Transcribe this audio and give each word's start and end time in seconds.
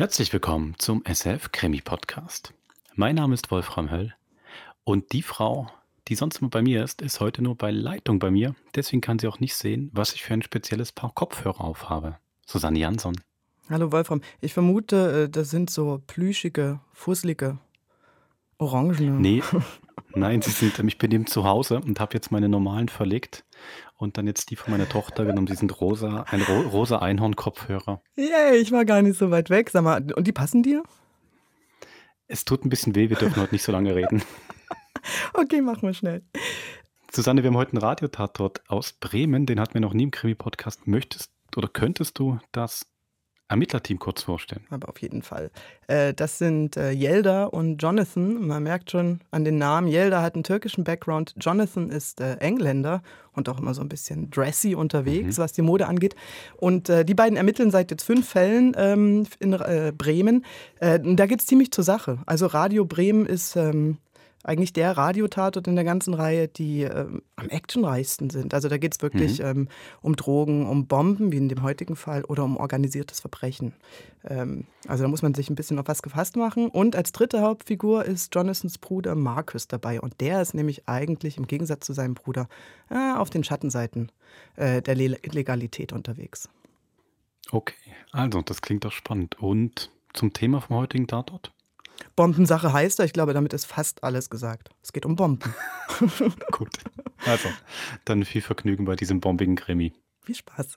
Herzlich 0.00 0.32
willkommen 0.32 0.76
zum 0.78 1.04
SF 1.04 1.52
Krimi 1.52 1.82
Podcast. 1.82 2.54
Mein 2.94 3.16
Name 3.16 3.34
ist 3.34 3.50
Wolfram 3.50 3.90
Höll 3.90 4.14
und 4.82 5.12
die 5.12 5.20
Frau, 5.20 5.70
die 6.08 6.14
sonst 6.14 6.40
immer 6.40 6.48
bei 6.48 6.62
mir 6.62 6.82
ist, 6.82 7.02
ist 7.02 7.20
heute 7.20 7.42
nur 7.42 7.54
bei 7.54 7.70
Leitung 7.70 8.18
bei 8.18 8.30
mir. 8.30 8.54
Deswegen 8.74 9.02
kann 9.02 9.18
sie 9.18 9.28
auch 9.28 9.40
nicht 9.40 9.54
sehen, 9.54 9.90
was 9.92 10.14
ich 10.14 10.22
für 10.22 10.32
ein 10.32 10.40
spezielles 10.40 10.92
Paar 10.92 11.12
Kopfhörer 11.12 11.60
aufhabe. 11.60 12.16
Susanne 12.46 12.78
Jansson. 12.78 13.14
Hallo 13.68 13.92
Wolfram. 13.92 14.22
Ich 14.40 14.54
vermute, 14.54 15.24
äh, 15.24 15.28
das 15.28 15.50
sind 15.50 15.68
so 15.68 16.00
plüschige, 16.06 16.80
fusselige, 16.94 17.58
orangene. 18.56 19.10
Nee, 19.10 19.42
nein, 20.14 20.40
sie 20.40 20.50
sind, 20.50 20.78
ich 20.78 20.96
bin 20.96 21.12
eben 21.12 21.26
zu 21.26 21.44
Hause 21.44 21.78
und 21.78 22.00
habe 22.00 22.14
jetzt 22.14 22.32
meine 22.32 22.48
normalen 22.48 22.88
verlegt 22.88 23.44
und 24.00 24.16
dann 24.16 24.26
jetzt 24.26 24.50
die 24.50 24.56
von 24.56 24.72
meiner 24.72 24.88
Tochter 24.88 25.24
genommen. 25.24 25.46
Die 25.46 25.54
sind 25.54 25.80
rosa, 25.80 26.24
ein 26.30 26.42
ro 26.42 26.60
rosa 26.60 26.98
Einhorn-Kopfhörer. 26.98 28.02
Yay, 28.16 28.56
ich 28.56 28.72
war 28.72 28.84
gar 28.84 29.02
nicht 29.02 29.18
so 29.18 29.30
weit 29.30 29.50
weg. 29.50 29.70
Sag 29.70 29.84
mal, 29.84 30.04
und 30.14 30.26
die 30.26 30.32
passen 30.32 30.62
dir? 30.62 30.82
Es 32.26 32.44
tut 32.44 32.64
ein 32.64 32.70
bisschen 32.70 32.94
weh, 32.94 33.10
wir 33.10 33.16
dürfen 33.16 33.42
heute 33.42 33.54
nicht 33.54 33.62
so 33.64 33.72
lange 33.72 33.94
reden. 33.94 34.22
okay, 35.34 35.60
machen 35.60 35.82
wir 35.82 35.94
schnell. 35.94 36.22
Susanne, 37.12 37.42
wir 37.42 37.50
haben 37.50 37.56
heute 37.56 37.72
einen 37.72 37.82
Radiotatort 37.82 38.62
aus 38.68 38.92
Bremen, 38.92 39.44
den 39.44 39.60
hatten 39.60 39.74
wir 39.74 39.80
noch 39.80 39.94
nie 39.94 40.04
im 40.04 40.10
Krimi-Podcast. 40.10 40.86
Möchtest 40.86 41.32
oder 41.56 41.68
könntest 41.68 42.18
du 42.18 42.38
das 42.52 42.86
Ermittlerteam 43.50 43.98
kurz 43.98 44.22
vorstellen? 44.22 44.64
Aber 44.70 44.88
auf 44.88 45.02
jeden 45.02 45.22
Fall. 45.22 45.50
Äh, 45.88 46.14
das 46.14 46.38
sind 46.38 46.76
äh, 46.76 46.92
Yelda 46.92 47.46
und 47.46 47.78
Jonathan. 47.82 48.46
Man 48.46 48.62
merkt 48.62 48.92
schon 48.92 49.20
an 49.32 49.44
den 49.44 49.58
Namen. 49.58 49.88
Yelda 49.88 50.22
hat 50.22 50.34
einen 50.34 50.44
türkischen 50.44 50.84
Background. 50.84 51.34
Jonathan 51.40 51.90
ist 51.90 52.20
äh, 52.20 52.36
Engländer 52.36 53.02
und 53.32 53.48
auch 53.48 53.58
immer 53.58 53.74
so 53.74 53.80
ein 53.80 53.88
bisschen 53.88 54.30
dressy 54.30 54.76
unterwegs, 54.76 55.36
mhm. 55.36 55.42
was 55.42 55.52
die 55.52 55.62
Mode 55.62 55.88
angeht. 55.88 56.14
Und 56.56 56.88
die 56.88 57.14
beiden 57.14 57.36
ermitteln 57.36 57.70
seit 57.70 57.90
jetzt 57.90 58.02
fünf 58.02 58.28
Fällen 58.28 58.74
ähm, 58.76 59.26
in 59.38 59.56
Bremen. 59.96 60.44
da 60.80 61.26
geht 61.26 61.40
es 61.40 61.46
ziemlich 61.46 61.70
zur 61.70 61.84
Sache. 61.84 62.18
Also 62.26 62.46
Radio 62.46 62.84
Bremen 62.84 63.26
ist 63.26 63.54
ähm, 63.54 63.98
eigentlich 64.42 64.72
der 64.72 64.96
Radiotatort 64.96 65.66
in 65.66 65.74
der 65.74 65.84
ganzen 65.84 66.14
Reihe, 66.14 66.48
die 66.48 66.82
ähm, 66.82 67.22
am 67.36 67.48
actionreichsten 67.48 68.30
sind. 68.30 68.54
Also 68.54 68.68
da 68.68 68.78
geht 68.78 68.94
es 68.94 69.02
wirklich 69.02 69.40
mhm. 69.40 69.46
ähm, 69.46 69.68
um 70.00 70.16
Drogen, 70.16 70.66
um 70.66 70.86
Bomben, 70.86 71.30
wie 71.30 71.36
in 71.36 71.48
dem 71.48 71.62
heutigen 71.62 71.96
Fall, 71.96 72.24
oder 72.24 72.44
um 72.44 72.56
organisiertes 72.56 73.20
Verbrechen. 73.20 73.74
Ähm, 74.24 74.64
also 74.88 75.04
da 75.04 75.08
muss 75.08 75.22
man 75.22 75.34
sich 75.34 75.50
ein 75.50 75.56
bisschen 75.56 75.78
auf 75.78 75.88
was 75.88 76.02
gefasst 76.02 76.36
machen. 76.36 76.68
Und 76.68 76.96
als 76.96 77.12
dritte 77.12 77.42
Hauptfigur 77.42 78.04
ist 78.04 78.34
Jonathans 78.34 78.78
Bruder 78.78 79.14
Marcus 79.14 79.68
dabei. 79.68 80.00
Und 80.00 80.20
der 80.20 80.40
ist 80.40 80.54
nämlich 80.54 80.88
eigentlich 80.88 81.36
im 81.36 81.46
Gegensatz 81.46 81.84
zu 81.84 81.92
seinem 81.92 82.14
Bruder 82.14 82.48
äh, 82.88 83.12
auf 83.16 83.28
den 83.28 83.44
Schattenseiten 83.44 84.10
äh, 84.56 84.80
der 84.80 84.94
Le 84.94 85.18
Legalität 85.22 85.92
unterwegs. 85.92 86.48
Okay, 87.52 87.74
also 88.12 88.42
das 88.42 88.62
klingt 88.62 88.84
doch 88.84 88.92
spannend. 88.92 89.38
Und 89.40 89.90
zum 90.14 90.32
Thema 90.32 90.60
vom 90.60 90.76
heutigen 90.76 91.06
Tatort? 91.06 91.52
Bombensache 92.16 92.72
heißt 92.72 92.98
er. 92.98 93.04
Ich 93.04 93.12
glaube, 93.12 93.32
damit 93.32 93.52
ist 93.52 93.66
fast 93.66 94.04
alles 94.04 94.30
gesagt. 94.30 94.70
Es 94.82 94.92
geht 94.92 95.06
um 95.06 95.16
Bomben. 95.16 95.54
Gut. 96.52 96.78
Also, 97.26 97.48
dann 98.04 98.24
viel 98.24 98.42
Vergnügen 98.42 98.84
bei 98.84 98.96
diesem 98.96 99.20
bombigen 99.20 99.56
Krimi. 99.56 99.92
Viel 100.22 100.34
Spaß. 100.34 100.76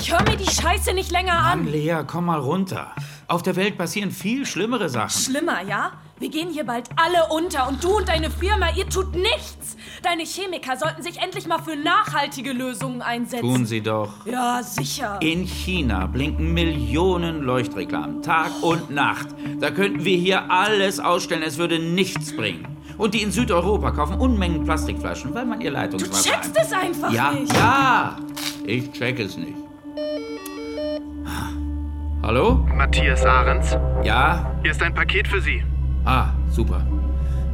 Ich 0.00 0.12
höre 0.12 0.22
mir 0.22 0.36
die 0.36 0.50
Scheiße 0.50 0.94
nicht 0.94 1.10
länger 1.10 1.34
an. 1.34 1.64
Mann, 1.64 1.72
Lea, 1.72 2.02
komm 2.06 2.26
mal 2.26 2.38
runter. 2.38 2.94
Auf 3.26 3.42
der 3.42 3.56
Welt 3.56 3.76
passieren 3.76 4.10
viel 4.10 4.46
schlimmere 4.46 4.88
Sachen. 4.88 5.10
Schlimmer, 5.10 5.62
ja? 5.62 6.00
Wir 6.20 6.30
gehen 6.30 6.50
hier 6.50 6.64
bald 6.64 6.88
alle 6.96 7.32
unter 7.32 7.68
und 7.68 7.84
du 7.84 7.98
und 7.98 8.08
deine 8.08 8.28
Firma, 8.28 8.70
ihr 8.74 8.88
tut 8.88 9.14
nichts. 9.14 9.76
Deine 10.02 10.24
Chemiker 10.24 10.76
sollten 10.76 11.00
sich 11.00 11.22
endlich 11.22 11.46
mal 11.46 11.60
für 11.60 11.76
nachhaltige 11.76 12.52
Lösungen 12.52 13.02
einsetzen. 13.02 13.46
Tun 13.46 13.66
sie 13.66 13.80
doch. 13.80 14.26
Ja, 14.26 14.60
sicher. 14.64 15.20
In 15.22 15.44
China 15.46 16.06
blinken 16.06 16.52
Millionen 16.52 17.42
Leuchtreklamen, 17.42 18.22
Tag 18.22 18.50
und 18.62 18.90
Nacht. 18.90 19.28
Da 19.60 19.70
könnten 19.70 20.04
wir 20.04 20.16
hier 20.16 20.50
alles 20.50 20.98
ausstellen, 20.98 21.44
es 21.44 21.56
würde 21.56 21.78
nichts 21.78 22.34
bringen. 22.34 22.66
Und 22.96 23.14
die 23.14 23.22
in 23.22 23.30
Südeuropa 23.30 23.92
kaufen 23.92 24.18
Unmengen 24.18 24.64
Plastikflaschen, 24.64 25.32
weil 25.34 25.44
man 25.44 25.60
ihr 25.60 25.70
Leitungswasser... 25.70 26.30
Du 26.30 26.36
checkst 26.36 26.58
es 26.60 26.72
einfach 26.72 27.12
ja, 27.12 27.30
nicht. 27.30 27.52
Ja, 27.52 28.16
ich 28.64 28.90
check 28.90 29.20
es 29.20 29.36
nicht. 29.36 29.54
Hallo? 32.24 32.66
Matthias 32.74 33.24
Ahrens? 33.24 33.76
Ja? 34.02 34.52
Hier 34.62 34.72
ist 34.72 34.82
ein 34.82 34.92
Paket 34.92 35.28
für 35.28 35.40
Sie. 35.40 35.62
Ah, 36.08 36.32
super. 36.48 36.86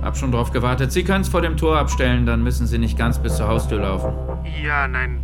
Hab 0.01 0.17
schon 0.17 0.31
drauf 0.31 0.53
gewartet. 0.53 0.93
Sie 0.93 1.03
können 1.03 1.23
es 1.23 1.29
vor 1.29 1.43
dem 1.43 1.57
Tor 1.57 1.77
abstellen, 1.77 2.25
dann 2.25 2.45
müssen 2.45 2.69
Sie 2.69 2.79
nicht 2.79 2.97
ganz 2.97 3.19
bis 3.19 3.37
zur 3.37 3.49
Haustür 3.49 3.81
laufen. 3.81 4.13
Ja, 4.63 4.87
nein, 4.87 5.19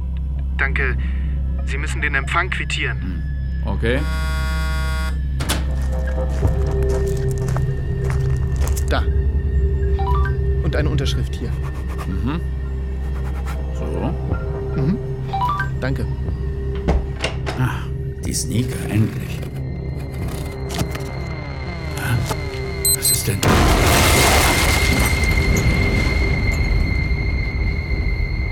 danke. 0.59 0.97
Sie 1.65 1.79
müssen 1.79 2.01
den 2.01 2.17
Empfang 2.17 2.51
quittieren. 2.51 3.01
Hm. 3.01 3.23
Okay. 3.67 4.01
Da. 8.89 9.05
Und 10.65 10.75
eine 10.75 10.89
Unterschrift 10.89 11.37
hier. 11.37 11.51
Mhm. 12.09 12.41
So. 13.75 14.15
Mhm. 14.75 14.99
Danke. 15.81 16.05
Ah, 17.61 17.77
die 18.25 18.35
Sneaker, 18.35 18.91
endlich. 18.91 19.40
Was 23.21 23.29
ist 23.29 23.29
denn? 23.29 23.41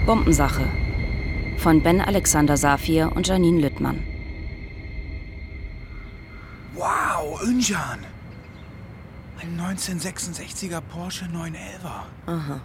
Bombensache 0.04 0.64
von 1.56 1.82
Ben 1.82 2.00
Alexander 2.00 2.56
Safir 2.56 3.12
und 3.14 3.26
Janine 3.26 3.60
Lüttmann. 3.60 4.02
Wow, 6.74 7.42
Önjan. 7.42 8.00
Ein 9.40 9.76
1966er 9.76 10.80
Porsche 10.82 11.24
911er. 11.26 12.04
Aha. 12.26 12.60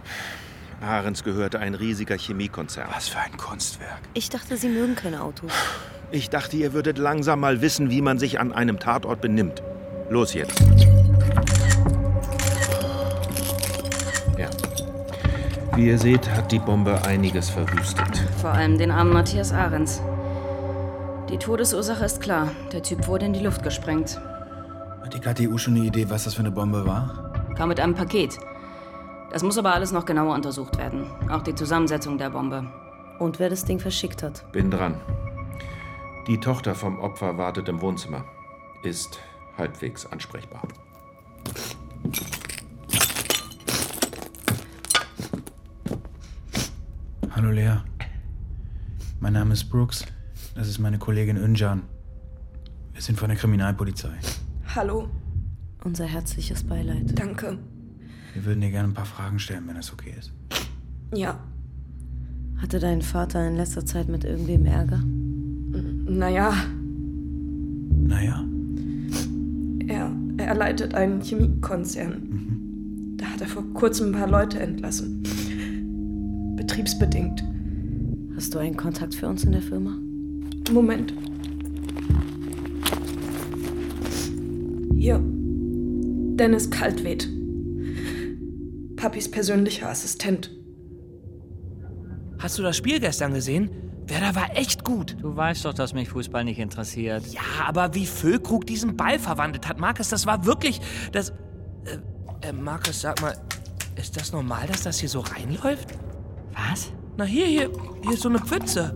Ahrens 0.82 1.24
gehörte 1.24 1.58
ein 1.60 1.74
riesiger 1.74 2.18
Chemiekonzern. 2.18 2.88
Was 2.92 3.08
für 3.08 3.18
ein 3.20 3.36
Kunstwerk. 3.36 4.00
Ich 4.12 4.28
dachte, 4.28 4.56
Sie 4.56 4.68
mögen 4.68 4.94
keine 4.94 5.22
Autos. 5.22 5.52
Ich 6.10 6.28
dachte, 6.28 6.56
ihr 6.56 6.74
würdet 6.74 6.98
langsam 6.98 7.40
mal 7.40 7.62
wissen, 7.62 7.90
wie 7.90 8.02
man 8.02 8.18
sich 8.18 8.40
an 8.40 8.52
einem 8.52 8.78
Tatort 8.78 9.20
benimmt. 9.20 9.62
Los 10.10 10.34
jetzt. 10.34 10.62
Wie 15.76 15.88
ihr 15.88 15.98
seht, 15.98 16.30
hat 16.30 16.52
die 16.52 16.60
Bombe 16.60 17.02
einiges 17.04 17.50
verwüstet. 17.50 18.18
Vor 18.40 18.50
allem 18.50 18.78
den 18.78 18.92
armen 18.92 19.12
Matthias 19.12 19.52
Ahrens. 19.52 20.00
Die 21.28 21.36
Todesursache 21.36 22.04
ist 22.04 22.20
klar. 22.20 22.52
Der 22.72 22.80
Typ 22.84 23.08
wurde 23.08 23.26
in 23.26 23.32
die 23.32 23.40
Luft 23.40 23.64
gesprengt. 23.64 24.20
Hat 25.02 25.12
die 25.12 25.18
KTU 25.18 25.58
schon 25.58 25.74
eine 25.74 25.84
Idee, 25.84 26.08
was 26.08 26.24
das 26.24 26.34
für 26.34 26.40
eine 26.40 26.52
Bombe 26.52 26.86
war? 26.86 27.32
Kam 27.56 27.70
mit 27.70 27.80
einem 27.80 27.94
Paket. 27.94 28.38
Das 29.32 29.42
muss 29.42 29.58
aber 29.58 29.74
alles 29.74 29.90
noch 29.90 30.04
genauer 30.04 30.36
untersucht 30.36 30.78
werden. 30.78 31.10
Auch 31.28 31.42
die 31.42 31.56
Zusammensetzung 31.56 32.18
der 32.18 32.30
Bombe. 32.30 32.64
Und 33.18 33.40
wer 33.40 33.50
das 33.50 33.64
Ding 33.64 33.80
verschickt 33.80 34.22
hat. 34.22 34.44
Bin 34.52 34.70
dran. 34.70 35.00
Die 36.28 36.38
Tochter 36.38 36.76
vom 36.76 37.00
Opfer 37.00 37.36
wartet 37.36 37.68
im 37.68 37.80
Wohnzimmer. 37.80 38.24
Ist 38.84 39.18
halbwegs 39.58 40.06
ansprechbar. 40.06 40.62
Hallo 47.44 47.56
Lea. 47.56 47.76
Mein 49.20 49.34
Name 49.34 49.52
ist 49.52 49.64
Brooks. 49.64 50.06
Das 50.54 50.66
ist 50.66 50.78
meine 50.78 50.96
Kollegin 50.96 51.36
Önjan. 51.36 51.82
Wir 52.94 53.02
sind 53.02 53.18
von 53.18 53.28
der 53.28 53.36
Kriminalpolizei. 53.36 54.14
Hallo. 54.74 55.10
Unser 55.84 56.06
herzliches 56.06 56.62
Beileid. 56.62 57.18
Danke. 57.18 57.58
Wir 58.32 58.46
würden 58.46 58.62
dir 58.62 58.70
gerne 58.70 58.88
ein 58.88 58.94
paar 58.94 59.04
Fragen 59.04 59.38
stellen, 59.38 59.64
wenn 59.68 59.74
das 59.74 59.92
okay 59.92 60.14
ist. 60.18 60.32
Ja. 61.14 61.38
Hatte 62.62 62.78
dein 62.78 63.02
Vater 63.02 63.46
in 63.46 63.56
letzter 63.56 63.84
Zeit 63.84 64.08
mit 64.08 64.24
irgendwem 64.24 64.64
Ärger? 64.64 65.02
Naja. 65.04 66.54
Naja. 67.90 68.42
Er, 69.86 70.10
er 70.38 70.54
leitet 70.54 70.94
einen 70.94 71.20
Chemiekonzern. 71.20 72.10
Mhm. 72.10 73.16
Da 73.18 73.26
hat 73.26 73.42
er 73.42 73.48
vor 73.48 73.64
kurzem 73.74 74.14
ein 74.14 74.18
paar 74.18 74.30
Leute 74.30 74.60
entlassen 74.60 75.22
betriebsbedingt. 76.66 77.44
Hast 78.36 78.54
du 78.54 78.58
einen 78.58 78.76
Kontakt 78.76 79.14
für 79.14 79.28
uns 79.28 79.44
in 79.44 79.52
der 79.52 79.60
Firma? 79.60 79.96
Moment. 80.72 81.12
Hier. 84.96 85.20
Dennis 86.36 86.70
Kaltwed. 86.70 87.28
Papis 88.96 89.30
persönlicher 89.30 89.90
Assistent. 89.90 90.50
Hast 92.38 92.58
du 92.58 92.62
das 92.62 92.76
Spiel 92.76 92.98
gestern 92.98 93.34
gesehen? 93.34 93.70
Werder 94.06 94.34
war 94.34 94.56
echt 94.56 94.84
gut. 94.84 95.16
Du 95.20 95.36
weißt 95.36 95.66
doch, 95.66 95.74
dass 95.74 95.92
mich 95.92 96.08
Fußball 96.08 96.44
nicht 96.44 96.58
interessiert. 96.58 97.26
Ja, 97.26 97.40
aber 97.66 97.94
wie 97.94 98.06
Füllkrug 98.06 98.66
diesen 98.66 98.96
Ball 98.96 99.18
verwandelt 99.18 99.68
hat, 99.68 99.78
Markus, 99.78 100.08
das 100.08 100.26
war 100.26 100.44
wirklich. 100.46 100.80
Das. 101.12 101.30
Äh, 101.30 102.48
äh, 102.48 102.52
Markus, 102.52 103.02
sag 103.02 103.20
mal, 103.22 103.34
ist 103.96 104.16
das 104.16 104.32
normal, 104.32 104.66
dass 104.66 104.82
das 104.82 104.98
hier 104.98 105.08
so 105.08 105.20
reinläuft? 105.20 105.88
Was? 106.54 106.92
Na, 107.16 107.24
hier, 107.24 107.46
hier, 107.46 107.70
hier 108.02 108.12
ist 108.12 108.22
so 108.22 108.28
eine 108.28 108.38
Pfütze. 108.38 108.94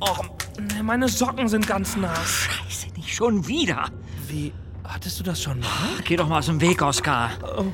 Oh, 0.00 0.16
meine 0.82 1.08
Socken 1.08 1.48
sind 1.48 1.66
ganz 1.66 1.96
nass. 1.96 2.28
Scheiße, 2.50 2.86
nicht 2.96 3.14
schon 3.14 3.46
wieder. 3.46 3.86
Wie? 4.28 4.52
Hattest 4.84 5.18
du 5.20 5.24
das 5.24 5.42
schon 5.42 5.60
mal? 5.60 5.68
Geh 6.04 6.16
doch 6.16 6.28
mal 6.28 6.38
aus 6.38 6.46
dem 6.46 6.60
Weg, 6.60 6.80
Oskar. 6.82 7.30
Oh. 7.58 7.64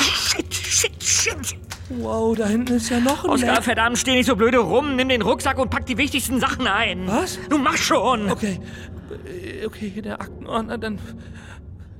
Shit, 0.00 0.52
shit, 0.54 1.02
shit. 1.02 1.56
Wow, 1.90 2.36
da 2.36 2.46
hinten 2.46 2.74
ist 2.74 2.90
ja 2.90 3.00
noch 3.00 3.24
ein 3.24 3.30
Oskar, 3.30 3.54
Leck. 3.56 3.64
verdammt, 3.64 3.98
steh 3.98 4.12
nicht 4.12 4.26
so 4.26 4.36
blöde 4.36 4.58
rum. 4.58 4.96
Nimm 4.96 5.08
den 5.08 5.22
Rucksack 5.22 5.58
und 5.58 5.70
pack 5.70 5.86
die 5.86 5.96
wichtigsten 5.96 6.38
Sachen 6.40 6.66
ein. 6.66 7.06
Was? 7.06 7.38
Du 7.48 7.56
mach 7.58 7.76
schon. 7.76 8.30
Okay. 8.30 8.60
Äh, 9.26 9.66
Okay, 9.66 9.90
hier 9.92 10.02
der 10.02 10.20
Aktenordner, 10.20 10.78
dann 10.78 10.98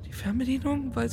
die 0.07 0.13
Fernbedienung, 0.13 0.91
weil 0.95 1.09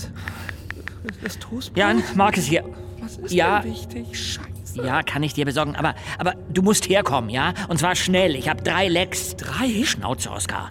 das 1.23 1.39
Toastbrot. 1.39 1.77
Jan, 1.77 2.03
Markus 2.15 2.45
hier. 2.45 2.65
Was 3.01 3.17
ist 3.19 3.33
Ja. 3.33 3.61
denn 3.61 3.73
wichtig? 3.73 4.07
Scheiße. 4.35 4.56
Ja, 4.77 5.03
kann 5.03 5.23
ich 5.23 5.35
dir 5.35 5.45
besorgen, 5.45 5.77
aber, 5.77 5.95
aber 6.19 6.35
du 6.51 6.63
musst 6.63 6.89
herkommen, 6.89 7.31
ja? 7.31 7.55
Und 7.69 7.79
zwar 7.79 7.95
schnell. 7.95 8.35
Ich 8.37 8.49
habe 8.49 8.63
drei 8.63 8.89
Lecks. 8.89 9.37
Drei? 9.37 9.85
Schnauze, 9.85 10.31
Oskar. 10.31 10.71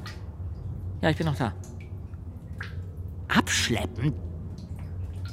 Ja, 1.02 1.10
ich 1.10 1.18
bin 1.18 1.25
noch 1.25 1.36
da. 1.36 1.54
Abschleppen? 3.28 4.13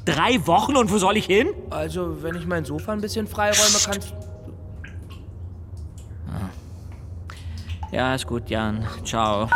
Drei 0.04 0.44
Wochen 0.46 0.76
und 0.76 0.90
wo 0.90 0.98
soll 0.98 1.16
ich 1.16 1.26
hin? 1.26 1.48
Also, 1.70 2.22
wenn 2.22 2.34
ich 2.34 2.46
mein 2.46 2.64
Sofa 2.64 2.92
ein 2.92 3.00
bisschen 3.00 3.26
freiräume, 3.26 3.78
kannst 3.84 4.14
Ja, 7.92 8.14
ist 8.14 8.26
gut, 8.26 8.48
Jan. 8.48 8.86
Ciao. 9.04 9.48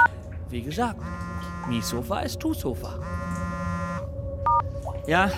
Wie 0.51 0.63
gesagt, 0.63 1.01
nie 1.69 1.81
Sofa 1.81 2.21
ist 2.21 2.39
tu 2.39 2.53
Sofa. 2.53 3.01
Ja, 5.07 5.31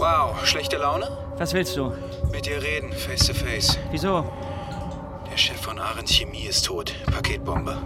Wow, 0.00 0.34
schlechte 0.46 0.78
Laune? 0.78 1.06
Was 1.40 1.54
willst 1.54 1.74
du? 1.74 1.90
Mit 2.30 2.44
dir 2.44 2.62
reden, 2.62 2.92
face 2.92 3.26
to 3.26 3.32
face. 3.32 3.78
Wieso? 3.90 4.30
Der 5.30 5.38
Chef 5.38 5.58
von 5.58 5.78
Arendt 5.78 6.10
Chemie 6.10 6.46
ist 6.46 6.66
tot. 6.66 6.94
Paketbombe. 7.06 7.78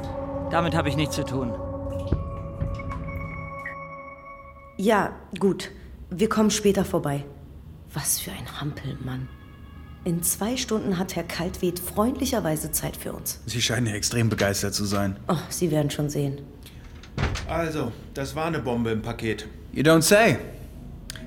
Damit 0.51 0.75
habe 0.75 0.89
ich 0.89 0.97
nichts 0.97 1.15
zu 1.15 1.25
tun. 1.25 1.53
Ja, 4.77 5.15
gut. 5.39 5.71
Wir 6.11 6.29
kommen 6.29 6.51
später 6.51 6.85
vorbei. 6.85 7.25
Was 7.93 8.19
für 8.19 8.33
ein 8.33 8.61
Hampelmann. 8.61 9.29
In 10.05 10.25
zwei 10.25 10.57
Stunden 10.57 10.99
hat 10.99 11.15
Herr 11.15 11.23
Kaltwed 11.23 11.79
freundlicherweise 11.79 12.73
Zeit 12.73 12.97
für 12.97 13.13
uns. 13.13 13.41
Sie 13.47 13.63
scheinen 13.63 13.87
ja 13.87 13.95
extrem 13.95 14.29
begeistert 14.29 14.75
zu 14.75 14.85
sein. 14.85 15.17
Oh, 15.29 15.37
Sie 15.49 15.71
werden 15.71 15.91
schon 15.91 16.11
sehen. 16.11 16.41
Also, 17.49 17.93
das 18.15 18.35
war 18.35 18.47
eine 18.47 18.59
Bombe 18.59 18.91
im 18.91 19.01
Paket. 19.01 19.47
You 19.73 19.85
don't 19.85 20.03
say. 20.03 20.39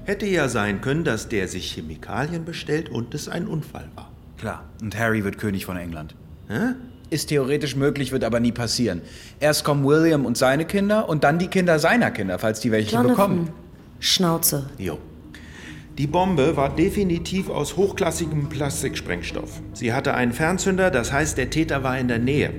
Hätte 0.07 0.25
ja 0.25 0.47
sein 0.47 0.79
können, 0.79 1.03
dass 1.03 1.27
der 1.27 1.49
sich 1.49 1.69
Chemikalien 1.73 2.45
bestellt 2.45 2.87
und 2.87 3.13
es 3.13 3.27
ein 3.27 3.45
Unfall 3.45 3.89
war. 3.95 4.09
Klar. 4.37 4.63
Und 4.81 4.97
Harry 4.97 5.25
wird 5.25 5.37
König 5.37 5.65
von 5.65 5.75
England. 5.75 6.15
Hä? 6.47 6.75
Ist 7.09 7.27
theoretisch 7.27 7.75
möglich, 7.75 8.13
wird 8.13 8.23
aber 8.23 8.39
nie 8.39 8.53
passieren. 8.53 9.01
Erst 9.41 9.65
kommen 9.65 9.83
William 9.83 10.25
und 10.25 10.37
seine 10.37 10.63
Kinder 10.63 11.09
und 11.09 11.25
dann 11.25 11.39
die 11.39 11.47
Kinder 11.47 11.77
seiner 11.77 12.09
Kinder, 12.11 12.39
falls 12.39 12.61
die 12.61 12.71
welche 12.71 12.95
Jonathan, 12.95 13.15
bekommen. 13.17 13.49
Schnauze. 13.99 14.69
Jo. 14.77 14.97
Die 15.97 16.07
Bombe 16.07 16.55
war 16.55 16.73
definitiv 16.73 17.49
aus 17.49 17.75
hochklassigem 17.75 18.47
Plastiksprengstoff. 18.47 19.61
Sie 19.73 19.91
hatte 19.91 20.13
einen 20.13 20.31
Fernzünder, 20.31 20.89
das 20.89 21.11
heißt, 21.11 21.37
der 21.37 21.49
Täter 21.49 21.83
war 21.83 21.99
in 21.99 22.07
der 22.07 22.19
Nähe. 22.19 22.53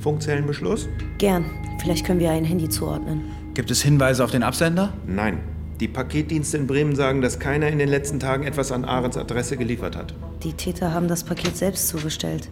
Funkzellenbeschluss? 0.00 0.88
Gern. 1.18 1.44
Vielleicht 1.80 2.04
können 2.04 2.18
wir 2.18 2.32
ein 2.32 2.44
Handy 2.44 2.68
zuordnen. 2.68 3.22
Gibt 3.54 3.70
es 3.70 3.82
Hinweise 3.82 4.24
auf 4.24 4.32
den 4.32 4.42
Absender? 4.42 4.92
Nein. 5.06 5.51
Die 5.82 5.88
Paketdienste 5.88 6.58
in 6.58 6.68
Bremen 6.68 6.94
sagen, 6.94 7.22
dass 7.22 7.40
keiner 7.40 7.66
in 7.66 7.80
den 7.80 7.88
letzten 7.88 8.20
Tagen 8.20 8.44
etwas 8.44 8.70
an 8.70 8.84
Ahrens 8.84 9.16
Adresse 9.16 9.56
geliefert 9.56 9.96
hat. 9.96 10.14
Die 10.44 10.52
Täter 10.52 10.94
haben 10.94 11.08
das 11.08 11.24
Paket 11.24 11.56
selbst 11.56 11.88
zugestellt. 11.88 12.48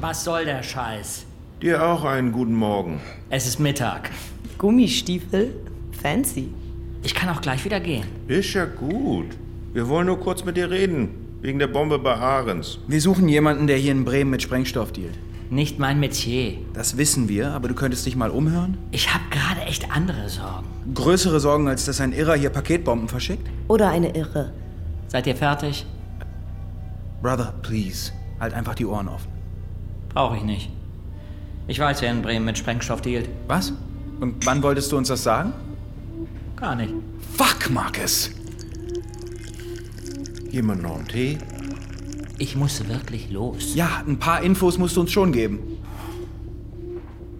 Was 0.00 0.24
soll 0.24 0.46
der 0.46 0.64
Scheiß? 0.64 1.26
Dir 1.62 1.86
auch 1.86 2.02
einen 2.02 2.32
guten 2.32 2.54
Morgen. 2.54 3.00
Es 3.28 3.46
ist 3.46 3.60
Mittag. 3.60 4.10
Gummistiefel? 4.58 5.54
Fancy. 6.02 6.48
Ich 7.04 7.14
kann 7.14 7.28
auch 7.28 7.40
gleich 7.40 7.64
wieder 7.64 7.78
gehen. 7.78 8.08
Ist 8.26 8.52
ja 8.54 8.64
gut. 8.64 9.26
Wir 9.72 9.88
wollen 9.88 10.08
nur 10.08 10.18
kurz 10.18 10.44
mit 10.44 10.56
dir 10.56 10.72
reden. 10.72 11.10
Wegen 11.42 11.60
der 11.60 11.68
Bombe 11.68 12.00
bei 12.00 12.16
Ahrens. 12.16 12.80
Wir 12.88 13.00
suchen 13.00 13.28
jemanden, 13.28 13.68
der 13.68 13.76
hier 13.76 13.92
in 13.92 14.04
Bremen 14.04 14.32
mit 14.32 14.42
Sprengstoff 14.42 14.90
dealt. 14.90 15.16
Nicht 15.50 15.80
mein 15.80 15.98
Metier. 15.98 16.58
Das 16.74 16.96
wissen 16.96 17.28
wir, 17.28 17.50
aber 17.50 17.66
du 17.66 17.74
könntest 17.74 18.06
dich 18.06 18.14
mal 18.14 18.30
umhören? 18.30 18.78
Ich 18.92 19.12
habe 19.12 19.24
gerade 19.30 19.62
echt 19.62 19.90
andere 19.90 20.28
Sorgen. 20.28 20.68
Größere 20.94 21.40
Sorgen, 21.40 21.66
als 21.66 21.86
dass 21.86 22.00
ein 22.00 22.12
Irrer 22.12 22.36
hier 22.36 22.50
Paketbomben 22.50 23.08
verschickt? 23.08 23.50
Oder 23.66 23.88
eine 23.88 24.14
Irre. 24.14 24.52
Seid 25.08 25.26
ihr 25.26 25.34
fertig? 25.34 25.86
Brother, 27.20 27.52
please. 27.62 28.12
Halt 28.38 28.54
einfach 28.54 28.76
die 28.76 28.86
Ohren 28.86 29.08
offen. 29.08 29.28
Brauche 30.10 30.36
ich 30.36 30.44
nicht. 30.44 30.70
Ich 31.66 31.80
weiß, 31.80 32.00
wer 32.02 32.12
in 32.12 32.22
Bremen 32.22 32.44
mit 32.44 32.56
Sprengstoff 32.56 33.00
dealt. 33.00 33.28
Was? 33.48 33.72
Und 34.20 34.46
wann 34.46 34.62
wolltest 34.62 34.92
du 34.92 34.96
uns 34.96 35.08
das 35.08 35.24
sagen? 35.24 35.52
Gar 36.54 36.76
nicht. 36.76 36.94
Fuck, 37.36 37.70
Marcus! 37.70 38.30
Jemand 40.50 40.82
noch 40.82 40.96
einen 40.96 41.08
Tee? 41.08 41.38
Ich 42.40 42.56
muss 42.56 42.88
wirklich 42.88 43.30
los. 43.30 43.74
Ja, 43.74 44.02
ein 44.08 44.18
paar 44.18 44.42
Infos 44.42 44.78
musst 44.78 44.96
du 44.96 45.02
uns 45.02 45.12
schon 45.12 45.30
geben. 45.30 45.58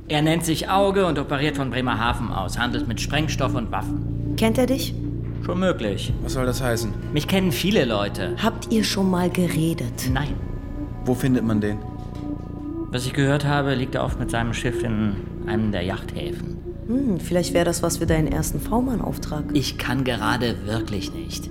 Er 0.08 0.20
nennt 0.20 0.44
sich 0.44 0.68
Auge 0.68 1.06
und 1.06 1.18
operiert 1.18 1.56
von 1.56 1.70
Bremerhaven 1.70 2.30
aus, 2.30 2.58
handelt 2.58 2.86
mit 2.86 3.00
Sprengstoff 3.00 3.54
und 3.54 3.72
Waffen. 3.72 4.34
Kennt 4.36 4.58
er 4.58 4.66
dich? 4.66 4.92
Schon 5.42 5.58
möglich. 5.58 6.12
Was 6.22 6.34
soll 6.34 6.44
das 6.44 6.62
heißen? 6.62 6.92
Mich 7.14 7.26
kennen 7.26 7.50
viele 7.50 7.86
Leute. 7.86 8.36
Habt 8.42 8.70
ihr 8.70 8.84
schon 8.84 9.10
mal 9.10 9.30
geredet? 9.30 10.10
Nein. 10.12 10.34
Wo 11.06 11.14
findet 11.14 11.46
man 11.46 11.62
den? 11.62 11.78
Was 12.90 13.06
ich 13.06 13.14
gehört 13.14 13.46
habe, 13.46 13.74
liegt 13.74 13.94
er 13.94 14.04
oft 14.04 14.20
mit 14.20 14.30
seinem 14.30 14.52
Schiff 14.52 14.82
in 14.82 15.16
einem 15.46 15.72
der 15.72 15.82
Yachthäfen. 15.82 16.58
Hm, 16.88 17.20
vielleicht 17.20 17.54
wäre 17.54 17.64
das 17.64 17.82
was 17.82 17.96
für 17.96 18.06
deinen 18.06 18.26
ersten 18.26 18.60
V-Mann-Auftrag. 18.60 19.44
Ich 19.54 19.78
kann 19.78 20.04
gerade 20.04 20.66
wirklich 20.66 21.14
nicht. 21.14 21.48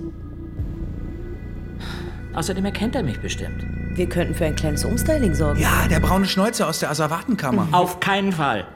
Außerdem 2.34 2.64
erkennt 2.64 2.94
er 2.94 3.02
mich 3.02 3.20
bestimmt. 3.20 3.64
Wir 3.96 4.08
könnten 4.08 4.34
für 4.34 4.46
ein 4.46 4.54
kleines 4.54 4.84
Umstyling 4.84 5.34
sorgen. 5.34 5.60
Ja, 5.60 5.88
der 5.88 6.00
braune 6.00 6.26
Schnäuzer 6.26 6.68
aus 6.68 6.78
der 6.78 6.90
Asservatenkammer. 6.90 7.68
Auf 7.72 8.00
keinen 8.00 8.32
Fall. 8.32 8.66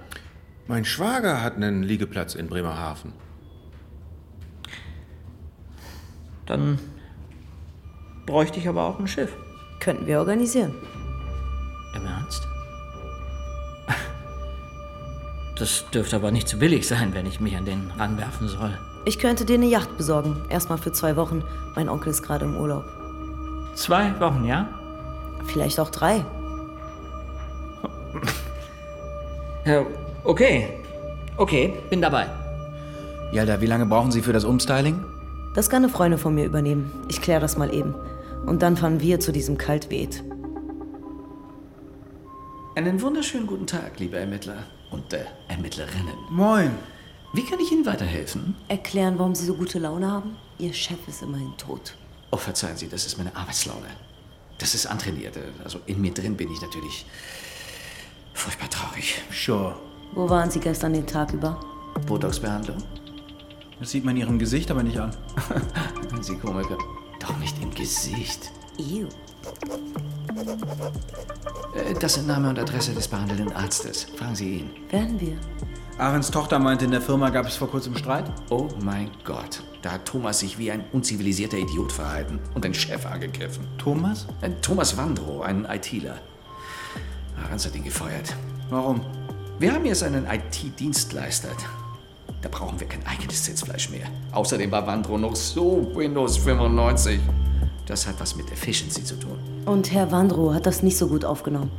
Mein 0.66 0.84
Schwager 0.84 1.42
hat 1.42 1.56
einen 1.56 1.82
Liegeplatz 1.82 2.34
in 2.34 2.48
Bremerhaven. 2.48 3.12
Dann 6.46 6.78
bräuchte 8.26 8.58
ich 8.58 8.68
aber 8.68 8.84
auch 8.84 8.98
ein 8.98 9.06
Schiff. 9.06 9.32
Könnten 9.80 10.06
wir 10.06 10.18
organisieren. 10.18 10.74
Im 11.94 12.06
Ernst? 12.06 12.46
Das 15.56 15.84
dürfte 15.94 16.16
aber 16.16 16.32
nicht 16.32 16.48
zu 16.48 16.58
billig 16.58 16.88
sein, 16.88 17.14
wenn 17.14 17.26
ich 17.26 17.38
mich 17.38 17.56
an 17.56 17.64
den 17.64 17.90
ranwerfen 17.96 18.48
soll. 18.48 18.76
Ich 19.04 19.18
könnte 19.18 19.44
dir 19.44 19.54
eine 19.54 19.66
Yacht 19.66 19.96
besorgen. 19.96 20.36
Erstmal 20.48 20.78
für 20.78 20.92
zwei 20.92 21.14
Wochen. 21.16 21.44
Mein 21.76 21.88
Onkel 21.88 22.10
ist 22.10 22.22
gerade 22.22 22.44
im 22.44 22.56
Urlaub. 22.56 22.84
Zwei 23.74 24.18
Wochen, 24.20 24.44
ja? 24.44 24.68
Vielleicht 25.46 25.80
auch 25.80 25.90
drei. 25.90 26.24
Okay. 30.24 30.68
Okay, 31.36 31.72
bin 31.88 32.02
dabei. 32.02 32.26
Yalda, 33.32 33.60
wie 33.60 33.66
lange 33.66 33.86
brauchen 33.86 34.12
Sie 34.12 34.20
für 34.22 34.32
das 34.32 34.44
Umstyling? 34.44 35.02
Das 35.54 35.70
kann 35.70 35.82
eine 35.84 35.92
Freundin 35.92 36.18
von 36.18 36.34
mir 36.34 36.44
übernehmen. 36.44 36.90
Ich 37.08 37.20
kläre 37.20 37.40
das 37.40 37.56
mal 37.56 37.72
eben. 37.72 37.94
Und 38.46 38.62
dann 38.62 38.76
fahren 38.76 39.00
wir 39.00 39.20
zu 39.20 39.32
diesem 39.32 39.56
Kaltwed. 39.56 40.22
Einen 42.76 43.00
wunderschönen 43.00 43.46
guten 43.46 43.66
Tag, 43.66 43.98
liebe 44.00 44.18
Ermittler 44.18 44.64
und 44.90 45.12
äh, 45.12 45.24
Ermittlerinnen. 45.48 46.14
Moin. 46.30 46.72
Wie 47.32 47.44
kann 47.44 47.58
ich 47.60 47.72
Ihnen 47.72 47.86
weiterhelfen? 47.86 48.54
Erklären, 48.68 49.18
warum 49.18 49.34
Sie 49.34 49.46
so 49.46 49.54
gute 49.54 49.78
Laune 49.78 50.10
haben? 50.10 50.36
Ihr 50.58 50.72
Chef 50.72 50.98
ist 51.08 51.22
immerhin 51.22 51.52
tot. 51.56 51.94
Oh, 52.34 52.36
verzeihen 52.36 52.76
Sie, 52.76 52.88
das 52.88 53.06
ist 53.06 53.16
meine 53.16 53.34
Arbeitslaune. 53.36 53.86
Das 54.58 54.74
ist 54.74 54.86
antrainiert. 54.86 55.38
Also 55.62 55.78
in 55.86 56.00
mir 56.00 56.12
drin 56.12 56.36
bin 56.36 56.50
ich 56.50 56.60
natürlich 56.60 57.06
furchtbar 58.32 58.68
traurig. 58.68 59.22
Sure. 59.30 59.76
Wo 60.14 60.28
waren 60.28 60.50
Sie 60.50 60.58
gestern 60.58 60.94
den 60.94 61.06
Tag 61.06 61.32
über? 61.32 61.60
Botox-Behandlung? 62.08 62.78
Das 63.78 63.92
sieht 63.92 64.04
man 64.04 64.16
Ihrem 64.16 64.40
Gesicht 64.40 64.68
aber 64.72 64.82
nicht 64.82 64.98
an. 64.98 65.16
Sie 66.22 66.36
Komiker. 66.36 66.76
Doch 67.20 67.36
nicht 67.38 67.54
im 67.62 67.72
Gesicht. 67.72 68.50
Ew. 68.78 69.06
Äh, 71.76 71.94
Das 72.00 72.14
sind 72.14 72.26
Name 72.26 72.48
und 72.48 72.58
Adresse 72.58 72.94
des 72.94 73.06
behandelnden 73.06 73.52
Arztes. 73.52 74.08
Fragen 74.18 74.34
Sie 74.34 74.56
ihn. 74.58 74.70
Werden 74.90 75.20
wir. 75.20 75.38
Ahrens 75.96 76.28
Tochter 76.32 76.58
meinte, 76.58 76.84
in 76.84 76.90
der 76.90 77.00
Firma 77.00 77.30
gab 77.30 77.46
es 77.46 77.54
vor 77.54 77.70
kurzem 77.70 77.96
Streit. 77.96 78.24
Oh 78.50 78.66
mein 78.82 79.10
Gott. 79.22 79.62
Da 79.80 79.92
hat 79.92 80.04
Thomas 80.04 80.40
sich 80.40 80.58
wie 80.58 80.72
ein 80.72 80.84
unzivilisierter 80.92 81.56
Idiot 81.56 81.92
verhalten 81.92 82.40
und 82.54 82.64
den 82.64 82.74
Chef 82.74 83.06
angegriffen. 83.06 83.64
Thomas? 83.78 84.26
Thomas 84.60 84.96
Wandro, 84.96 85.42
ein 85.42 85.64
ITler. 85.64 86.18
Ahrens 87.40 87.64
hat 87.64 87.76
ihn 87.76 87.84
gefeuert. 87.84 88.34
Warum? 88.70 89.02
Wir 89.60 89.72
haben 89.72 89.84
jetzt 89.84 90.02
einen 90.02 90.26
IT-Dienstleister. 90.26 91.50
Da 92.42 92.48
brauchen 92.48 92.80
wir 92.80 92.88
kein 92.88 93.06
eigenes 93.06 93.44
Sitzfleisch 93.44 93.88
mehr. 93.90 94.08
Außerdem 94.32 94.72
war 94.72 94.84
Wandro 94.88 95.16
noch 95.16 95.36
so 95.36 95.92
Windows 95.94 96.38
95. 96.38 97.20
Das 97.86 98.04
hat 98.08 98.16
was 98.18 98.34
mit 98.34 98.50
Efficiency 98.50 99.04
zu 99.04 99.14
tun. 99.14 99.38
Und 99.64 99.92
Herr 99.92 100.10
Wandro 100.10 100.52
hat 100.52 100.66
das 100.66 100.82
nicht 100.82 100.96
so 100.98 101.06
gut 101.06 101.24
aufgenommen. 101.24 101.70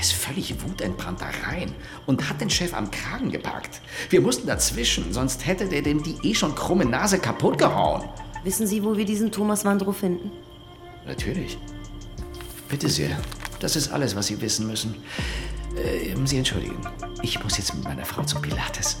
Der 0.00 0.06
ist 0.06 0.14
völlig 0.14 0.54
wutentbrannt 0.62 1.20
da 1.20 1.26
rein 1.46 1.74
und 2.06 2.26
hat 2.30 2.40
den 2.40 2.48
Chef 2.48 2.72
am 2.72 2.90
Kragen 2.90 3.30
gepackt. 3.30 3.82
Wir 4.08 4.22
mussten 4.22 4.46
dazwischen, 4.46 5.12
sonst 5.12 5.46
hätte 5.46 5.68
der 5.68 5.82
dem 5.82 6.02
die 6.02 6.16
eh 6.22 6.34
schon 6.34 6.54
krumme 6.54 6.86
Nase 6.86 7.18
kaputt 7.18 7.58
gehauen. 7.58 8.08
Wissen 8.42 8.66
Sie, 8.66 8.82
wo 8.82 8.96
wir 8.96 9.04
diesen 9.04 9.30
Thomas 9.30 9.66
Wandro 9.66 9.92
finden? 9.92 10.30
Natürlich. 11.06 11.58
Bitte 12.70 12.88
sehr. 12.88 13.10
Das 13.58 13.76
ist 13.76 13.92
alles, 13.92 14.16
was 14.16 14.28
Sie 14.28 14.40
wissen 14.40 14.66
müssen. 14.66 14.94
Äh, 15.76 16.16
Sie 16.24 16.38
entschuldigen. 16.38 16.78
Ich 17.20 17.42
muss 17.44 17.58
jetzt 17.58 17.74
mit 17.74 17.84
meiner 17.84 18.06
Frau 18.06 18.22
zum 18.22 18.40
Pilates. 18.40 18.96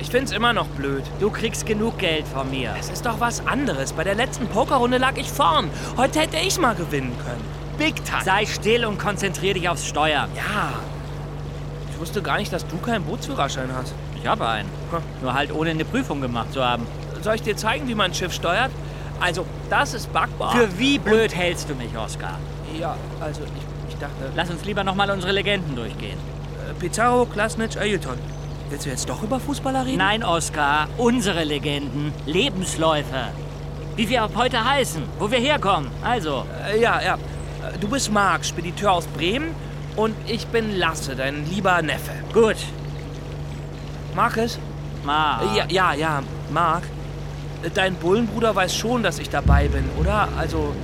Ich 0.00 0.08
find's 0.08 0.32
immer 0.32 0.54
noch 0.54 0.68
blöd. 0.68 1.04
Du 1.20 1.28
kriegst 1.28 1.66
genug 1.66 1.98
Geld 1.98 2.26
von 2.26 2.48
mir. 2.50 2.74
Es 2.80 2.88
ist 2.88 3.04
doch 3.04 3.20
was 3.20 3.46
anderes. 3.46 3.92
Bei 3.92 4.04
der 4.04 4.14
letzten 4.14 4.46
Pokerrunde 4.48 4.96
lag 4.96 5.18
ich 5.18 5.28
vorn. 5.28 5.68
Heute 5.98 6.20
hätte 6.20 6.38
ich 6.38 6.58
mal 6.58 6.74
gewinnen 6.74 7.12
können. 7.18 7.63
Big 7.78 8.04
time. 8.04 8.24
Sei 8.24 8.46
still 8.46 8.84
und 8.84 8.98
konzentrier 8.98 9.54
dich 9.54 9.68
aufs 9.68 9.86
Steuern. 9.86 10.28
Ja. 10.36 10.72
Ich 11.90 12.00
wusste 12.00 12.22
gar 12.22 12.38
nicht, 12.38 12.52
dass 12.52 12.66
du 12.66 12.76
keinen 12.78 13.04
Bootsführerschein 13.04 13.70
hast. 13.74 13.94
Ich 14.16 14.26
habe 14.26 14.48
einen. 14.48 14.68
Nur 15.22 15.34
halt 15.34 15.52
ohne 15.52 15.70
eine 15.70 15.84
Prüfung 15.84 16.20
gemacht 16.20 16.52
zu 16.52 16.64
haben. 16.64 16.86
Soll 17.22 17.36
ich 17.36 17.42
dir 17.42 17.56
zeigen, 17.56 17.88
wie 17.88 17.94
man 17.94 18.10
ein 18.10 18.14
Schiff 18.14 18.32
steuert? 18.32 18.70
Also, 19.20 19.46
das 19.70 19.94
ist 19.94 20.12
backbar. 20.12 20.52
Für 20.52 20.78
wie 20.78 20.98
blöd 20.98 21.34
hältst 21.34 21.70
du 21.70 21.74
mich, 21.74 21.96
Oskar? 21.96 22.38
Ja, 22.78 22.96
also 23.20 23.42
ich, 23.42 23.92
ich 23.92 23.98
dachte... 23.98 24.14
Lass 24.34 24.50
uns 24.50 24.64
lieber 24.64 24.82
nochmal 24.84 25.10
unsere 25.10 25.32
Legenden 25.32 25.76
durchgehen. 25.76 26.18
Äh, 26.68 26.74
Pizarro, 26.74 27.26
Klasnitsch, 27.26 27.76
Ailton. 27.76 28.18
Willst 28.70 28.86
du 28.86 28.90
jetzt 28.90 29.08
doch 29.08 29.22
über 29.22 29.38
Fußballer 29.38 29.86
reden? 29.86 29.98
Nein, 29.98 30.24
Oskar. 30.24 30.88
Unsere 30.98 31.44
Legenden. 31.44 32.12
Lebensläufe. 32.26 33.28
Wie 33.96 34.08
wir 34.08 34.22
ab 34.22 34.32
heute 34.34 34.64
heißen. 34.64 35.02
Wo 35.18 35.30
wir 35.30 35.38
herkommen. 35.38 35.90
Also. 36.02 36.44
Äh, 36.66 36.80
ja, 36.80 37.00
ja. 37.00 37.16
Du 37.80 37.88
bist 37.88 38.12
Marc, 38.12 38.44
Spediteur 38.44 38.92
aus 38.92 39.06
Bremen. 39.06 39.54
Und 39.96 40.14
ich 40.26 40.46
bin 40.48 40.76
Lasse, 40.76 41.14
dein 41.14 41.48
lieber 41.48 41.80
Neffe. 41.82 42.12
Gut. 42.32 42.56
Markus? 44.14 44.58
Marc. 45.04 45.54
Ja, 45.56 45.66
ja, 45.68 45.94
ja, 45.94 46.22
Marc. 46.52 46.82
Dein 47.74 47.94
Bullenbruder 47.94 48.54
weiß 48.54 48.74
schon, 48.74 49.02
dass 49.02 49.18
ich 49.18 49.30
dabei 49.30 49.68
bin, 49.68 49.84
oder? 49.98 50.28
Also, 50.36 50.74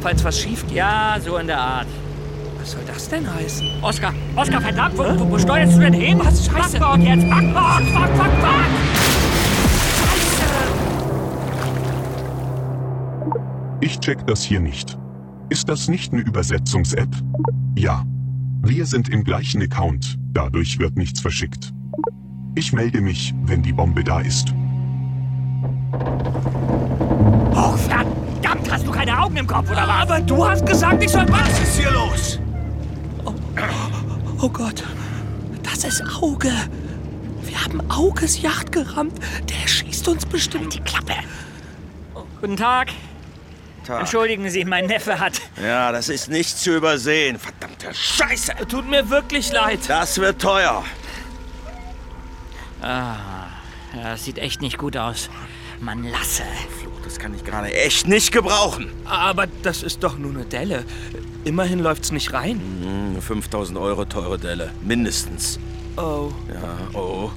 falls 0.00 0.24
was 0.24 0.38
schief 0.40 0.66
geht. 0.66 0.76
Ja, 0.76 1.16
so 1.22 1.36
in 1.36 1.46
der 1.46 1.60
Art. 1.60 1.86
Was 2.58 2.72
soll 2.72 2.82
das 2.86 3.08
denn 3.08 3.32
heißen? 3.32 3.82
Oskar, 3.82 4.12
Oskar, 4.34 4.60
verdammt, 4.60 4.98
wo, 4.98 5.04
wo, 5.04 5.30
wo 5.30 5.38
steuerst 5.38 5.76
du 5.76 5.80
denn 5.80 5.92
hin? 5.92 6.18
Was? 6.18 6.46
Scheiße. 6.46 6.78
Backboard 6.78 7.02
jetzt, 7.02 7.30
Backboard! 7.30 7.82
Fuck, 7.84 8.08
fuck, 8.16 8.32
fuck! 8.40 8.64
Ich 13.80 14.00
check 14.00 14.26
das 14.26 14.42
hier 14.42 14.58
nicht. 14.58 14.96
Ist 15.48 15.68
das 15.68 15.86
nicht 15.88 16.12
eine 16.12 16.22
Übersetzungs-App? 16.22 17.08
Ja. 17.76 18.04
Wir 18.62 18.84
sind 18.84 19.08
im 19.10 19.22
gleichen 19.22 19.62
Account, 19.62 20.18
dadurch 20.32 20.80
wird 20.80 20.96
nichts 20.96 21.20
verschickt. 21.20 21.72
Ich 22.56 22.72
melde 22.72 23.00
mich, 23.00 23.32
wenn 23.44 23.62
die 23.62 23.72
Bombe 23.72 24.02
da 24.02 24.20
ist. 24.20 24.52
Oh, 27.54 27.76
verdammt, 27.76 28.72
hast 28.72 28.86
du 28.86 28.90
keine 28.90 29.16
Augen 29.22 29.36
im 29.36 29.46
Kopf, 29.46 29.70
oder 29.70 29.86
was? 29.86 30.02
Aber 30.02 30.20
du 30.20 30.44
hast 30.44 30.66
gesagt, 30.66 31.02
ich 31.04 31.10
soll... 31.10 31.26
Was 31.28 31.60
ist 31.60 31.78
hier 31.78 31.92
los? 31.92 32.40
Oh, 33.24 33.32
oh 34.42 34.48
Gott, 34.48 34.82
das 35.62 35.84
ist 35.84 36.02
Auge. 36.20 36.50
Wir 37.42 37.64
haben 37.64 37.80
Auges 37.88 38.42
Yacht 38.42 38.72
gerammt. 38.72 39.20
Der 39.48 39.68
schießt 39.68 40.08
uns 40.08 40.26
bestimmt 40.26 40.74
die 40.74 40.80
Klappe. 40.80 41.14
Guten 42.40 42.56
Tag. 42.56 42.88
Tag. 43.86 44.00
Entschuldigen 44.00 44.50
Sie, 44.50 44.64
mein 44.64 44.86
Neffe 44.86 45.18
hat... 45.18 45.40
Ja, 45.62 45.92
das 45.92 46.08
ist 46.08 46.28
nicht 46.28 46.58
zu 46.58 46.76
übersehen. 46.76 47.38
Verdammte 47.38 47.94
Scheiße. 47.94 48.52
Tut 48.68 48.88
mir 48.88 49.08
wirklich 49.08 49.52
leid. 49.52 49.80
Das 49.88 50.18
wird 50.18 50.40
teuer. 50.40 50.84
Ah, 52.82 53.16
das 53.94 54.24
sieht 54.24 54.38
echt 54.38 54.60
nicht 54.60 54.78
gut 54.78 54.96
aus. 54.96 55.30
Mann, 55.80 56.04
lasse. 56.04 56.42
Das 57.04 57.18
kann 57.18 57.34
ich 57.34 57.44
gerade 57.44 57.72
echt 57.72 58.08
nicht 58.08 58.32
gebrauchen. 58.32 58.90
Aber 59.04 59.46
das 59.62 59.82
ist 59.82 60.02
doch 60.02 60.18
nur 60.18 60.32
eine 60.32 60.44
Delle. 60.44 60.84
Immerhin 61.44 61.78
läuft's 61.78 62.10
nicht 62.10 62.32
rein. 62.32 62.60
Hm, 63.14 63.22
5000 63.22 63.78
Euro 63.78 64.04
teure 64.04 64.38
Delle. 64.38 64.72
Mindestens. 64.82 65.60
Oh. 65.96 66.32
Ja, 66.52 66.98
oh. 66.98 67.30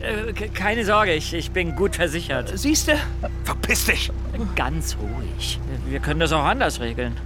Äh, 0.00 0.32
ke- 0.32 0.48
keine 0.48 0.84
Sorge, 0.84 1.12
ich, 1.14 1.34
ich 1.34 1.50
bin 1.50 1.76
gut 1.76 1.96
versichert. 1.96 2.52
Siehst 2.58 2.88
du? 2.88 2.92
Verpiss 3.44 3.84
dich! 3.86 4.10
Ganz 4.56 4.96
ruhig. 5.00 5.58
Wir 5.88 6.00
können 6.00 6.20
das 6.20 6.32
auch 6.32 6.44
anders 6.44 6.80
regeln. 6.80 7.16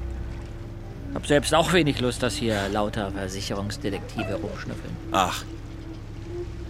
Hab 1.14 1.26
selbst 1.26 1.54
auch 1.54 1.72
wenig 1.72 2.00
Lust, 2.00 2.22
dass 2.24 2.34
hier 2.34 2.68
lauter 2.72 3.12
Versicherungsdetektive 3.12 4.34
rumschnüffeln. 4.34 4.96
Ach. 5.12 5.44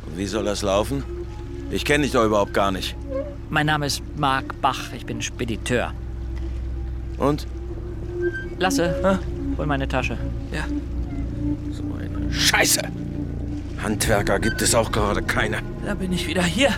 Und 0.06 0.18
wie 0.18 0.26
soll 0.26 0.44
das 0.44 0.61
laufen? 0.61 1.02
Ich 1.70 1.87
kenne 1.87 2.04
dich 2.04 2.12
doch 2.12 2.25
überhaupt 2.25 2.52
gar 2.52 2.70
nicht. 2.70 2.94
Mein 3.49 3.64
Name 3.66 3.87
ist 3.87 4.02
Marc 4.18 4.61
Bach, 4.61 4.92
ich 4.94 5.06
bin 5.06 5.23
Spediteur. 5.23 5.92
Und? 7.16 7.46
Lasse, 8.58 9.18
hol 9.56 9.64
meine 9.66 9.88
Tasche. 9.88 10.18
Ja. 10.52 10.64
So 11.73 11.82
eine 11.99 12.30
Scheiße! 12.32 12.82
Handwerker 13.82 14.38
gibt 14.40 14.61
es 14.61 14.75
auch 14.75 14.92
gerade 14.92 15.23
keine. 15.23 15.58
Da 15.85 15.95
bin 15.95 16.12
ich 16.12 16.26
wieder 16.26 16.43
hier. 16.43 16.71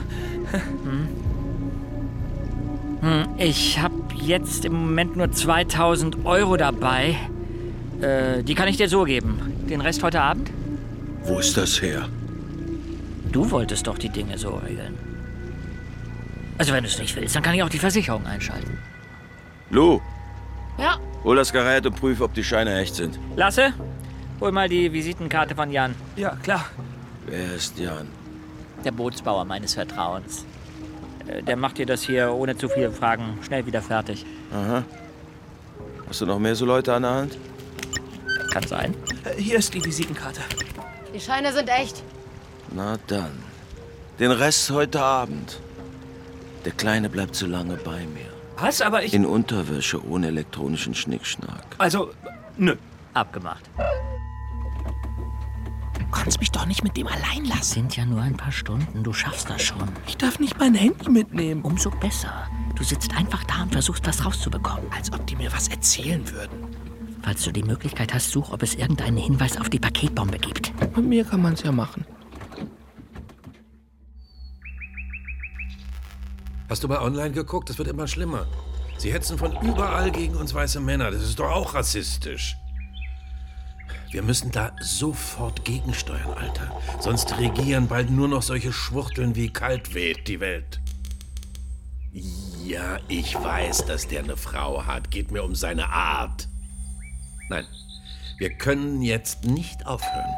Hm, 3.00 3.28
ich 3.38 3.78
habe 3.78 3.94
jetzt 4.20 4.64
im 4.64 4.72
Moment 4.74 5.16
nur 5.16 5.30
2000 5.30 6.24
Euro 6.24 6.56
dabei. 6.56 7.16
Äh, 8.00 8.42
die 8.42 8.54
kann 8.54 8.68
ich 8.68 8.76
dir 8.76 8.88
so 8.88 9.04
geben. 9.04 9.38
Den 9.68 9.80
Rest 9.80 10.02
heute 10.02 10.20
Abend? 10.20 10.50
Wo 11.24 11.38
ist 11.38 11.56
das 11.56 11.80
her? 11.82 12.08
Du 13.32 13.50
wolltest 13.50 13.86
doch 13.86 13.98
die 13.98 14.08
Dinge 14.08 14.38
so 14.38 14.50
regeln. 14.56 14.94
Also 16.58 16.72
wenn 16.72 16.84
du 16.84 16.88
es 16.88 16.98
nicht 16.98 17.14
willst, 17.16 17.36
dann 17.36 17.42
kann 17.42 17.54
ich 17.54 17.62
auch 17.62 17.68
die 17.68 17.78
Versicherung 17.78 18.26
einschalten. 18.26 18.78
Lou, 19.70 20.00
Ja. 20.78 20.96
hol 21.24 21.36
das 21.36 21.52
Gerät 21.52 21.84
und 21.86 21.96
prüf, 21.96 22.20
ob 22.20 22.32
die 22.34 22.44
Scheine 22.44 22.78
echt 22.80 22.94
sind. 22.94 23.18
Lasse, 23.36 23.72
hol 24.40 24.52
mal 24.52 24.68
die 24.68 24.92
Visitenkarte 24.92 25.54
von 25.54 25.70
Jan. 25.70 25.94
Ja, 26.16 26.30
klar. 26.42 26.64
Wer 27.26 27.54
ist 27.54 27.78
Jan? 27.78 28.06
Der 28.86 28.92
Bootsbauer 28.92 29.44
meines 29.44 29.74
Vertrauens. 29.74 30.44
Äh, 31.26 31.42
Der 31.42 31.56
macht 31.56 31.78
dir 31.78 31.86
das 31.86 32.02
hier 32.02 32.32
ohne 32.32 32.56
zu 32.56 32.68
viele 32.68 32.92
Fragen 32.92 33.36
schnell 33.44 33.66
wieder 33.66 33.82
fertig. 33.82 34.24
Aha. 34.52 34.84
Hast 36.08 36.20
du 36.20 36.26
noch 36.26 36.38
mehr 36.38 36.54
so 36.54 36.64
Leute 36.64 36.94
an 36.94 37.02
der 37.02 37.10
Hand? 37.10 37.38
Kann 38.52 38.64
sein. 38.66 38.94
Äh, 39.24 39.42
Hier 39.42 39.58
ist 39.58 39.74
die 39.74 39.84
Visitenkarte. 39.84 40.40
Die 41.12 41.18
Scheine 41.20 41.52
sind 41.52 41.68
echt. 41.68 42.02
Na 42.72 42.96
dann. 43.08 43.32
Den 44.20 44.30
Rest 44.30 44.70
heute 44.70 45.00
Abend. 45.02 45.58
Der 46.64 46.72
Kleine 46.72 47.10
bleibt 47.10 47.34
zu 47.34 47.46
lange 47.46 47.74
bei 47.76 47.98
mir. 48.06 48.30
Was? 48.58 48.80
Aber 48.82 49.02
ich... 49.02 49.12
In 49.14 49.26
Unterwäsche 49.26 50.02
ohne 50.06 50.28
elektronischen 50.28 50.94
Schnickschnack. 50.94 51.66
Also, 51.78 52.12
nö. 52.56 52.76
Abgemacht. 53.14 53.68
Du 56.06 56.12
kannst 56.12 56.38
mich 56.40 56.50
doch 56.50 56.66
nicht 56.66 56.82
mit 56.84 56.96
dem 56.96 57.08
allein 57.08 57.44
lassen. 57.44 57.74
Sind 57.74 57.96
ja 57.96 58.04
nur 58.04 58.20
ein 58.20 58.36
paar 58.36 58.52
Stunden, 58.52 59.02
du 59.02 59.12
schaffst 59.12 59.50
das 59.50 59.62
schon. 59.62 59.82
Ich 60.06 60.16
darf 60.16 60.38
nicht 60.38 60.58
mein 60.58 60.74
Handy 60.74 61.10
mitnehmen. 61.10 61.62
Umso 61.62 61.90
besser. 61.90 62.48
Du 62.76 62.84
sitzt 62.84 63.16
einfach 63.16 63.42
da 63.44 63.62
und 63.62 63.72
versuchst, 63.72 64.06
was 64.06 64.24
rauszubekommen. 64.24 64.90
Als 64.92 65.12
ob 65.12 65.26
die 65.26 65.36
mir 65.36 65.52
was 65.52 65.68
erzählen 65.68 66.28
würden. 66.30 66.58
Falls 67.22 67.42
du 67.42 67.50
die 67.50 67.64
Möglichkeit 67.64 68.14
hast, 68.14 68.30
such, 68.30 68.52
ob 68.52 68.62
es 68.62 68.76
irgendeinen 68.76 69.16
Hinweis 69.16 69.60
auf 69.60 69.68
die 69.68 69.80
Paketbombe 69.80 70.38
gibt. 70.38 70.72
Mit 70.96 71.06
mir 71.06 71.24
kann 71.24 71.42
man's 71.42 71.62
ja 71.62 71.72
machen. 71.72 72.04
Hast 76.68 76.84
du 76.84 76.88
mal 76.88 76.98
online 76.98 77.32
geguckt? 77.32 77.68
Das 77.68 77.78
wird 77.78 77.88
immer 77.88 78.06
schlimmer. 78.06 78.46
Sie 78.96 79.12
hetzen 79.12 79.38
von 79.38 79.52
überall 79.60 80.10
gegen 80.10 80.36
uns 80.36 80.54
weiße 80.54 80.80
Männer. 80.80 81.10
Das 81.10 81.22
ist 81.22 81.38
doch 81.38 81.50
auch 81.50 81.74
rassistisch. 81.74 82.56
Wir 84.10 84.22
müssen 84.22 84.50
da 84.52 84.72
sofort 84.80 85.64
gegensteuern, 85.64 86.32
Alter. 86.36 86.70
Sonst 87.00 87.38
regieren 87.38 87.88
bald 87.88 88.10
nur 88.10 88.28
noch 88.28 88.42
solche 88.42 88.72
Schwuchteln 88.72 89.34
wie 89.34 89.52
Kaltweht 89.52 90.28
die 90.28 90.40
Welt. 90.40 90.80
Ja, 92.64 92.98
ich 93.08 93.34
weiß, 93.34 93.86
dass 93.86 94.08
der 94.08 94.20
eine 94.20 94.36
Frau 94.36 94.84
hat. 94.86 95.10
Geht 95.10 95.30
mir 95.30 95.44
um 95.44 95.54
seine 95.54 95.88
Art. 95.88 96.48
Nein, 97.48 97.66
wir 98.38 98.50
können 98.54 99.02
jetzt 99.02 99.44
nicht 99.44 99.86
aufhören. 99.86 100.34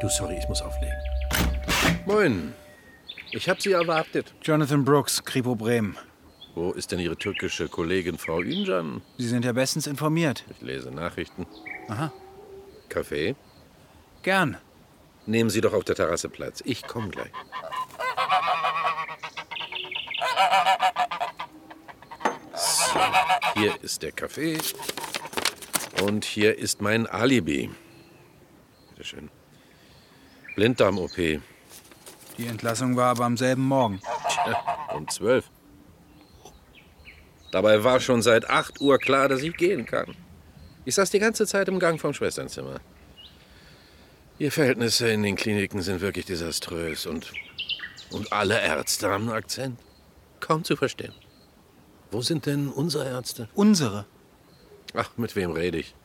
Du, 0.00 0.08
sorry, 0.08 0.36
ich 0.38 0.48
muss 0.48 0.60
auflegen. 0.60 0.96
Moin. 2.04 2.52
Ich 3.32 3.48
habe 3.48 3.60
Sie 3.60 3.72
erwartet. 3.72 4.34
Jonathan 4.42 4.84
Brooks, 4.84 5.24
Kripo 5.24 5.54
Bremen. 5.54 5.96
Wo 6.54 6.72
ist 6.72 6.92
denn 6.92 7.00
Ihre 7.00 7.16
türkische 7.16 7.68
Kollegin 7.68 8.18
Frau 8.18 8.40
Üncan? 8.40 9.02
Sie 9.18 9.28
sind 9.28 9.44
ja 9.44 9.52
bestens 9.52 9.86
informiert. 9.86 10.44
Ich 10.48 10.62
lese 10.62 10.90
Nachrichten. 10.90 11.46
Aha. 11.88 12.12
Kaffee? 12.88 13.36
Gern. 14.22 14.58
Nehmen 15.26 15.50
Sie 15.50 15.60
doch 15.60 15.72
auf 15.72 15.84
der 15.84 15.96
Terrasse 15.96 16.28
Platz. 16.28 16.62
Ich 16.64 16.86
komme 16.86 17.08
gleich. 17.08 17.32
So, 22.54 23.00
hier 23.54 23.82
ist 23.82 24.02
der 24.02 24.12
Kaffee. 24.12 24.58
Und 26.02 26.24
hier 26.24 26.58
ist 26.58 26.80
mein 26.80 27.06
Alibi. 27.06 27.70
Bitteschön. 28.90 29.30
Blinddarm-OP. 30.54 31.16
Die 32.38 32.46
Entlassung 32.46 32.96
war 32.96 33.10
aber 33.10 33.24
am 33.24 33.36
selben 33.36 33.66
Morgen. 33.66 34.00
Tja, 34.28 34.62
um 34.94 35.08
zwölf. 35.08 35.50
Dabei 37.50 37.82
war 37.84 38.00
schon 38.00 38.22
seit 38.22 38.48
8 38.50 38.80
Uhr 38.80 38.98
klar, 38.98 39.28
dass 39.28 39.42
ich 39.42 39.56
gehen 39.56 39.86
kann. 39.86 40.14
Ich 40.86 40.94
saß 40.94 41.10
die 41.10 41.18
ganze 41.18 41.48
Zeit 41.48 41.68
im 41.68 41.80
Gang 41.80 42.00
vom 42.00 42.14
Schwesternzimmer. 42.14 42.80
Die 44.38 44.50
Verhältnisse 44.50 45.08
in 45.08 45.24
den 45.24 45.34
Kliniken 45.34 45.82
sind 45.82 46.00
wirklich 46.00 46.26
desaströs 46.26 47.06
und, 47.06 47.32
und 48.10 48.32
alle 48.32 48.60
Ärzte 48.60 49.08
haben 49.08 49.24
einen 49.24 49.36
Akzent. 49.36 49.80
Kaum 50.38 50.62
zu 50.62 50.76
verstehen. 50.76 51.12
Wo 52.12 52.22
sind 52.22 52.46
denn 52.46 52.68
unsere 52.68 53.04
Ärzte? 53.04 53.48
Unsere? 53.54 54.06
Ach, 54.94 55.10
mit 55.16 55.34
wem 55.34 55.50
rede 55.50 55.78
ich? 55.78 55.96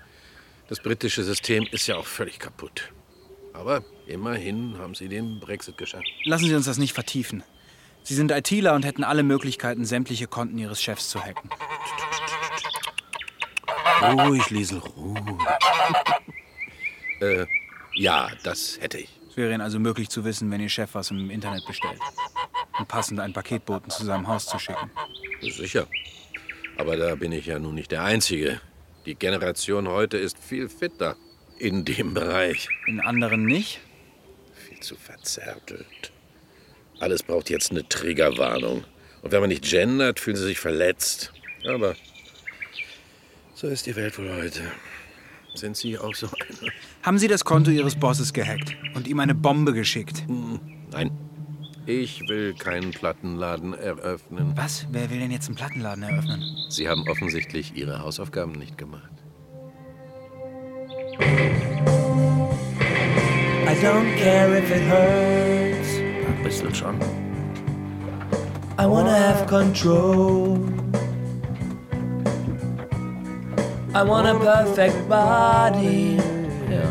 Das 0.68 0.80
britische 0.80 1.24
System 1.24 1.68
ist 1.72 1.86
ja 1.86 1.98
auch 1.98 2.08
völlig 2.08 2.40
kaputt. 2.40 2.92
Aber 3.54 3.84
immerhin 4.08 4.80
haben 4.80 4.96
sie 4.96 5.10
den 5.10 5.40
Brexit 5.40 5.78
geschafft. 5.78 6.08
Lassen 6.24 6.48
Sie 6.48 6.56
uns 6.56 6.66
das 6.66 6.80
nicht 6.80 6.94
vertiefen. 6.94 7.44
Sie 8.02 8.16
sind 8.16 8.32
ITler 8.32 8.74
und 8.74 8.84
hätten 8.84 9.04
alle 9.04 9.22
Möglichkeiten, 9.22 9.86
sämtliche 9.86 10.26
Konten 10.26 10.58
Ihres 10.58 10.82
Chefs 10.82 11.10
zu 11.10 11.24
hacken. 11.24 11.52
Ruhig, 14.02 14.50
Liesel, 14.50 14.80
ruhig. 14.80 15.22
äh, 17.22 17.46
ja, 17.94 18.30
das 18.44 18.78
hätte 18.80 18.98
ich. 19.00 19.10
Es 19.30 19.38
wäre 19.38 19.52
Ihnen 19.52 19.62
also 19.62 19.80
möglich 19.80 20.10
zu 20.10 20.26
wissen, 20.26 20.52
wenn 20.52 20.62
Ihr 20.62 20.70
Chef 20.70 20.94
was 20.94 21.12
im 21.12 21.30
Internet 21.30 21.66
bestellt. 21.66 22.00
Und 22.78 22.88
passend 22.88 23.20
einen 23.20 23.34
Paketboten 23.34 23.90
zu 23.90 24.06
seinem 24.06 24.28
Haus 24.28 24.46
zu 24.46 24.58
schicken. 24.60 24.90
Sicher. 25.42 25.88
Aber 26.78 26.98
da 26.98 27.16
bin 27.16 27.32
ich 27.32 27.46
ja 27.46 27.60
nun 27.60 27.76
nicht 27.76 27.92
der 27.92 28.04
Einzige. 28.04 28.60
Die 29.06 29.16
Generation 29.16 29.88
heute 29.88 30.18
ist 30.18 30.38
viel 30.38 30.70
fitter 30.70 31.16
in 31.60 31.86
dem 31.86 32.14
Bereich. 32.14 32.68
In 32.88 33.00
anderen 33.00 33.46
nicht? 33.46 33.80
Viel 34.68 34.80
zu 34.80 34.96
verzärtelt. 34.96 36.12
Alles 37.00 37.24
braucht 37.24 37.50
jetzt 37.50 37.72
eine 37.72 37.88
Triggerwarnung. 37.88 38.84
Und 39.22 39.32
wenn 39.32 39.42
man 39.42 39.50
nicht 39.50 39.64
gendert, 39.70 40.20
fühlen 40.20 40.38
sie 40.38 40.46
sich 40.46 40.60
verletzt. 40.60 41.32
Aber 41.68 41.96
so 43.62 43.68
ist 43.68 43.86
die 43.86 43.96
Welt 43.96 44.18
wohl 44.18 44.34
heute. 44.34 44.62
Sind 45.54 45.78
Sie 45.78 45.96
auch 45.96 46.16
so 46.16 46.26
einer? 46.26 46.72
Haben 47.04 47.20
Sie 47.20 47.28
das 47.28 47.46
Konto 47.46 47.70
Ihres 47.70 47.96
Bosses 47.96 48.34
gehackt 48.34 48.76
und 48.96 49.08
ihm 49.08 49.20
eine 49.20 49.36
Bombe 49.36 49.74
geschickt? 49.74 50.24
Nein. 50.92 51.12
Ich 51.86 52.22
will 52.28 52.56
keinen 52.56 52.90
Plattenladen 52.90 53.76
eröffnen. 53.76 54.54
Was? 54.56 54.88
Wer 54.92 55.12
will 55.12 55.20
denn 55.20 55.30
jetzt 55.30 55.46
einen 55.48 55.58
Plattenladen 55.58 56.04
eröffnen? 56.04 56.42
Sie 56.70 56.90
haben 56.90 57.08
offensichtlich 57.08 57.76
Ihre 57.76 58.00
Hausaufgaben 58.00 58.54
nicht 58.54 58.80
gemacht. 58.80 59.12
I 61.20 61.24
don't 63.84 64.18
care 64.18 64.58
if 64.58 64.72
it 64.72 64.82
hurts. 64.90 66.00
Ein 66.00 66.44
bisschen 66.44 66.74
schon. 66.74 67.00
I 68.80 68.88
wanna 68.88 69.14
have 69.14 69.46
control. 69.46 70.81
I 73.94 74.04
want 74.04 74.26
a 74.26 74.40
perfect 74.40 75.10
body. 75.10 76.18
Yeah. 76.70 76.90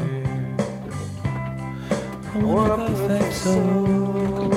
I 2.35 2.39
want 2.45 2.73
a 2.73 2.85
perfect 2.93 3.33
soul. 3.33 4.51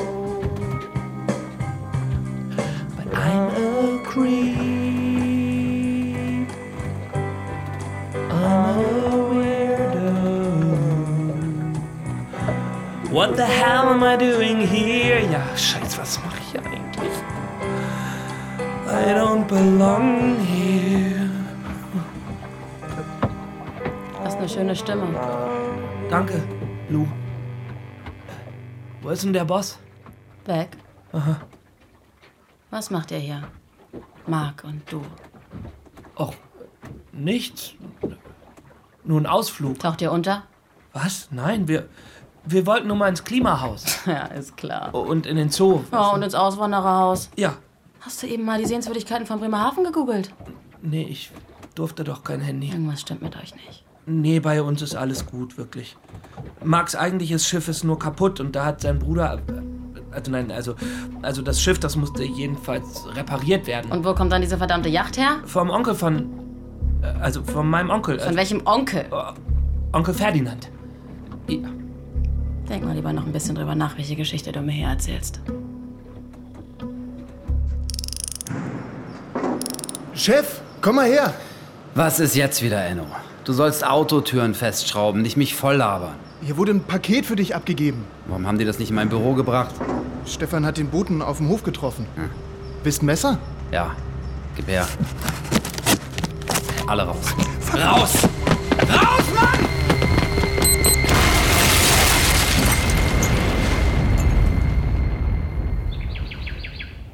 But 2.97 3.07
I'm 3.15 3.47
a 3.55 4.03
creep. 4.03 4.59
I'm 8.29 8.77
a 8.77 9.15
weirdo. 9.32 10.12
What 13.10 13.38
the 13.38 13.45
hell 13.45 13.88
am 13.88 14.03
I 14.03 14.17
doing 14.17 14.67
here? 14.67 15.21
Ja, 15.32 15.43
scheiße, 15.56 15.97
was 15.97 16.19
mache 16.25 16.41
ich 16.43 16.60
eigentlich? 16.60 17.17
I 18.89 19.13
don't 19.13 19.47
belong 19.47 20.39
here. 20.41 21.12
Eine 24.43 24.49
schöne 24.49 24.75
Stimme. 24.75 25.08
Danke, 26.10 26.43
Lou. 26.89 27.08
Wo 29.01 29.10
ist 29.10 29.23
denn 29.23 29.32
der 29.32 29.45
Boss? 29.45 29.79
Weg. 30.43 30.67
Aha. 31.13 31.39
Was 32.69 32.89
macht 32.89 33.12
ihr 33.12 33.19
hier? 33.19 33.43
Marc 34.27 34.65
und 34.65 34.82
du. 34.91 35.01
Och, 36.17 36.34
nichts. 37.13 37.75
Nur 39.06 39.21
ein 39.21 39.27
Ausflug. 39.27 39.79
Taucht 39.79 40.01
ihr 40.01 40.12
unter? 40.12 40.43
Was? 40.91 41.29
Nein, 41.32 41.69
wir, 41.69 41.88
wir 42.43 42.65
wollten 42.65 42.88
nur 42.88 42.97
mal 42.97 43.08
ins 43.08 43.23
Klimahaus. 43.23 43.86
Ja, 44.06 44.25
ist 44.25 44.58
klar. 44.58 44.93
Und 44.93 45.25
in 45.25 45.38
den 45.38 45.51
Zoo. 45.51 45.84
Ja, 45.89 46.10
und 46.10 46.21
ins 46.21 46.36
Auswandererhaus. 46.36 47.29
Ja. 47.38 47.53
Hast 48.01 48.21
du 48.21 48.27
eben 48.27 48.43
mal 48.43 48.60
die 48.60 48.65
Sehenswürdigkeiten 48.65 49.25
von 49.25 49.39
Bremerhaven 49.39 49.86
gegoogelt? 49.86 50.34
Nee, 50.82 51.03
ich 51.03 51.32
durfte 51.75 52.03
doch 52.03 52.25
kein 52.25 52.41
Handy. 52.41 52.67
Irgendwas 52.67 52.99
stimmt 52.99 53.21
mit 53.21 53.38
euch 53.38 53.56
nicht. 53.56 53.86
Nee, 54.05 54.39
bei 54.39 54.61
uns 54.61 54.81
ist 54.81 54.95
alles 54.95 55.25
gut, 55.25 55.57
wirklich. 55.57 55.95
Max 56.63 56.95
eigentliches 56.95 57.47
Schiff 57.47 57.67
ist 57.69 57.83
nur 57.83 57.97
kaputt 57.97 58.39
und 58.39 58.55
da 58.55 58.65
hat 58.65 58.81
sein 58.81 58.99
Bruder. 58.99 59.39
Also 60.11 60.29
nein, 60.31 60.51
also, 60.51 60.75
also 61.21 61.41
das 61.41 61.61
Schiff, 61.61 61.79
das 61.79 61.95
musste 61.95 62.23
jedenfalls 62.23 63.05
repariert 63.15 63.65
werden. 63.65 63.91
Und 63.91 64.05
wo 64.05 64.13
kommt 64.13 64.31
dann 64.31 64.41
diese 64.41 64.57
verdammte 64.57 64.89
Yacht 64.89 65.17
her? 65.17 65.37
Vom 65.45 65.69
Onkel 65.69 65.95
von. 65.95 66.29
äh, 67.01 67.07
Also 67.21 67.43
von 67.43 67.67
meinem 67.69 67.89
Onkel. 67.89 68.19
Von 68.19 68.35
welchem 68.35 68.61
Onkel? 68.65 69.05
Onkel 69.93 70.13
Ferdinand. 70.13 70.69
Ja. 71.47 71.59
Denk 72.69 72.85
mal 72.85 72.95
lieber 72.95 73.11
noch 73.13 73.25
ein 73.25 73.31
bisschen 73.31 73.55
drüber 73.55 73.75
nach, 73.75 73.97
welche 73.97 74.15
Geschichte 74.15 74.51
du 74.51 74.61
mir 74.61 74.71
hier 74.71 74.87
erzählst. 74.87 75.41
Chef, 80.13 80.61
komm 80.81 80.95
mal 80.97 81.07
her. 81.07 81.33
Was 81.95 82.19
ist 82.19 82.35
jetzt 82.35 82.61
wieder, 82.61 82.83
Enno? 82.85 83.05
Du 83.45 83.51
sollst 83.51 83.86
Autotüren 83.86 84.53
festschrauben, 84.53 85.21
nicht 85.21 85.36
mich 85.36 85.53
voll 85.53 85.75
labern. 85.75 86.15
Hier 86.41 86.56
wurde 86.56 86.71
ein 86.71 86.82
Paket 86.82 87.25
für 87.25 87.36
dich 87.36 87.53
abgegeben. 87.53 88.06
Warum 88.25 88.47
haben 88.47 88.58
die 88.58 88.63
das 88.63 88.79
nicht 88.79 88.89
in 88.89 88.95
mein 88.95 89.10
Büro 89.10 89.34
gebracht? 89.34 89.75
Stefan 90.25 90.65
hat 90.65 90.77
den 90.77 90.88
Boten 90.88 91.21
auf 91.21 91.38
dem 91.38 91.49
Hof 91.49 91.62
getroffen. 91.62 92.08
Hm. 92.15 92.29
Willst 92.84 93.03
ein 93.03 93.06
Messer? 93.06 93.38
Ja, 93.69 93.97
gib 94.56 94.67
her. 94.67 94.88
Alle 96.88 97.03
raus. 97.03 97.36
Raus! 97.73 98.29
Raus, 98.79 99.25
Mann! 99.36 99.67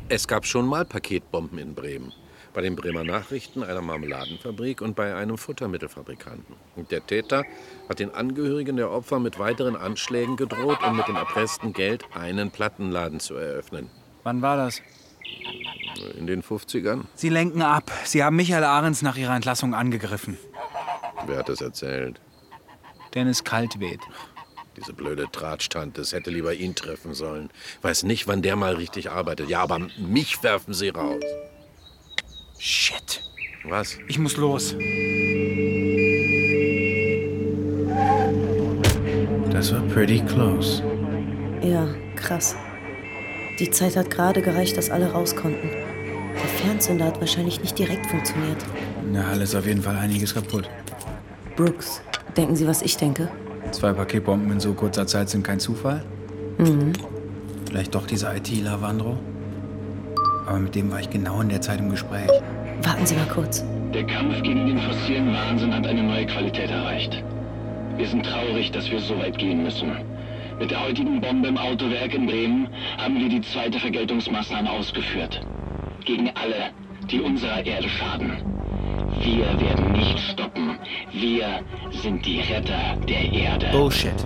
Es 0.10 0.28
gab 0.28 0.46
schon 0.46 0.68
mal 0.68 0.86
Paketbomben 0.86 1.58
in 1.58 1.74
Bremen. 1.74 2.13
Bei 2.54 2.62
den 2.62 2.76
Bremer 2.76 3.04
Nachrichten, 3.04 3.64
einer 3.64 3.82
Marmeladenfabrik 3.82 4.82
und 4.82 4.96
bei 4.96 5.16
einem 5.16 5.38
Futtermittelfabrikanten. 5.38 6.56
Und 6.76 6.92
der 6.92 7.06
Täter 7.06 7.44
hat 7.88 8.00
den 8.00 8.14
Angehörigen 8.14 8.76
der 8.76 8.90
Opfer 8.90 9.20
mit 9.20 9.38
weiteren 9.38 9.76
Anschlägen 9.76 10.36
gedroht, 10.36 10.80
um 10.86 10.98
mit 10.98 11.08
dem 11.08 11.16
erpressten 11.16 11.74
Geld 11.74 12.06
einen 12.14 12.50
Plattenladen 12.50 13.20
zu 13.20 13.36
eröffnen. 13.36 13.90
Wann 14.24 14.42
war 14.42 14.58
das? 14.58 14.82
In 16.18 16.28
den 16.28 16.42
50ern? 16.42 17.04
Sie 17.14 17.30
lenken 17.30 17.62
ab. 17.62 17.92
Sie 18.06 18.24
haben 18.24 18.36
Michael 18.36 18.64
Ahrens 18.64 19.02
nach 19.02 19.18
ihrer 19.18 19.36
Entlassung 19.36 19.74
angegriffen. 19.76 20.38
Wer 21.28 21.40
hat 21.40 21.50
das 21.50 21.62
erzählt? 21.62 22.20
Dennis 23.14 23.44
Kaltwed. 23.44 24.00
Diese 24.78 24.94
blöde 24.94 25.28
Drahtstand, 25.32 25.98
das 25.98 26.14
hätte 26.14 26.30
lieber 26.30 26.54
ihn 26.54 26.74
treffen 26.74 27.14
sollen. 27.14 27.50
Weiß 27.82 28.04
nicht, 28.04 28.28
wann 28.28 28.42
der 28.42 28.56
mal 28.56 28.76
richtig 28.76 29.12
arbeitet. 29.12 29.50
Ja, 29.50 29.62
aber 29.62 29.80
mich 29.98 30.42
werfen 30.42 30.74
sie 30.74 30.90
raus. 30.90 31.24
Shit. 32.62 33.22
Was? 33.63 33.98
Ich 34.10 34.19
muss 34.19 34.36
los. 34.36 34.76
Das 39.50 39.74
war 39.74 39.82
pretty 39.93 40.19
close. 40.19 40.84
Ja, 41.62 41.88
krass. 42.17 42.58
Die 43.60 43.72
Zeit 43.72 43.95
hat 43.95 44.10
gerade 44.10 44.41
gereicht, 44.41 44.76
dass 44.76 44.89
alle 44.89 45.10
raus 45.10 45.38
konnten. 45.38 45.69
Der 45.69 46.50
Fernzünder 46.65 47.06
hat 47.06 47.22
wahrscheinlich 47.22 47.62
nicht 47.62 47.80
direkt 47.80 48.06
funktioniert. 48.08 48.58
Halle 49.15 49.43
ist 49.43 49.56
auf 49.56 49.65
jeden 49.65 49.82
Fall 49.82 49.95
einiges 49.95 50.34
kaputt. 50.34 50.69
Brooks, 51.56 52.02
denken 52.36 52.58
Sie, 52.58 52.67
was 52.67 52.82
ich 52.82 52.98
denke? 52.98 53.30
Zwei 53.72 53.93
Paketbomben 53.93 54.52
in 54.52 54.60
so 54.60 54.74
kurzer 54.74 55.08
Zeit 55.08 55.30
sind 55.30 55.43
kein 55.43 55.62
Zufall. 55.62 56.04
Mhm. 56.58 56.91
Vielleicht 57.67 57.95
doch 57.95 58.06
dieser 58.06 58.36
ITler 58.36 58.82
Wandro. 58.82 59.17
Aber 60.50 60.58
mit 60.58 60.74
dem 60.74 60.90
war 60.92 61.00
ich 61.00 61.12
genau 61.12 61.42
in 61.42 61.50
der 61.50 61.62
Zeit 61.62 61.80
im 61.80 61.90
Gespräch. 61.92 62.28
Warten 62.82 63.06
Sie 63.06 63.14
mal 63.14 63.28
kurz. 63.28 63.64
Der 63.94 64.04
Kampf 64.04 64.42
gegen 64.42 64.66
den 64.66 64.80
fossilen 64.80 65.32
Wahnsinn 65.32 65.72
hat 65.74 65.86
eine 65.86 66.02
neue 66.02 66.26
Qualität 66.26 66.72
erreicht. 66.72 67.24
Wir 67.98 68.08
sind 68.08 68.26
traurig, 68.26 68.72
dass 68.72 68.90
wir 68.90 69.00
so 69.00 69.16
weit 69.20 69.38
gehen 69.38 69.62
müssen. 69.62 69.92
Mit 70.58 70.72
der 70.72 70.84
heutigen 70.84 71.22
Bombe 71.22 71.50
im 71.50 71.58
Autowerk 71.58 72.16
in 72.16 72.26
Bremen 72.26 72.68
haben 72.98 73.20
wir 73.20 73.30
die 73.30 73.42
zweite 73.42 73.80
Vergeltungsmaßnahme 73.80 74.72
ausgeführt. 74.72 75.40
Gegen 76.04 76.32
alle, 76.34 76.72
die 77.12 77.22
unserer 77.22 77.64
Erde 77.64 77.88
schaden. 77.88 78.32
Wir 79.22 79.46
werden 79.60 79.92
nicht 79.92 80.18
stoppen. 80.18 80.80
Wir 81.12 81.60
sind 81.92 82.26
die 82.26 82.40
Retter 82.40 82.98
der 83.08 83.32
Erde. 83.32 83.68
Bullshit. 83.72 84.26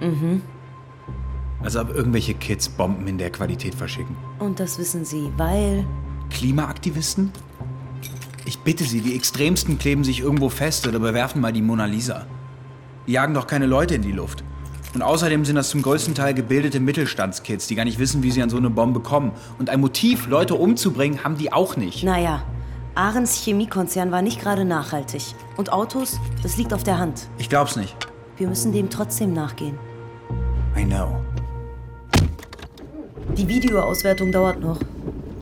Mhm. 0.00 0.40
Als 1.62 1.76
ob 1.76 1.94
irgendwelche 1.94 2.34
Kids 2.34 2.68
Bomben 2.68 3.06
in 3.06 3.18
der 3.18 3.30
Qualität 3.30 3.74
verschicken. 3.74 4.16
Und 4.38 4.58
das 4.60 4.78
wissen 4.78 5.04
Sie, 5.04 5.30
weil. 5.36 5.86
Klimaaktivisten? 6.30 7.30
Ich 8.44 8.58
bitte 8.58 8.84
Sie, 8.84 9.00
die 9.00 9.14
Extremsten 9.14 9.78
kleben 9.78 10.02
sich 10.02 10.20
irgendwo 10.20 10.48
fest 10.48 10.86
oder 10.86 10.98
bewerfen 10.98 11.40
mal 11.40 11.52
die 11.52 11.62
Mona 11.62 11.84
Lisa. 11.84 12.26
Die 13.06 13.12
jagen 13.12 13.34
doch 13.34 13.46
keine 13.46 13.66
Leute 13.66 13.94
in 13.94 14.02
die 14.02 14.12
Luft. 14.12 14.42
Und 14.94 15.02
außerdem 15.02 15.44
sind 15.44 15.56
das 15.56 15.70
zum 15.70 15.82
größten 15.82 16.14
Teil 16.14 16.34
gebildete 16.34 16.78
Mittelstandskids, 16.80 17.66
die 17.66 17.74
gar 17.74 17.84
nicht 17.84 17.98
wissen, 17.98 18.22
wie 18.22 18.30
sie 18.30 18.42
an 18.42 18.50
so 18.50 18.58
eine 18.58 18.68
Bombe 18.68 19.00
kommen. 19.00 19.32
Und 19.58 19.70
ein 19.70 19.80
Motiv, 19.80 20.26
Leute 20.26 20.54
umzubringen, 20.54 21.24
haben 21.24 21.38
die 21.38 21.52
auch 21.52 21.76
nicht. 21.76 22.04
Naja, 22.04 22.42
Ahrens 22.94 23.42
Chemiekonzern 23.42 24.10
war 24.10 24.20
nicht 24.20 24.40
gerade 24.40 24.66
nachhaltig. 24.66 25.22
Und 25.56 25.72
Autos, 25.72 26.20
das 26.42 26.58
liegt 26.58 26.74
auf 26.74 26.82
der 26.82 26.98
Hand. 26.98 27.28
Ich 27.38 27.48
glaub's 27.48 27.76
nicht. 27.76 27.96
Wir 28.36 28.48
müssen 28.48 28.72
dem 28.72 28.90
trotzdem 28.90 29.32
nachgehen. 29.32 29.78
I 30.76 30.84
know. 30.84 31.21
Die 33.36 33.48
Videoauswertung 33.48 34.30
dauert 34.32 34.60
noch. 34.60 34.78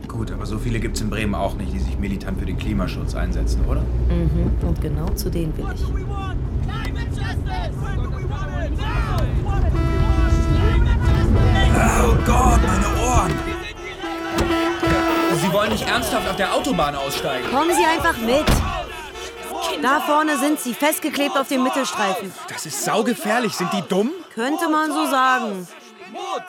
Gut, 0.06 0.30
aber 0.32 0.46
so 0.46 0.58
viele 0.58 0.80
gibt's 0.80 1.00
in 1.00 1.10
Bremen 1.10 1.34
auch 1.34 1.54
nicht, 1.54 1.72
die 1.72 1.78
sich 1.78 1.98
militant 1.98 2.38
für 2.38 2.46
den 2.46 2.58
Klimaschutz 2.58 3.14
einsetzen, 3.14 3.64
oder? 3.66 3.80
Mhm. 3.80 4.52
Und 4.66 4.80
genau 4.80 5.08
zu 5.10 5.30
denen 5.30 5.56
will 5.56 5.66
ich. 5.74 5.84
Oh 12.02 12.16
Gott, 12.26 12.60
meine 12.62 12.86
Ohren! 13.02 13.32
Sie 15.40 15.52
wollen 15.52 15.72
nicht 15.72 15.88
ernsthaft 15.88 16.28
auf 16.28 16.36
der 16.36 16.54
Autobahn 16.54 16.94
aussteigen. 16.94 17.48
Kommen 17.50 17.70
Sie 17.74 17.84
einfach 17.84 18.18
mit. 18.18 18.46
Da 19.82 20.00
vorne 20.00 20.36
sind 20.38 20.60
sie, 20.60 20.74
festgeklebt 20.74 21.36
auf 21.38 21.48
dem 21.48 21.62
Mittelstreifen. 21.62 22.32
Das 22.48 22.66
ist 22.66 22.84
saugefährlich. 22.84 23.54
Sind 23.54 23.72
die 23.72 23.82
dumm? 23.88 24.10
Könnte 24.34 24.68
man 24.68 24.92
so 24.92 25.06
sagen. 25.06 25.66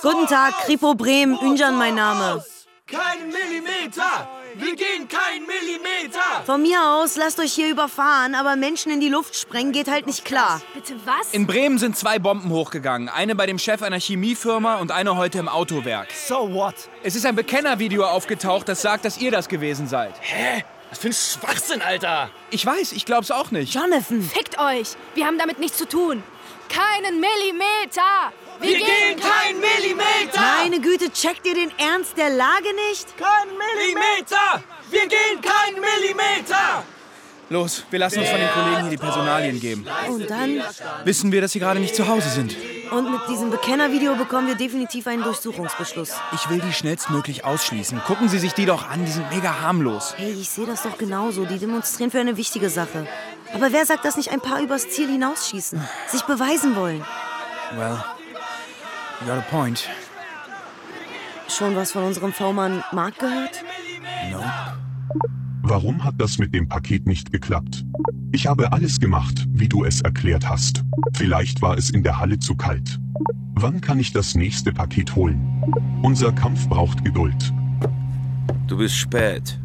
Guten 0.02 0.28
Tag, 0.28 0.54
Kripo 0.65 0.95
Bremen, 0.95 1.38
Ünjan 1.41 1.78
mein 1.78 1.95
Name. 1.95 2.43
Kein 2.88 3.28
Millimeter! 3.28 4.28
Wir 4.56 4.76
gehen 4.76 5.08
kein 5.08 5.45
Millimeter! 5.45 6.43
Von 6.45 6.62
mir 6.62 6.84
aus, 6.84 7.15
lasst 7.15 7.39
euch 7.39 7.54
hier 7.54 7.69
überfahren, 7.69 8.36
aber 8.36 8.58
Menschen 8.58 8.91
in 8.91 9.00
die 9.00 9.08
Luft 9.08 9.36
sprengen 9.36 9.71
geht 9.71 9.89
halt 9.89 10.08
nicht 10.08 10.26
klar. 10.26 10.62
Bitte 10.74 10.95
was? 11.06 11.32
In 11.32 11.47
Bremen 11.47 11.78
sind 11.78 11.95
zwei 11.95 12.19
Bomben 12.19 12.50
hochgegangen. 12.50 13.08
Eine 13.08 13.36
bei 13.36 13.45
dem 13.45 13.60
Chef 13.60 13.82
einer 13.82 14.00
Chemiefirma 14.00 14.76
und 14.78 14.91
eine 14.91 15.15
heute 15.15 15.39
im 15.39 15.47
Autowerk. 15.47 16.10
So 16.12 16.54
what? 16.54 16.76
Es 17.04 17.15
ist 17.15 17.26
ein 17.26 17.36
Bekennervideo 17.36 18.04
aufgetaucht, 18.04 18.67
das 18.67 18.82
sagt, 18.82 19.06
dass 19.06 19.19
ihr 19.19 19.32
das 19.32 19.47
gewesen 19.47 19.88
seid. 19.88 20.13
Hä? 20.19 20.65
Was 20.89 21.00
für 21.00 21.08
ein 21.08 21.13
Schwachsinn, 21.13 21.82
Alter! 21.82 22.30
Ich 22.50 22.65
weiß, 22.65 22.91
ich 22.91 23.06
glaub's 23.06 23.32
auch 23.32 23.52
nicht. 23.52 23.74
Jonathan! 23.74 24.21
Fickt 24.21 24.60
euch! 24.60 24.89
Wir 25.15 25.26
haben 25.26 25.38
damit 25.38 25.60
nichts 25.60 25.78
zu 25.78 25.88
tun. 25.88 26.21
Keinen 26.67 27.21
Millimeter! 27.21 28.34
Wir, 28.62 28.78
gehen 28.78 29.19
kein 29.19 29.60
Millimeter! 29.60 30.39
Meine 30.39 30.80
Güte, 30.80 31.12
checkt 31.12 31.45
ihr 31.47 31.56
den 31.56 31.71
Ernst 31.80 32.15
der 32.15 32.30
Lage 32.30 32.69
nicht? 32.89 33.08
Kein 33.17 33.50
Millimeter! 33.58 34.63
Wir 34.89 35.08
gehen 35.08 35.41
kein 35.41 35.74
Millimeter! 35.74 36.84
Los, 37.50 37.84
wir 37.89 38.00
lassen 38.00 38.19
uns 38.19 38.30
von 38.30 38.39
den 38.39 38.50
Kollegen 38.50 38.82
hier 38.84 38.91
die 38.91 38.97
Personalien 38.97 39.60
geben. 39.60 39.86
Und 40.08 40.30
dann? 40.30 40.63
Wissen 41.04 41.34
wir, 41.34 41.41
dass 41.41 41.52
sie 41.52 41.60
gerade 41.60 41.82
nicht 41.82 41.95
zu 41.95 42.08
Hause 42.08 42.30
sind. 42.30 42.56
Und 42.91 43.12
mit 43.12 43.21
diesem 43.28 43.50
Bekennervideo 43.50 44.15
bekommen 44.15 44.47
wir 44.47 44.56
definitiv 44.56 45.06
einen 45.08 45.24
Durchsuchungsbeschluss. 45.24 46.13
Ich 46.34 46.50
will 46.50 46.60
die 46.60 46.71
schnellstmöglich 46.71 47.43
ausschließen. 47.43 48.02
Gucken 48.06 48.30
Sie 48.30 48.39
sich 48.39 48.54
die 48.54 48.65
doch 48.65 48.89
an, 48.89 49.06
die 49.06 49.12
sind 49.12 49.30
mega 49.32 49.62
harmlos. 49.62 50.13
Hey, 50.15 50.32
ich 50.32 50.50
sehe 50.50 50.65
das 50.65 50.84
doch 50.84 50.97
genauso. 50.97 51.45
Die 51.45 51.58
demonstrieren 51.58 52.12
für 52.12 52.19
eine 52.19 52.38
wichtige 52.38 52.69
Sache. 52.69 53.06
Aber 53.54 53.74
wer 53.74 53.86
sagt, 53.86 54.06
dass 54.06 54.15
nicht 54.15 54.32
ein 54.32 54.39
paar 54.39 54.62
übers 54.62 54.89
Ziel 54.89 55.10
hinausschießen? 55.10 55.82
Sich 56.08 56.21
beweisen 56.21 56.76
wollen? 56.76 57.04
Well, 57.76 57.97
you 59.22 59.28
got 59.28 59.38
a 59.38 59.42
point. 59.50 59.90
Schon 61.48 61.76
was 61.76 61.92
von 61.92 62.04
unserem 62.04 62.32
V-Mann 62.32 62.84
Mark 62.92 63.20
gehört? 63.20 63.64
Nope. 64.32 64.46
Warum 65.64 66.04
hat 66.04 66.16
das 66.18 66.38
mit 66.38 66.54
dem 66.54 66.68
Paket 66.68 67.06
nicht 67.06 67.32
geklappt? 67.32 67.86
Ich 68.32 68.48
habe 68.48 68.72
alles 68.72 69.00
gemacht, 69.00 69.46
wie 69.50 69.68
du 69.68 69.84
es 69.84 70.02
erklärt 70.02 70.48
hast. 70.48 70.84
Vielleicht 71.16 71.62
war 71.62 71.78
es 71.78 71.90
in 71.90 72.04
der 72.04 72.20
Halle 72.20 72.40
zu 72.40 72.56
kalt. 72.56 73.00
Wann 73.56 73.80
kann 73.82 74.00
ich 74.00 74.12
das 74.14 74.34
nächste 74.36 74.72
Paket 74.72 75.16
holen? 75.16 75.40
Unser 76.02 76.32
Kampf 76.32 76.68
braucht 76.68 77.04
Geduld. 77.04 77.54
Du 78.68 78.78
bist 78.78 78.96
spät 78.96 79.60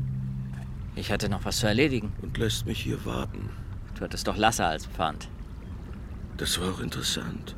Ich 0.97 1.11
hatte 1.13 1.29
noch 1.29 1.45
was 1.45 1.59
zu 1.59 1.67
erledigen. 1.67 2.13
und 2.23 2.37
lässt 2.37 2.67
mich 2.67 2.81
hier 2.81 3.05
warten. 3.07 3.49
Du 3.95 4.03
hattest 4.05 4.27
doch 4.29 4.37
Lasse 4.37 4.67
als 4.67 4.87
Pfand. 4.87 5.29
Das 6.37 6.61
war 6.61 6.73
auch 6.73 6.81
interessant. 6.81 7.55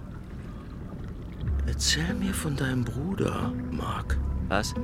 Erzähl 1.68 2.14
mir 2.14 2.32
von 2.32 2.56
deinem 2.56 2.82
Bruder, 2.82 3.52
Mark. 3.70 4.18
Was? 4.48 4.74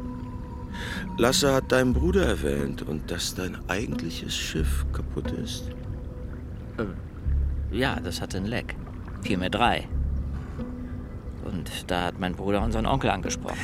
Lasse 1.16 1.54
hat 1.54 1.72
deinen 1.72 1.94
Bruder 1.94 2.26
erwähnt 2.26 2.82
und 2.82 3.10
dass 3.10 3.34
dein 3.34 3.56
eigentliches 3.70 4.36
Schiff 4.36 4.84
kaputt 4.92 5.30
ist. 5.32 5.70
Äh, 6.78 6.84
Ja, 7.74 7.98
das 8.00 8.20
hatte 8.20 8.36
ein 8.36 8.44
Leck. 8.44 8.76
Vielmehr 9.22 9.48
drei. 9.50 9.88
Und 11.44 11.90
da 11.90 12.02
hat 12.04 12.18
mein 12.20 12.34
Bruder 12.34 12.62
unseren 12.62 12.86
Onkel 12.86 13.10
angesprochen. 13.10 13.58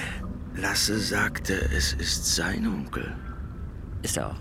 Lasse 0.57 0.99
sagte, 0.99 1.55
es 1.77 1.93
ist 1.93 2.35
sein 2.35 2.67
Onkel. 2.67 3.15
Ist 4.03 4.17
er 4.17 4.31
auch. 4.31 4.37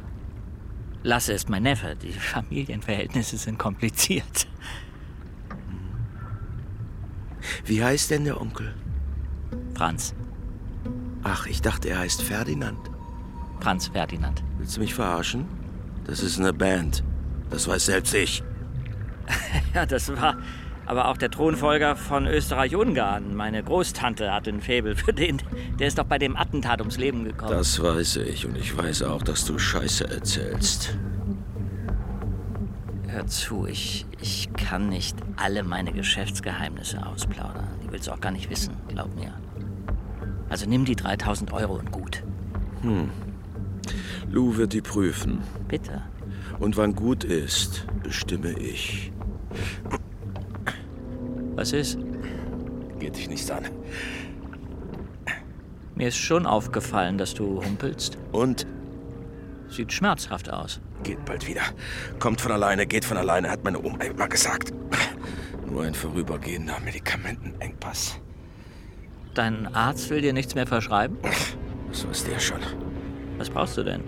Lasse 1.04 1.34
ist 1.34 1.50
mein 1.50 1.64
Neffe. 1.64 1.96
Die 2.02 2.14
Familienverhältnisse 2.14 3.38
sind 3.38 3.60
kompliziert. 3.60 4.48
Wie 7.66 7.84
heißt 7.84 8.12
denn 8.12 8.26
der 8.26 8.40
Onkel? 8.40 8.74
Franz. 9.76 10.14
Ach, 11.24 11.46
ich 11.46 11.62
dachte, 11.62 11.90
er 11.90 12.00
heißt 12.00 12.22
Ferdinand. 12.22 12.80
Franz 13.60 13.88
Ferdinand. 13.88 14.44
Willst 14.58 14.78
du 14.78 14.82
mich 14.82 14.94
verarschen? 14.94 15.46
Das 16.06 16.22
ist 16.22 16.40
eine 16.40 16.54
Band. 16.54 17.04
Das 17.50 17.68
weiß 17.68 17.86
selbst 17.86 18.14
ich. 18.14 18.44
Ja, 19.76 19.86
das 19.86 20.10
war 20.16 20.38
aber 20.90 21.08
auch 21.08 21.18
der 21.18 21.30
Thronfolger 21.30 21.96
von 21.96 22.26
Österreich-Ungarn. 22.26 23.36
Meine 23.36 23.62
Großtante 23.62 24.34
hatte 24.34 24.50
ein 24.50 24.60
Faible 24.60 24.96
für 24.96 25.14
den. 25.14 25.40
Der 25.78 25.88
ist 25.88 26.00
doch 26.00 26.06
bei 26.06 26.18
dem 26.18 26.36
Attentat 26.36 26.80
ums 26.80 26.98
Leben 26.98 27.24
gekommen. 27.26 27.52
Das 27.52 27.80
weiß 27.80 28.16
ich 28.18 28.48
und 28.48 28.58
ich 28.58 28.76
weiß 28.76 29.04
auch, 29.04 29.22
dass 29.22 29.46
du 29.46 29.60
Scheiße 29.60 30.10
erzählst. 30.10 30.98
Hör 33.12 33.26
zu, 33.26 33.66
ich, 33.66 34.06
ich 34.22 34.54
kann 34.54 34.90
nicht 34.90 35.18
alle 35.36 35.64
meine 35.64 35.92
Geschäftsgeheimnisse 35.92 37.04
ausplaudern. 37.08 37.68
Die 37.84 37.92
willst 37.92 38.08
du 38.08 38.12
auch 38.12 38.22
gar 38.22 38.32
nicht 38.32 38.52
wissen, 38.52 38.76
glaub 38.88 39.16
mir. 39.16 39.34
Also 40.48 40.68
nimm 40.68 40.86
die 40.86 40.96
3000 40.96 41.52
Euro 41.54 41.74
und 41.80 41.92
gut. 41.92 42.24
Hm. 42.82 43.10
Lou 44.30 44.58
wird 44.58 44.74
die 44.74 44.82
prüfen. 44.82 45.42
Bitte. 45.68 46.04
Und 46.60 46.78
wann 46.78 46.94
gut 46.94 47.24
ist, 47.24 47.88
bestimme 48.04 48.52
ich. 48.52 49.12
Was 51.56 51.74
ist? 51.74 51.98
Geht 53.00 53.18
dich 53.18 53.28
nichts 53.28 53.50
an. 53.50 53.64
Mir 55.96 56.10
ist 56.10 56.18
schon 56.18 56.46
aufgefallen, 56.46 57.18
dass 57.18 57.34
du 57.34 57.64
humpelst. 57.64 58.20
Und? 58.32 58.68
Sieht 59.68 59.94
schmerzhaft 59.94 60.52
aus. 60.52 60.80
Geht 61.04 61.24
bald 61.26 61.48
wieder. 61.48 61.62
Kommt 62.20 62.42
von 62.42 62.52
alleine, 62.52 62.86
geht 62.86 63.06
von 63.06 63.18
alleine, 63.18 63.50
hat 63.50 63.64
meine 63.64 63.80
Oma 63.80 64.04
immer 64.04 64.28
gesagt. 64.28 64.74
Nur 65.66 65.84
ein 65.84 65.94
vorübergehender 65.94 66.80
Medikamentenengpass. 66.80 68.20
Dein 69.34 69.74
Arzt 69.74 70.10
will 70.10 70.22
dir 70.22 70.34
nichts 70.34 70.56
mehr 70.56 70.68
verschreiben? 70.68 71.18
Das 71.90 72.08
weiß 72.08 72.26
der 72.26 72.40
schon. 72.40 72.60
Was 73.38 73.50
brauchst 73.50 73.78
du 73.78 73.84
denn? 73.84 74.04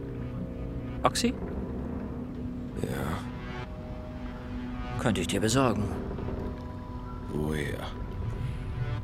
Oxy? 1.03 1.33
Ja. 2.81 3.17
Könnte 4.99 5.21
ich 5.21 5.27
dir 5.27 5.39
besorgen. 5.39 5.83
Woher? 7.33 7.79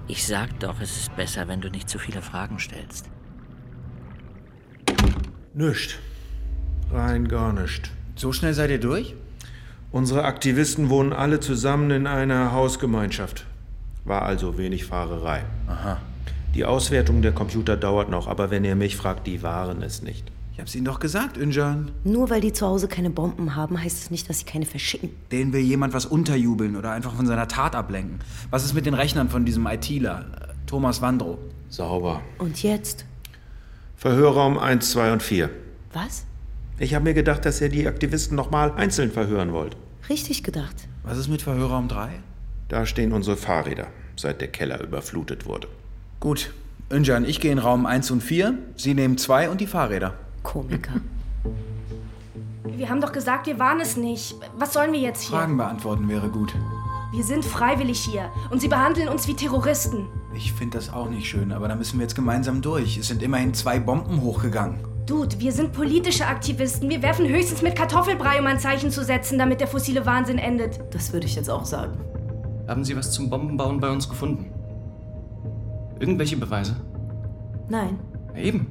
Ich 0.08 0.26
sag 0.26 0.60
doch, 0.60 0.80
es 0.82 0.97
ist 0.97 1.15
besser, 1.15 1.47
wenn 1.47 1.62
du 1.62 1.69
nicht 1.69 1.89
zu 1.89 2.00
viele 2.00 2.21
Fragen 2.21 2.60
stellst. 2.60 3.10
Nischt. 5.54 6.00
Rein 6.91 7.28
gar 7.28 7.54
nicht. 7.54 7.91
So 8.15 8.32
schnell 8.32 8.54
seid 8.54 8.69
ihr 8.69 8.80
durch? 8.80 9.15
Unsere 9.91 10.23
Aktivisten 10.23 10.89
wohnen 10.89 11.13
alle 11.13 11.39
zusammen 11.39 11.91
in 11.91 12.08
einer 12.08 12.52
Hausgemeinschaft. 12.52 13.45
War 14.06 14.23
also 14.23 14.58
wenig 14.58 14.86
Fahrerei. 14.86 15.43
Aha. 15.67 15.97
Die 16.56 16.65
Auswertung 16.65 17.21
der 17.21 17.34
Computer 17.34 17.78
dauert 17.78 18.10
noch, 18.10 18.28
aber 18.28 18.50
wenn 18.50 18.63
ihr 18.63 18.76
mich 18.76 18.95
fragt, 18.95 19.28
die 19.28 19.43
waren 19.43 19.82
es 19.82 20.02
nicht. 20.02 20.32
Ich 20.54 20.60
hab's 20.60 20.73
Ihnen 20.73 20.86
doch 20.86 21.00
gesagt, 21.00 21.38
Injan. 21.38 21.91
Nur 22.04 22.32
weil 22.32 22.41
die 22.41 22.52
zu 22.52 22.65
Hause 22.65 22.88
keine 22.88 23.12
Bomben 23.12 23.56
haben, 23.56 23.80
heißt 23.80 24.04
es 24.04 24.10
nicht, 24.10 24.28
dass 24.28 24.39
sie 24.39 24.45
keine 24.45 24.65
verschicken. 24.65 25.12
Denen 25.32 25.54
will 25.54 25.62
jemand 25.62 25.93
was 25.93 26.08
unterjubeln 26.08 26.76
oder 26.76 26.93
einfach 26.93 27.13
von 27.13 27.28
seiner 27.28 27.47
Tat 27.47 27.76
ablenken. 27.76 28.19
Was 28.50 28.65
ist 28.65 28.73
mit 28.73 28.88
den 28.88 28.95
Rechnern 28.95 29.30
von 29.30 29.45
diesem 29.45 29.67
ITler, 29.67 30.26
Thomas 30.65 31.00
Wandro? 31.04 31.38
Sauber. 31.69 32.21
Und 32.39 32.63
jetzt? 32.63 33.06
Verhörraum 33.97 34.58
1, 34.58 34.89
2 34.89 35.13
und 35.13 35.21
4. 35.21 35.50
Was? 35.93 36.26
Ich 36.80 36.94
habe 36.94 37.06
mir 37.06 37.16
gedacht, 37.16 37.44
dass 37.44 37.60
ihr 37.60 37.70
die 37.70 37.88
Aktivisten 37.88 38.36
nochmal 38.36 38.72
einzeln 38.74 39.12
verhören 39.12 39.52
wollt. 39.52 39.76
Richtig 40.10 40.44
gedacht. 40.44 40.88
Was 41.04 41.18
ist 41.18 41.28
mit 41.28 41.42
Verhörraum 41.42 41.88
3? 41.88 42.10
Da 42.70 42.86
stehen 42.86 43.13
unsere 43.13 43.36
Fahrräder, 43.36 43.88
seit 44.16 44.42
der 44.42 44.50
Keller 44.50 44.84
überflutet 44.84 45.48
wurde. 45.48 45.68
Gut. 46.20 46.54
Önjan, 46.92 47.26
ich 47.26 47.42
gehe 47.42 47.52
in 47.52 47.58
Raum 47.58 47.86
1 47.88 48.12
und 48.12 48.22
4. 48.22 48.54
Sie 48.76 48.94
nehmen 48.94 49.18
2 49.18 49.50
und 49.50 49.60
die 49.60 49.66
Fahrräder. 49.68 50.13
Komiker. 50.44 50.94
Wir 52.63 52.90
haben 52.90 53.02
doch 53.02 53.12
gesagt, 53.12 53.48
wir 53.48 53.58
waren 53.58 53.80
es 53.80 53.98
nicht. 53.98 54.36
Was 54.58 54.74
sollen 54.74 54.94
wir 54.94 55.00
jetzt 55.00 55.24
hier? 55.24 55.36
Fragen 55.36 55.58
beantworten 55.58 56.08
wäre 56.08 56.30
gut. 56.30 56.54
Wir 57.12 57.24
sind 57.24 57.44
freiwillig 57.44 58.00
hier 58.00 58.30
und 58.52 58.62
sie 58.62 58.68
behandeln 58.68 59.08
uns 59.08 59.28
wie 59.28 59.34
Terroristen. 59.34 60.06
Ich 60.36 60.54
finde 60.54 60.78
das 60.78 60.94
auch 60.94 61.10
nicht 61.10 61.28
schön, 61.28 61.52
aber 61.52 61.68
da 61.68 61.76
müssen 61.76 61.98
wir 61.98 62.04
jetzt 62.04 62.16
gemeinsam 62.16 62.62
durch. 62.62 62.98
Es 62.98 63.08
sind 63.08 63.24
immerhin 63.24 63.56
zwei 63.56 63.80
Bomben 63.80 64.22
hochgegangen. 64.22 64.87
Dude, 65.08 65.39
wir 65.39 65.54
sind 65.54 65.72
politische 65.72 66.28
Aktivisten. 66.28 66.89
Wir 66.89 67.02
werfen 67.02 67.30
höchstens 67.30 67.62
mit 67.62 67.78
Kartoffelbrei, 67.78 68.41
um 68.41 68.46
ein 68.46 68.60
Zeichen 68.60 68.91
zu 68.91 69.06
setzen, 69.06 69.39
damit 69.39 69.62
der 69.62 69.67
fossile 69.67 70.06
Wahnsinn 70.06 70.38
endet. 70.38 70.82
Das 70.93 71.13
würde 71.13 71.26
ich 71.26 71.36
jetzt 71.36 71.50
auch 71.50 71.63
sagen. 71.63 71.98
Haben 72.67 72.84
Sie 72.84 72.93
was 72.98 73.13
zum 73.13 73.30
Bombenbauen 73.30 73.80
bei 73.80 73.89
uns 73.89 74.10
gefunden? 74.10 74.52
Irgendwelche 75.98 76.36
Beweise? 76.36 76.76
Nein. 77.70 78.00
Eben. 78.36 78.67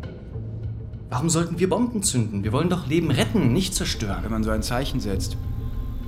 Warum 1.09 1.31
sollten 1.31 1.59
wir 1.59 1.71
Bomben 1.71 2.03
zünden? 2.03 2.45
Wir 2.45 2.53
wollen 2.53 2.69
doch 2.69 2.87
Leben 2.87 3.11
retten, 3.11 3.55
nicht 3.55 3.75
zerstören. 3.75 4.23
Wenn 4.23 4.31
man 4.31 4.45
so 4.45 4.51
ein 4.51 4.63
Zeichen 4.63 5.01
setzt, 5.01 5.39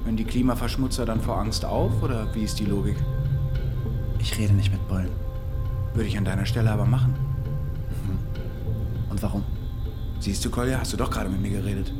hören 0.04 0.16
die 0.18 0.24
Klimaverschmutzer 0.24 1.06
dann 1.06 1.22
vor 1.22 1.38
Angst 1.38 1.64
auf 1.64 2.02
oder 2.02 2.34
wie 2.34 2.42
ist 2.42 2.58
die 2.60 2.66
Logik? 2.66 2.96
Ich 4.18 4.36
rede 4.36 4.52
nicht 4.52 4.70
mit 4.70 4.86
Bullen. 4.88 5.08
Würde 5.94 6.06
ich 6.06 6.18
an 6.18 6.26
deiner 6.26 6.44
Stelle 6.44 6.70
aber 6.70 6.84
machen. 6.84 7.14
Und 9.08 9.22
warum? 9.22 9.42
Siehst 10.20 10.44
du, 10.44 10.50
Kolja, 10.50 10.78
hast 10.80 10.92
du 10.92 10.96
doch 10.96 11.10
gerade 11.10 11.28
mit 11.28 11.40
mir 11.40 11.50
geredet. 11.50 11.92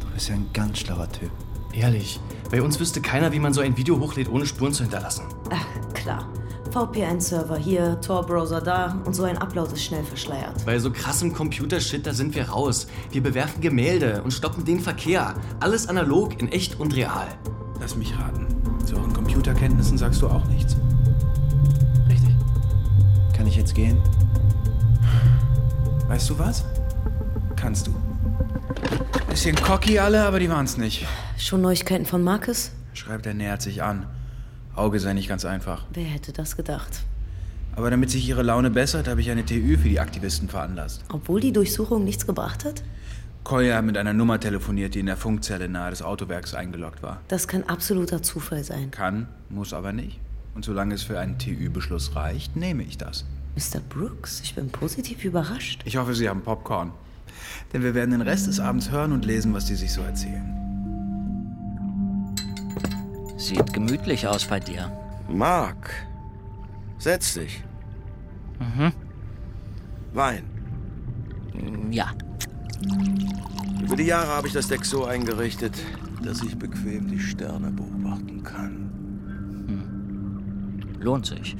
Du 0.00 0.06
bist 0.12 0.28
ja 0.28 0.34
ein 0.34 0.48
ganz 0.52 0.78
schlauer 0.78 1.10
Typ. 1.10 1.30
Ehrlich, 1.72 2.18
bei 2.50 2.60
uns 2.62 2.80
wüsste 2.80 3.00
keiner, 3.00 3.32
wie 3.32 3.38
man 3.38 3.52
so 3.52 3.60
ein 3.60 3.76
Video 3.76 4.00
hochlädt, 4.00 4.28
ohne 4.28 4.46
Spuren 4.46 4.72
zu 4.72 4.82
hinterlassen. 4.82 5.24
Ach, 5.50 5.92
klar. 5.94 6.28
VPN-Server 6.70 7.56
hier, 7.56 8.00
Tor-Browser 8.00 8.60
da 8.60 9.00
und 9.04 9.14
so 9.14 9.24
ein 9.24 9.38
Upload 9.38 9.72
ist 9.72 9.84
schnell 9.84 10.04
verschleiert. 10.04 10.64
Bei 10.66 10.78
so 10.78 10.90
krassem 10.90 11.32
Computershit, 11.32 12.06
da 12.06 12.12
sind 12.12 12.34
wir 12.34 12.48
raus. 12.48 12.88
Wir 13.10 13.22
bewerfen 13.22 13.60
Gemälde 13.60 14.22
und 14.22 14.32
stoppen 14.32 14.64
den 14.64 14.80
Verkehr. 14.80 15.34
Alles 15.60 15.88
analog, 15.88 16.40
in 16.40 16.48
echt 16.48 16.78
und 16.78 16.94
real. 16.94 17.28
Lass 17.80 17.96
mich 17.96 18.12
raten. 18.18 18.46
Zu 18.84 18.96
euren 18.96 19.12
Computerkenntnissen 19.12 19.96
sagst 19.96 20.20
du 20.20 20.28
auch 20.28 20.44
nichts. 20.46 20.76
Richtig. 22.08 22.34
Kann 23.36 23.46
ich 23.46 23.56
jetzt 23.56 23.74
gehen? 23.74 23.98
Weißt 26.08 26.28
du 26.28 26.38
was? 26.38 26.64
Kannst 27.60 27.88
du. 27.88 27.94
Bisschen 29.28 29.56
cocky 29.56 29.98
alle, 29.98 30.24
aber 30.24 30.38
die 30.38 30.48
waren's 30.48 30.76
nicht. 30.76 31.06
Schon 31.36 31.60
Neuigkeiten 31.60 32.06
von 32.06 32.22
Marcus? 32.22 32.70
Schreibt, 32.94 33.26
er 33.26 33.34
nähert 33.34 33.62
sich 33.62 33.82
an. 33.82 34.06
Auge 34.74 35.00
sei 35.00 35.12
nicht 35.12 35.28
ganz 35.28 35.44
einfach. 35.44 35.84
Wer 35.92 36.04
hätte 36.04 36.32
das 36.32 36.56
gedacht? 36.56 37.02
Aber 37.74 37.90
damit 37.90 38.10
sich 38.10 38.28
ihre 38.28 38.42
Laune 38.42 38.70
bessert, 38.70 39.08
habe 39.08 39.20
ich 39.20 39.30
eine 39.30 39.44
TÜ 39.44 39.76
für 39.76 39.88
die 39.88 40.00
Aktivisten 40.00 40.48
veranlasst. 40.48 41.04
Obwohl 41.12 41.40
die 41.40 41.52
Durchsuchung 41.52 42.04
nichts 42.04 42.26
gebracht 42.26 42.64
hat? 42.64 42.82
Kolja 43.44 43.76
hat 43.76 43.84
mit 43.84 43.96
einer 43.96 44.12
Nummer 44.12 44.38
telefoniert, 44.38 44.94
die 44.94 45.00
in 45.00 45.06
der 45.06 45.16
Funkzelle 45.16 45.68
nahe 45.68 45.90
des 45.90 46.02
Autowerks 46.02 46.54
eingeloggt 46.54 47.02
war. 47.02 47.20
Das 47.28 47.48
kann 47.48 47.64
absoluter 47.64 48.22
Zufall 48.22 48.62
sein. 48.62 48.90
Kann, 48.90 49.28
muss 49.48 49.72
aber 49.72 49.92
nicht. 49.92 50.20
Und 50.54 50.64
solange 50.64 50.94
es 50.94 51.02
für 51.02 51.18
einen 51.18 51.38
TÜ-Beschluss 51.38 52.14
reicht, 52.14 52.56
nehme 52.56 52.82
ich 52.82 52.98
das. 52.98 53.24
Mr. 53.56 53.80
Brooks, 53.80 54.40
ich 54.44 54.54
bin 54.54 54.68
positiv 54.70 55.24
überrascht. 55.24 55.82
Ich 55.84 55.96
hoffe, 55.96 56.14
Sie 56.14 56.28
haben 56.28 56.42
Popcorn. 56.42 56.92
Denn 57.72 57.82
wir 57.82 57.94
werden 57.94 58.10
den 58.10 58.20
Rest 58.22 58.46
des 58.46 58.60
Abends 58.60 58.90
hören 58.90 59.12
und 59.12 59.24
lesen, 59.24 59.54
was 59.54 59.66
die 59.66 59.74
sich 59.74 59.92
so 59.92 60.02
erzählen. 60.02 60.54
Sieht 63.36 63.72
gemütlich 63.72 64.26
aus 64.26 64.44
bei 64.44 64.60
dir. 64.60 64.90
Mark, 65.28 65.90
setz 66.98 67.34
dich. 67.34 67.62
Mhm. 68.58 68.92
Wein. 70.12 70.44
Ja. 71.90 72.12
Über 73.82 73.96
die 73.96 74.04
Jahre 74.04 74.28
habe 74.28 74.48
ich 74.48 74.52
das 74.52 74.68
Deck 74.68 74.84
so 74.84 75.04
eingerichtet, 75.04 75.74
dass 76.22 76.42
ich 76.42 76.58
bequem 76.58 77.08
die 77.08 77.20
Sterne 77.20 77.70
beobachten 77.70 78.42
kann. 78.42 78.88
Lohnt 81.00 81.26
sich. 81.26 81.56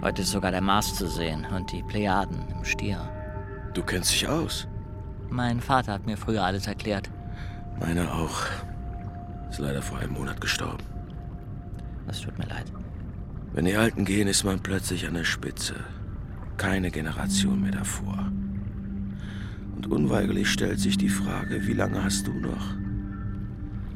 Heute 0.00 0.22
ist 0.22 0.30
sogar 0.30 0.52
der 0.52 0.60
Mars 0.60 0.94
zu 0.94 1.08
sehen 1.08 1.44
und 1.54 1.72
die 1.72 1.82
Plejaden 1.82 2.38
im 2.56 2.64
Stier. 2.64 3.17
Du 3.74 3.82
kennst 3.82 4.12
dich 4.12 4.26
aus. 4.28 4.66
Mein 5.30 5.60
Vater 5.60 5.92
hat 5.92 6.06
mir 6.06 6.16
früher 6.16 6.42
alles 6.44 6.66
erklärt. 6.66 7.10
Meiner 7.80 8.12
auch. 8.12 8.46
Ist 9.50 9.58
leider 9.58 9.82
vor 9.82 9.98
einem 9.98 10.12
Monat 10.14 10.40
gestorben. 10.40 10.84
Das 12.06 12.20
tut 12.20 12.38
mir 12.38 12.46
leid. 12.46 12.66
Wenn 13.52 13.64
die 13.64 13.76
Alten 13.76 14.04
gehen, 14.04 14.28
ist 14.28 14.44
man 14.44 14.60
plötzlich 14.60 15.06
an 15.06 15.14
der 15.14 15.24
Spitze. 15.24 15.74
Keine 16.56 16.90
Generation 16.90 17.60
mehr 17.60 17.72
davor. 17.72 18.30
Und 19.76 19.86
unweigerlich 19.86 20.50
stellt 20.50 20.80
sich 20.80 20.98
die 20.98 21.08
Frage, 21.08 21.66
wie 21.66 21.72
lange 21.72 22.02
hast 22.02 22.26
du 22.26 22.32
noch? 22.32 22.74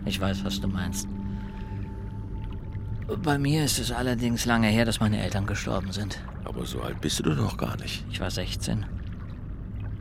Ich 0.04 0.20
weiß, 0.20 0.44
was 0.44 0.60
du 0.60 0.68
meinst. 0.68 1.08
Bei 3.22 3.38
mir 3.38 3.64
ist 3.64 3.78
es 3.78 3.90
allerdings 3.90 4.44
lange 4.46 4.68
her, 4.68 4.84
dass 4.84 5.00
meine 5.00 5.20
Eltern 5.20 5.46
gestorben 5.46 5.92
sind. 5.92 6.18
Aber 6.44 6.64
so 6.64 6.80
alt 6.82 7.00
bist 7.00 7.18
du 7.18 7.24
doch 7.24 7.36
noch 7.36 7.56
gar 7.56 7.76
nicht. 7.76 8.04
Ich 8.10 8.20
war 8.20 8.30
16. 8.30 8.86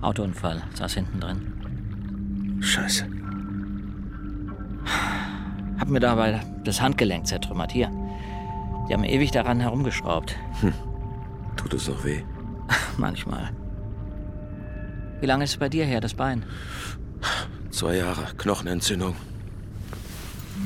Autounfall, 0.02 0.64
saß 0.74 0.94
hinten 0.94 1.20
drin. 1.20 2.62
Scheiße. 2.62 3.06
Hab 5.80 5.88
mir 5.90 6.00
dabei 6.00 6.42
das 6.64 6.82
Handgelenk 6.82 7.28
zertrümmert. 7.28 7.72
Hier. 7.72 7.92
Die 8.88 8.94
haben 8.94 9.04
ewig 9.04 9.32
daran 9.32 9.60
herumgeschraubt. 9.60 10.36
Hm. 10.62 10.74
Tut 11.56 11.74
es 11.74 11.88
noch 11.88 12.04
weh? 12.04 12.24
Manchmal. 12.98 13.52
Wie 15.20 15.26
lange 15.26 15.44
ist 15.44 15.52
es 15.52 15.58
bei 15.58 15.70
dir 15.70 15.86
her, 15.86 16.02
das 16.02 16.14
Bein? 16.14 16.44
Zwei 17.70 17.98
Jahre. 17.98 18.26
Knochenentzündung. 18.38 19.16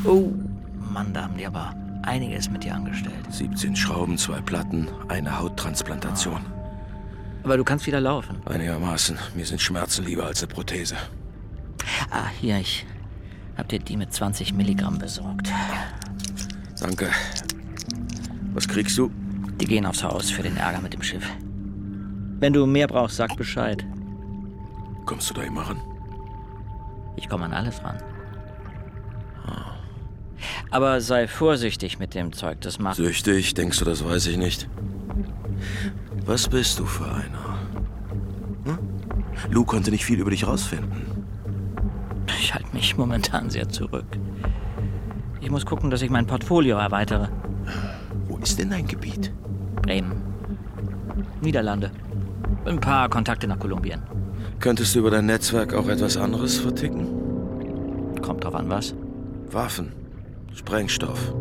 Oh, 0.06 0.32
Mann, 0.92 1.14
da 1.14 1.24
haben 1.24 1.38
die 1.38 1.46
aber 1.46 1.76
einiges 2.04 2.50
mit 2.50 2.64
dir 2.64 2.76
angestellt. 2.76 3.26
17 3.30 3.76
Schrauben, 3.76 4.18
zwei 4.18 4.40
Platten, 4.42 4.88
eine 5.10 5.40
Hauttransplantation. 5.40 6.55
Aber 7.46 7.58
du 7.58 7.64
kannst 7.64 7.86
wieder 7.86 8.02
laufen. 8.02 8.42
Einigermaßen. 8.46 9.18
Mir 9.36 9.46
sind 9.46 9.62
Schmerzen 9.62 10.04
lieber 10.04 10.26
als 10.26 10.42
eine 10.42 10.52
Prothese. 10.52 10.96
Ah, 12.10 12.28
hier, 12.42 12.58
ich 12.60 12.88
hab 13.56 13.70
dir 13.70 13.78
die 13.78 13.96
mit 13.98 14.12
20 14.12 14.54
Milligramm 14.54 14.98
besorgt. 14.98 15.48
Danke. 16.80 17.10
Was 18.54 18.68
kriegst 18.68 18.98
du? 18.98 19.12
Die 19.62 19.66
gehen 19.66 19.86
aufs 19.86 20.04
Haus 20.04 20.32
für 20.32 20.42
den 20.42 20.58
Ärger 20.58 20.82
mit 20.82 20.94
dem 20.94 21.04
Schiff. 21.04 21.30
Wenn 22.40 22.52
du 22.52 22.66
mehr 22.66 22.88
brauchst, 22.88 23.18
sag 23.18 23.38
Bescheid. 23.38 23.86
Kommst 25.06 25.30
du 25.30 25.36
da 25.36 25.44
immer 25.44 25.62
ran? 25.62 25.80
Ich 27.16 27.30
komme 27.30 27.46
an 27.46 27.54
alles 27.54 27.82
ran. 27.84 27.98
Aber 30.72 31.00
sei 31.00 31.28
vorsichtig 31.28 32.00
mit 32.00 32.16
dem 32.16 32.34
Zeug, 32.34 32.60
das 32.62 32.80
macht. 32.80 32.98
Süchtig, 32.98 33.54
denkst 33.54 33.80
du, 33.80 33.86
das 33.86 34.04
weiß 34.04 34.26
ich 34.28 34.38
nicht. 34.38 34.68
Was 36.26 36.48
bist 36.48 36.80
du 36.80 36.86
für 36.86 37.06
einer? 37.06 37.60
Hm? 38.66 38.80
Lou 39.52 39.64
konnte 39.64 39.92
nicht 39.92 40.06
viel 40.06 40.20
über 40.20 40.32
dich 40.32 40.48
rausfinden. 40.48 41.24
Ich 42.40 42.54
halte 42.54 42.74
mich 42.74 42.98
momentan 42.98 43.52
sehr 43.52 43.70
zurück. 43.70 44.06
Ich 45.40 45.52
muss 45.52 45.66
gucken, 45.66 45.92
dass 45.92 46.02
ich 46.02 46.10
mein 46.10 46.26
Portfolio 46.26 46.78
erweitere. 46.78 47.30
Wo 48.28 48.38
ist 48.38 48.58
denn 48.58 48.72
dein 48.72 48.88
Gebiet? 48.88 49.32
Bremen. 49.84 50.20
Niederlande. 51.42 51.92
Ein 52.66 52.80
paar 52.80 53.08
Kontakte 53.08 53.48
nach 53.48 53.60
Kolumbien. 53.60 54.02
Könntest 54.60 54.96
du 54.96 55.00
über 55.00 55.12
dein 55.12 55.28
Netzwerk 55.28 55.76
auch 55.76 55.88
etwas 55.88 56.18
anderes 56.18 56.58
verticken? 56.58 57.08
Kommt 58.24 58.44
drauf 58.44 58.56
an, 58.56 58.68
was? 58.68 58.96
Waffen. 59.52 59.92
Sprengstoff. 60.56 61.36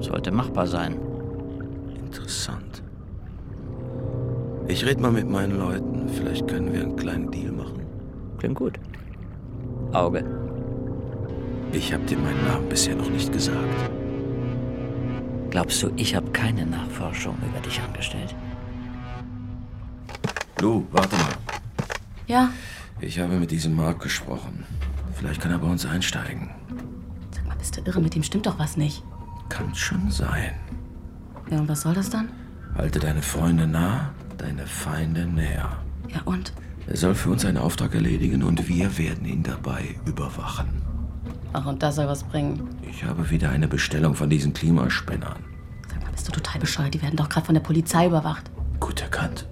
Sollte 0.00 0.30
machbar 0.30 0.66
sein. 0.66 0.96
Interessant. 1.98 2.82
Ich 4.68 4.84
rede 4.84 5.00
mal 5.00 5.10
mit 5.10 5.28
meinen 5.28 5.58
Leuten. 5.58 6.10
Vielleicht 6.10 6.46
können 6.46 6.72
wir 6.72 6.82
einen 6.82 6.96
kleinen 6.96 7.30
Deal 7.30 7.52
machen. 7.52 7.86
Klingt 8.36 8.56
gut. 8.56 8.78
Auge. 9.92 10.22
Ich 11.72 11.92
habe 11.92 12.04
dir 12.04 12.18
meinen 12.18 12.44
Namen 12.46 12.68
bisher 12.68 12.94
noch 12.94 13.08
nicht 13.08 13.32
gesagt. 13.32 13.56
Glaubst 15.48 15.82
du, 15.82 15.90
ich 15.96 16.14
habe 16.14 16.30
keine 16.32 16.66
Nachforschung 16.66 17.36
über 17.38 17.60
dich 17.60 17.80
angestellt? 17.80 18.34
Lou, 20.60 20.84
warte 20.92 21.16
mal. 21.16 21.32
Ja? 22.26 22.50
Ich 23.00 23.18
habe 23.18 23.36
mit 23.36 23.50
diesem 23.50 23.74
Mark 23.74 24.02
gesprochen. 24.02 24.64
Vielleicht 25.14 25.40
kann 25.40 25.50
er 25.50 25.58
bei 25.58 25.68
uns 25.68 25.86
einsteigen. 25.86 26.50
Sag 27.30 27.46
mal, 27.46 27.56
bist 27.56 27.74
du 27.76 27.80
irre? 27.86 28.02
Mit 28.02 28.14
dem 28.14 28.22
stimmt 28.22 28.46
doch 28.46 28.58
was 28.58 28.76
nicht. 28.76 29.02
Kann 29.48 29.74
schon 29.74 30.10
sein. 30.10 30.52
Ja, 31.50 31.58
und 31.58 31.68
was 31.68 31.80
soll 31.80 31.94
das 31.94 32.10
dann? 32.10 32.28
Halte 32.74 32.98
deine 32.98 33.22
Freunde 33.22 33.66
nah, 33.66 34.12
deine 34.38 34.66
Feinde 34.66 35.26
näher. 35.26 35.78
Ja, 36.08 36.22
und? 36.24 36.52
Er 36.86 36.96
soll 36.96 37.14
für 37.14 37.30
uns 37.30 37.44
einen 37.44 37.58
Auftrag 37.58 37.94
erledigen 37.94 38.42
und 38.42 38.66
wir 38.68 38.96
werden 38.96 39.26
ihn 39.26 39.42
dabei 39.42 39.96
überwachen. 40.06 40.82
Ach, 41.52 41.66
und 41.66 41.82
das 41.82 41.96
soll 41.96 42.06
was 42.06 42.24
bringen. 42.24 42.68
Ich 42.82 43.04
habe 43.04 43.28
wieder 43.30 43.50
eine 43.50 43.68
Bestellung 43.68 44.14
von 44.14 44.30
diesen 44.30 44.54
Klimaspennern. 44.54 45.44
Sag 45.88 46.02
mal, 46.02 46.12
bist 46.12 46.26
du 46.28 46.32
total 46.32 46.60
bescheuert? 46.60 46.94
Die 46.94 47.02
werden 47.02 47.16
doch 47.16 47.28
gerade 47.28 47.44
von 47.44 47.54
der 47.54 47.62
Polizei 47.62 48.06
überwacht. 48.06 48.50
Gut 48.80 49.02
erkannt. 49.02 49.46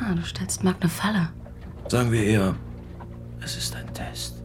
Ah, 0.00 0.14
du 0.14 0.22
stellst 0.22 0.64
Mark 0.64 0.76
eine 0.80 0.90
Falle. 0.90 1.28
Sagen 1.88 2.12
wir 2.12 2.22
eher, 2.24 2.54
es 3.40 3.56
ist 3.56 3.76
ein 3.76 3.92
Test. 3.92 4.42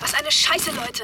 Was 0.00 0.14
eine 0.14 0.30
Scheiße, 0.30 0.70
Leute. 0.72 1.02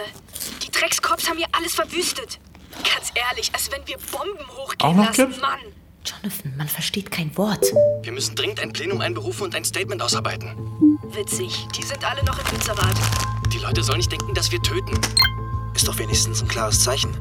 Die 0.63 0.71
Dreckskorps 0.71 1.29
haben 1.29 1.39
hier 1.39 1.49
alles 1.53 1.75
verwüstet. 1.75 2.39
Ganz 2.73 3.13
ehrlich, 3.15 3.51
als 3.53 3.71
wenn 3.71 3.87
wir 3.87 3.97
Bomben 3.99 4.49
hochgehen 4.57 4.91
Auch 4.91 4.95
noch 4.95 5.07
lassen, 5.07 5.27
Tipps? 5.31 5.41
Mann. 5.41 5.59
Jonathan, 6.05 6.57
man 6.57 6.69
versteht 6.69 7.11
kein 7.11 7.37
Wort. 7.37 7.65
Wir 8.03 8.13
müssen 8.13 8.35
dringend 8.35 8.61
ein 8.61 8.73
Plenum 8.73 9.01
einberufen 9.01 9.45
und 9.45 9.55
ein 9.55 9.65
Statement 9.65 10.01
ausarbeiten. 10.01 10.55
Witzig, 11.13 11.67
die 11.77 11.83
sind 11.83 12.03
alle 12.05 12.25
noch 12.25 12.39
im 12.39 12.59
Dezerrat. 12.59 12.97
Die 13.53 13.59
Leute 13.59 13.83
sollen 13.83 13.99
nicht 13.99 14.11
denken, 14.13 14.33
dass 14.35 14.51
wir 14.51 14.63
töten. 14.63 14.99
Ist 15.75 15.87
doch 15.87 15.99
wenigstens 15.99 16.41
ein 16.43 16.49
klares 16.49 16.83
Zeichen. 16.83 17.15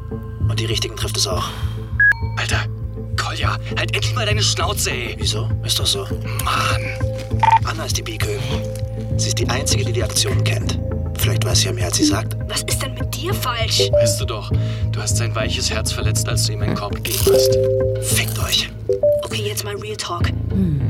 Und 0.47 0.59
die 0.59 0.65
richtigen 0.65 0.95
trifft 0.95 1.17
es 1.17 1.27
auch. 1.27 1.49
Alter, 2.37 2.65
Kolja, 3.17 3.57
halt 3.77 3.93
endlich 3.95 4.15
mal 4.15 4.25
deine 4.25 4.41
Schnauze, 4.41 4.91
ey. 4.91 5.15
Wieso? 5.19 5.49
Ist 5.63 5.79
doch 5.79 5.85
so. 5.85 6.05
Mann. 6.43 7.41
Anna 7.65 7.85
ist 7.85 7.97
die 7.97 8.01
Bikö. 8.03 8.37
Sie 9.17 9.27
ist 9.27 9.39
die 9.39 9.49
Einzige, 9.49 9.83
die 9.85 9.93
die 9.93 10.03
Aktion 10.03 10.43
kennt. 10.43 10.79
Vielleicht 11.19 11.45
weiß 11.45 11.59
sie 11.59 11.65
ja 11.67 11.73
mehr, 11.73 11.85
als 11.85 11.97
sie 11.97 12.05
sagt. 12.05 12.37
Was 12.47 12.63
ist 12.63 12.81
denn 12.81 12.93
mit 12.93 13.13
dir 13.15 13.33
falsch? 13.33 13.89
Weißt 13.91 14.21
du 14.21 14.25
doch, 14.25 14.51
du 14.91 15.01
hast 15.01 15.17
sein 15.17 15.35
weiches 15.35 15.69
Herz 15.69 15.91
verletzt, 15.91 16.27
als 16.29 16.45
du 16.45 16.53
ihm 16.53 16.61
einen 16.61 16.75
Korb 16.75 16.95
gegeben 16.95 17.19
hast. 17.33 17.57
Fickt 18.01 18.39
euch. 18.39 18.69
Okay, 19.23 19.43
jetzt 19.45 19.63
mal 19.63 19.75
Real 19.75 19.97
Talk. 19.97 20.29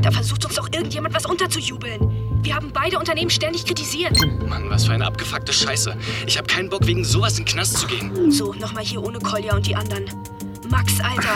Da 0.02 0.12
versucht 0.12 0.46
uns 0.46 0.56
doch 0.56 0.70
irgendjemand 0.72 1.13
was 1.15 1.26
unterzujubeln. 1.26 2.00
Wir 2.44 2.56
haben 2.56 2.72
beide 2.72 2.98
Unternehmen 2.98 3.30
ständig 3.30 3.65
kritisiert. 3.65 4.18
Mann, 4.48 4.70
was 4.70 4.86
für 4.86 4.94
eine 4.94 5.06
abgefuckte 5.06 5.52
Scheiße. 5.52 5.96
Ich 6.26 6.38
hab 6.38 6.48
keinen 6.48 6.70
Bock, 6.70 6.86
wegen 6.86 7.04
sowas 7.04 7.38
in 7.38 7.46
den 7.46 7.54
Knast 7.54 7.78
zu 7.78 7.88
gehen. 7.88 8.32
So, 8.32 8.54
nochmal 8.54 8.86
hier 8.86 9.04
ohne 9.04 9.20
Kolja 9.20 9.56
und 9.56 9.65
die 9.65 9.76
anderen. 9.76 10.06
Max, 10.70 10.94
Alter, 11.02 11.36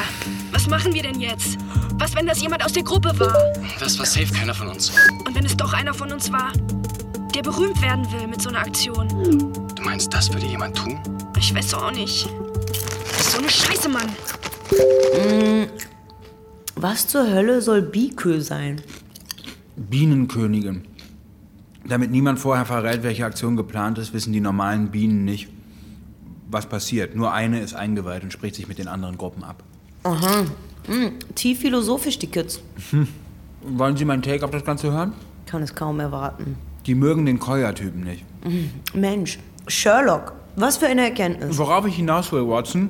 was 0.51 0.67
machen 0.67 0.93
wir 0.93 1.01
denn 1.01 1.19
jetzt? 1.19 1.57
Was, 1.95 2.15
wenn 2.15 2.27
das 2.27 2.41
jemand 2.41 2.63
aus 2.63 2.73
der 2.73 2.83
Gruppe 2.83 3.17
war? 3.19 3.35
Das 3.79 3.97
war 3.97 4.05
safe 4.05 4.31
keiner 4.31 4.53
von 4.53 4.67
uns. 4.67 4.91
Und 5.25 5.35
wenn 5.35 5.45
es 5.45 5.57
doch 5.57 5.73
einer 5.73 5.93
von 5.93 6.11
uns 6.11 6.31
war, 6.31 6.51
der 7.33 7.41
berühmt 7.41 7.81
werden 7.81 8.05
will 8.11 8.27
mit 8.27 8.41
so 8.41 8.49
einer 8.49 8.59
Aktion? 8.59 9.07
Du 9.75 9.81
meinst, 9.83 10.13
das 10.13 10.31
würde 10.31 10.45
jemand 10.45 10.77
tun? 10.77 10.99
Ich 11.37 11.53
weiß 11.53 11.73
auch 11.73 11.91
nicht. 11.91 12.29
Das 13.09 13.19
ist 13.19 13.31
so 13.31 13.39
eine 13.39 13.49
Scheiße, 13.49 13.89
Mann. 13.89 14.09
Hm, 15.15 15.67
was 16.75 17.07
zur 17.07 17.29
Hölle 17.29 17.61
soll 17.61 17.81
Bikö 17.81 18.39
sein? 18.39 18.81
Bienenkönigin. 19.75 20.83
Damit 21.85 22.11
niemand 22.11 22.39
vorher 22.39 22.65
verrät, 22.65 23.03
welche 23.03 23.25
Aktion 23.25 23.55
geplant 23.57 23.97
ist, 23.97 24.13
wissen 24.13 24.31
die 24.31 24.39
normalen 24.39 24.91
Bienen 24.91 25.25
nicht, 25.25 25.49
was 26.49 26.67
passiert. 26.67 27.15
Nur 27.15 27.33
eine 27.33 27.59
ist 27.61 27.73
eingeweiht 27.73 28.23
und 28.23 28.31
spricht 28.31 28.55
sich 28.55 28.67
mit 28.67 28.77
den 28.77 28.87
anderen 28.87 29.17
Gruppen 29.17 29.43
ab. 29.43 29.63
Aha. 30.03 30.45
Hm, 30.85 31.13
tief 31.35 31.59
philosophisch, 31.59 32.19
die 32.19 32.27
Kids. 32.27 32.61
Hm. 32.91 33.07
Wollen 33.63 33.97
Sie 33.97 34.05
meinen 34.05 34.21
Take 34.21 34.45
auf 34.45 34.51
das 34.51 34.63
Ganze 34.63 34.91
hören? 34.91 35.13
Kann 35.45 35.61
es 35.61 35.73
kaum 35.73 35.99
erwarten. 35.99 36.57
Die 36.85 36.95
mögen 36.95 37.25
den 37.25 37.39
Koya-Typen 37.39 38.03
nicht. 38.03 38.25
Hm, 38.43 38.69
Mensch, 38.93 39.39
Sherlock, 39.67 40.33
was 40.55 40.77
für 40.77 40.87
eine 40.87 41.03
Erkenntnis. 41.03 41.57
Worauf 41.57 41.85
ich 41.85 41.95
hinaus 41.95 42.31
will, 42.31 42.47
Watson, 42.47 42.89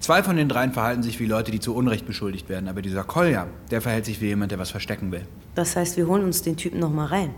zwei 0.00 0.22
von 0.22 0.36
den 0.36 0.48
dreien 0.48 0.72
verhalten 0.72 1.02
sich 1.02 1.20
wie 1.20 1.26
Leute, 1.26 1.50
die 1.50 1.60
zu 1.60 1.74
Unrecht 1.74 2.06
beschuldigt 2.06 2.48
werden. 2.48 2.68
Aber 2.68 2.80
dieser 2.80 3.04
Kolja, 3.04 3.46
der 3.70 3.82
verhält 3.82 4.06
sich 4.06 4.20
wie 4.20 4.26
jemand, 4.26 4.50
der 4.52 4.58
was 4.58 4.70
verstecken 4.70 5.12
will. 5.12 5.26
Das 5.54 5.76
heißt, 5.76 5.96
wir 5.96 6.06
holen 6.06 6.24
uns 6.24 6.42
den 6.42 6.56
Typen 6.56 6.80
noch 6.80 6.92
mal 6.92 7.06
rein. 7.06 7.30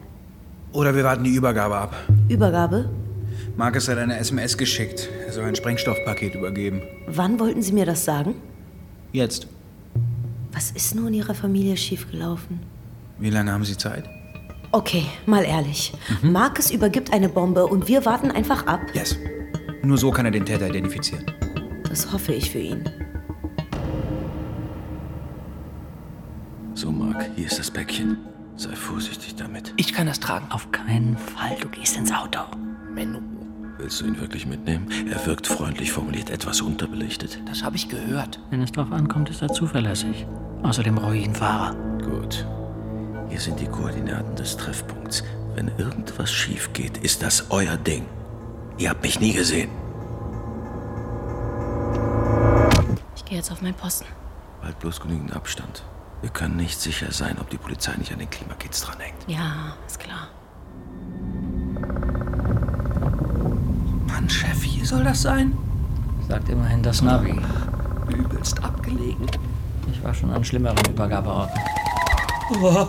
Oder 0.73 0.95
wir 0.95 1.03
warten 1.03 1.25
die 1.25 1.35
Übergabe 1.35 1.77
ab. 1.77 1.97
Übergabe? 2.29 2.89
Marcus 3.57 3.89
hat 3.89 3.99
eine 3.99 4.17
SMS 4.19 4.57
geschickt. 4.57 5.09
Er 5.27 5.33
soll 5.33 5.45
ein 5.45 5.57
Sprengstoffpaket 5.57 6.37
übergeben. 6.37 6.83
Wann 7.09 7.41
wollten 7.41 7.63
Sie 7.63 7.73
mir 7.73 7.87
das 7.87 8.05
sagen? 8.05 8.35
Jetzt. 9.13 9.49
Was 10.53 10.71
ist 10.71 10.95
nur 10.95 11.09
in 11.09 11.15
Ihrer 11.15 11.35
Familie 11.35 11.77
schiefgelaufen? 11.77 12.61
Wie 13.19 13.31
lange 13.31 13.53
haben 13.53 13.65
Sie 13.65 13.77
Zeit? 13.77 14.05
Okay, 14.73 15.05
mal 15.27 15.45
ehrlich. 15.45 15.93
Marcus 16.23 16.71
übergibt 16.71 17.13
eine 17.13 17.29
Bombe 17.29 17.67
und 17.67 17.89
wir 17.89 18.05
warten 18.05 18.31
einfach 18.31 18.67
ab. 18.67 18.81
Yes. 18.95 19.17
Nur 19.83 19.99
so 19.99 20.11
kann 20.13 20.27
er 20.27 20.31
den 20.31 20.47
Täter 20.47 20.69
identifizieren. 20.69 21.27
Das 21.89 22.13
hoffe 22.13 22.33
ich 22.33 22.51
für 22.51 22.61
ihn. 22.61 22.85
So, 26.75 26.93
Mark, 26.93 27.29
hier 27.35 27.47
ist 27.47 27.59
das 27.59 27.71
Päckchen. 27.71 28.19
Sei 28.57 28.77
vorsichtig 28.77 29.35
damit. 29.35 29.75
Ich 29.77 29.93
kann 29.93 30.07
das 30.07 30.21
tragen. 30.21 30.47
Auf 30.51 30.71
keinen 30.71 31.17
Fall. 31.17 31.57
Du 31.61 31.69
gehst 31.69 31.97
ins 31.97 32.13
Auto. 32.13 32.41
Menno. 32.95 33.19
Willst 33.79 34.01
du 34.03 34.05
ihn 34.07 34.21
wirklich 34.21 34.47
mitnehmen? 34.47 34.87
Er 35.11 35.25
wirkt 35.27 35.47
freundlich 35.47 35.91
formuliert, 35.91 36.31
etwas 36.31 36.61
unterbelichtet. 36.61 37.41
Das 37.47 37.65
habe 37.65 37.77
ich 37.77 37.89
gehört. 37.89 38.39
Wenn 38.51 38.63
es 38.63 38.71
drauf 38.71 38.93
ankommt, 38.93 39.31
ist 39.31 39.43
er 39.43 39.49
zuverlässig. 39.49 40.27
Außerdem 40.63 40.99
einen 40.99 41.35
Fahrer. 41.35 41.75
Gut. 42.03 42.47
Hier 43.31 43.41
sind 43.41 43.61
die 43.61 43.67
Koordinaten 43.67 44.35
des 44.35 44.57
Treffpunkts. 44.57 45.23
Wenn 45.55 45.71
irgendwas 45.79 46.31
schief 46.33 46.73
geht, 46.73 46.99
ist 46.99 47.23
das 47.23 47.47
euer 47.51 47.77
Ding. 47.77 48.05
Ihr 48.77 48.91
habt 48.91 49.03
mich 49.03 49.21
nie 49.21 49.33
gesehen. 49.33 49.71
Ich 53.15 53.25
gehe 53.25 53.39
jetzt 53.39 53.53
auf 53.53 53.63
meinen 53.63 53.75
Posten. 53.75 54.07
Halt 54.63 54.79
bloß 54.81 55.01
genügend 55.01 55.35
Abstand. 55.35 55.85
Wir 56.23 56.31
können 56.31 56.57
nicht 56.57 56.81
sicher 56.81 57.13
sein, 57.13 57.37
ob 57.41 57.49
die 57.51 57.57
Polizei 57.57 57.95
nicht 57.97 58.13
an 58.13 58.19
den 58.19 58.29
Klimakids 58.29 58.83
dranhängt. 58.83 59.17
Ja, 59.29 59.75
ist 59.87 60.01
klar. 60.01 60.29
Mann, 64.07 64.29
Chef, 64.29 64.63
hier 64.63 64.85
soll 64.85 65.05
das 65.05 65.23
sein? 65.23 65.57
Sagt 66.29 66.49
immerhin 66.49 66.83
das 66.83 67.01
Navi. 67.01 67.41
Übelst 68.09 68.63
abgelegen. 68.63 69.27
Ich 69.91 70.03
war 70.03 70.13
schon 70.13 70.31
an 70.31 70.45
schlimmeren 70.45 70.85
Übergabeorten. 70.91 71.61
Oh, 72.53 72.89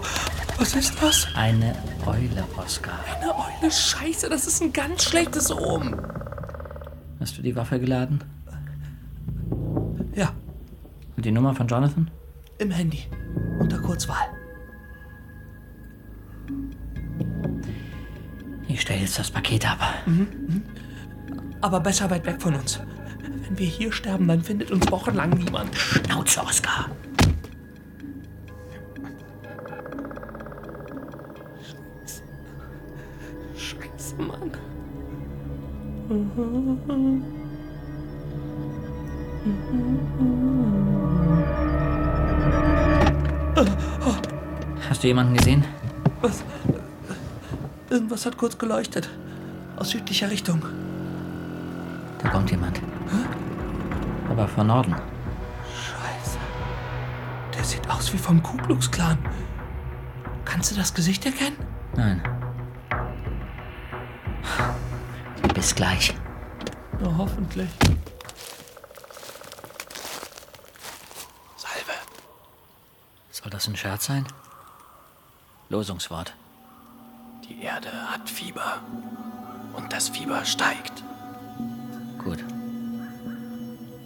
was 0.57 0.75
ist 0.75 0.93
das? 1.01 1.27
Eine 1.35 1.75
Eule, 2.05 2.43
Oskar. 2.57 2.99
Eine 3.19 3.33
Eule, 3.35 3.71
Scheiße, 3.71 4.29
das 4.29 4.47
ist 4.47 4.61
ein 4.61 4.73
ganz 4.73 5.03
schlechtes 5.03 5.51
Omen. 5.51 5.95
Hast 7.19 7.37
du 7.37 7.41
die 7.41 7.55
Waffe 7.55 7.79
geladen? 7.79 8.23
Ja, 10.15 10.31
Und 11.15 11.25
die 11.25 11.31
Nummer 11.31 11.53
von 11.55 11.67
Jonathan? 11.67 12.09
im 12.57 12.69
Handy. 12.69 13.03
Unter 13.59 13.79
Kurzwahl. 13.79 14.27
Ich 18.67 18.81
stelle 18.81 18.99
jetzt 19.01 19.17
das 19.17 19.31
Paket 19.31 19.69
ab. 19.69 19.79
Mhm, 20.05 20.27
mhm. 20.47 20.61
Aber 21.61 21.79
besser 21.79 22.09
weit 22.11 22.25
weg 22.25 22.39
von 22.41 22.53
uns. 22.55 22.79
Wenn 23.47 23.57
wir 23.57 23.65
hier 23.67 23.91
sterben, 23.91 24.27
dann 24.27 24.41
findet 24.43 24.69
uns 24.71 24.89
wochenlang 24.91 25.31
niemand. 25.31 25.75
Schnauze, 25.75 26.41
Oskar. 26.41 26.89
Mann. 34.27 34.51
Hast 44.89 45.03
du 45.03 45.07
jemanden 45.07 45.35
gesehen? 45.35 45.65
Was? 46.21 46.43
Irgendwas 47.89 48.25
hat 48.25 48.37
kurz 48.37 48.57
geleuchtet. 48.57 49.09
Aus 49.77 49.89
südlicher 49.89 50.29
Richtung. 50.29 50.61
Da 52.19 52.29
kommt 52.29 52.51
jemand. 52.51 52.81
Aber 54.29 54.47
von 54.47 54.67
Norden. 54.67 54.95
Scheiße. 55.73 56.37
Der 57.55 57.63
sieht 57.63 57.89
aus 57.89 58.13
wie 58.13 58.17
vom 58.17 58.41
Ku 58.43 58.57
Klux 58.57 58.89
Klan. 58.91 59.17
Kannst 60.45 60.71
du 60.71 60.75
das 60.75 60.93
Gesicht 60.93 61.25
erkennen? 61.25 61.57
Nein. 61.95 62.21
Bis 65.53 65.75
gleich. 65.75 66.13
Na, 66.99 67.15
hoffentlich. 67.17 67.69
Salve. 71.57 71.93
Soll 73.31 73.49
das 73.49 73.67
ein 73.67 73.75
Scherz 73.75 74.05
sein? 74.05 74.25
Losungswort. 75.69 76.33
Die 77.47 77.61
Erde 77.63 77.91
hat 78.11 78.29
Fieber. 78.29 78.81
Und 79.73 79.91
das 79.93 80.09
Fieber 80.09 80.43
steigt. 80.45 81.03
Gut. 82.17 82.43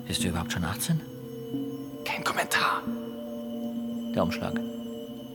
Bist 0.07 0.23
du 0.23 0.27
überhaupt 0.29 0.51
schon 0.51 0.63
18? 0.63 1.01
Kein 2.05 2.23
Kommentar. 2.23 2.81
Der 4.13 4.23
Umschlag. 4.23 4.59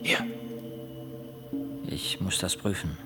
Hier. 0.01 0.19
Ich 1.87 2.19
muss 2.21 2.37
das 2.39 2.55
prüfen. 2.55 2.97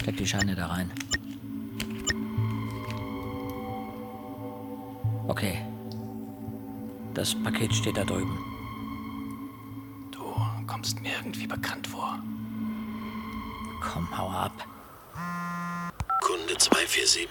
Steck 0.00 0.16
die 0.16 0.26
Scheine 0.26 0.54
da 0.54 0.66
rein. 0.66 0.90
Okay. 5.28 5.64
Das 7.14 7.34
Paket 7.42 7.74
steht 7.74 7.96
da 7.96 8.04
drüben. 8.04 8.38
Du 10.10 10.34
irgendwie 11.04 11.46
bekannt 11.46 11.86
vor. 11.86 12.18
Komm, 13.82 14.08
hau 14.16 14.28
ab. 14.28 14.52
Kunde 16.20 16.56
247. 16.56 17.28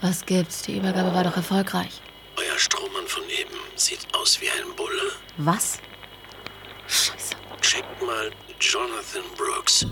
Was 0.00 0.24
gibt's? 0.24 0.62
Die 0.62 0.78
Übergabe 0.78 1.14
war 1.14 1.24
doch 1.24 1.36
erfolgreich. 1.36 2.00
Euer 2.36 2.58
Strohmann 2.58 3.06
von 3.06 3.22
eben 3.24 3.54
sieht 3.76 4.06
aus 4.14 4.40
wie 4.40 4.48
ein 4.48 4.74
Bulle. 4.76 5.12
Was? 5.36 5.78
Checkt 7.60 8.02
mal 8.02 8.30
Jonathan 8.58 9.22
Brooks. 9.36 9.86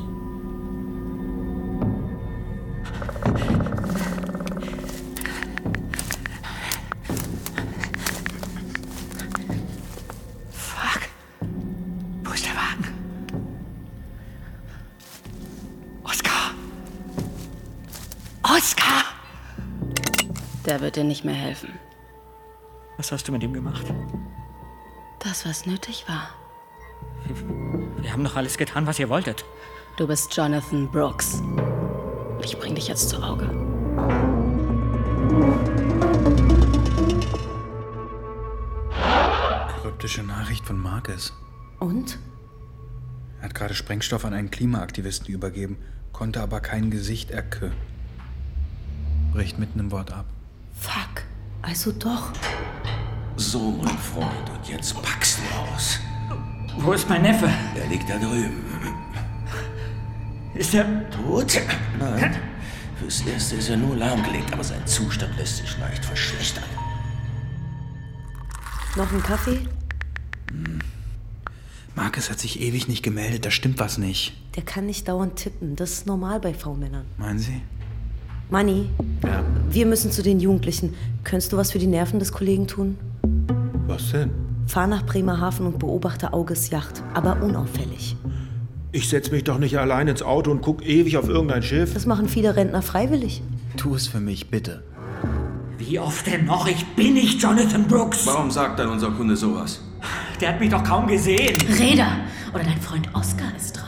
Der 20.79 20.85
wird 20.85 20.95
dir 20.95 21.03
nicht 21.03 21.24
mehr 21.24 21.35
helfen. 21.35 21.76
Was 22.99 23.11
hast 23.11 23.26
du 23.26 23.33
mit 23.33 23.43
ihm 23.43 23.53
gemacht? 23.53 23.85
Das, 25.18 25.45
was 25.45 25.66
nötig 25.66 26.05
war. 26.07 26.29
Wir 28.01 28.12
haben 28.12 28.22
doch 28.22 28.37
alles 28.37 28.57
getan, 28.57 28.87
was 28.87 29.01
ihr 29.01 29.09
wolltet. 29.09 29.45
Du 29.97 30.07
bist 30.07 30.37
Jonathan 30.37 30.89
Brooks. 30.89 31.43
Ich 32.45 32.57
bring 32.61 32.76
dich 32.76 32.87
jetzt 32.87 33.09
zu 33.09 33.20
Auge. 33.20 33.47
Kryptische 39.83 40.22
Nachricht 40.22 40.64
von 40.64 40.79
Marcus. 40.79 41.33
Und? 41.81 42.20
Er 43.41 43.47
hat 43.47 43.57
gerade 43.57 43.74
Sprengstoff 43.74 44.24
an 44.24 44.33
einen 44.33 44.53
Klimaaktivisten 44.53 45.35
übergeben, 45.35 45.76
konnte 46.12 46.41
aber 46.41 46.61
kein 46.61 46.93
Gesicht 46.93 47.33
erkö. 47.33 47.70
Bricht 49.33 49.59
mitten 49.59 49.81
im 49.81 49.91
Wort 49.91 50.12
ab. 50.12 50.26
Also 51.69 51.93
doch. 51.93 52.33
So, 53.37 53.71
mein 53.83 53.99
Freund, 53.99 54.49
und 54.51 54.69
jetzt 54.69 55.01
packst 55.03 55.39
du 55.39 55.59
aus. 55.75 55.99
Wo 56.79 56.93
ist 56.93 57.09
mein 57.09 57.23
Neffe? 57.23 57.49
Er 57.77 57.87
liegt 57.89 58.09
da 58.09 58.16
drüben. 58.19 58.62
Ist 60.55 60.75
er 60.75 61.09
tot? 61.11 61.61
Nein. 61.99 62.37
Fürs 62.99 63.21
Erste 63.21 63.57
ist 63.57 63.69
er 63.69 63.77
nur 63.77 63.97
lahmgelegt, 63.97 64.53
aber 64.53 64.64
sein 64.64 64.85
Zustand 64.87 65.37
lässt 65.37 65.59
sich 65.59 65.79
leicht 65.79 66.05
verschlechtern. 66.05 66.64
Noch 68.97 69.12
ein 69.12 69.23
Kaffee? 69.23 69.61
Marcus 71.95 72.31
hat 72.31 72.41
sich 72.41 72.61
ewig 72.61 72.89
nicht 72.89 73.03
gemeldet, 73.03 73.45
da 73.45 73.51
stimmt 73.51 73.79
was 73.79 73.99
nicht. 73.99 74.33
Der 74.57 74.64
kann 74.64 74.87
nicht 74.87 75.07
dauernd 75.07 75.37
tippen. 75.37 75.77
Das 75.77 75.93
ist 75.93 76.07
normal 76.07 76.41
bei 76.41 76.55
V-Männern. 76.55 77.05
Meinen 77.19 77.39
Sie? 77.39 77.61
Manni, 78.51 78.89
Ja. 79.23 79.45
Wir 79.71 79.87
müssen 79.87 80.11
zu 80.11 80.23
den 80.23 80.41
Jugendlichen. 80.41 80.95
Könntest 81.25 81.53
du 81.53 81.57
was 81.57 81.73
für 81.73 81.79
die 81.79 81.87
Nerven 81.87 82.19
des 82.19 82.33
Kollegen 82.33 82.66
tun? 82.66 82.99
Was 83.87 84.12
denn? 84.12 84.31
Fahr 84.66 84.87
nach 84.87 85.05
Bremerhaven 85.05 85.66
und 85.66 85.79
beobachte 85.79 86.33
Auges 86.33 86.71
Yacht, 86.71 87.03
aber 87.14 87.43
unauffällig. 87.43 88.16
Ich 88.93 89.09
setz 89.09 89.31
mich 89.31 89.45
doch 89.45 89.59
nicht 89.59 89.79
allein 89.79 90.09
ins 90.09 90.23
Auto 90.23 90.51
und 90.51 90.62
guck 90.62 90.85
ewig 90.87 91.16
auf 91.16 91.29
irgendein 91.29 91.62
Schiff. 91.62 91.95
Das 91.95 92.07
machen 92.07 92.29
viele 92.29 92.57
Rentner 92.57 92.83
freiwillig. 92.83 93.43
Tu 93.77 93.95
es 93.95 94.07
für 94.07 94.21
mich, 94.21 94.51
bitte. 94.51 94.83
Wie 95.77 95.99
oft 95.99 96.27
denn 96.27 96.47
noch? 96.47 96.66
Ich 96.66 96.85
bin 96.97 97.14
nicht 97.14 97.41
Jonathan 97.41 97.87
Brooks. 97.87 98.27
Warum 98.27 98.51
sagt 98.51 98.79
dann 98.79 98.89
unser 98.89 99.11
Kunde 99.11 99.37
sowas? 99.37 99.81
Der 100.41 100.51
hat 100.51 100.61
mich 100.61 100.71
doch 100.71 100.83
kaum 100.83 101.07
gesehen. 101.07 101.57
Reda! 101.79 102.09
Oder 102.55 102.64
dein 102.64 102.81
Freund 102.81 103.09
Oscar 103.14 103.55
ist 103.57 103.77
dran. 103.77 103.85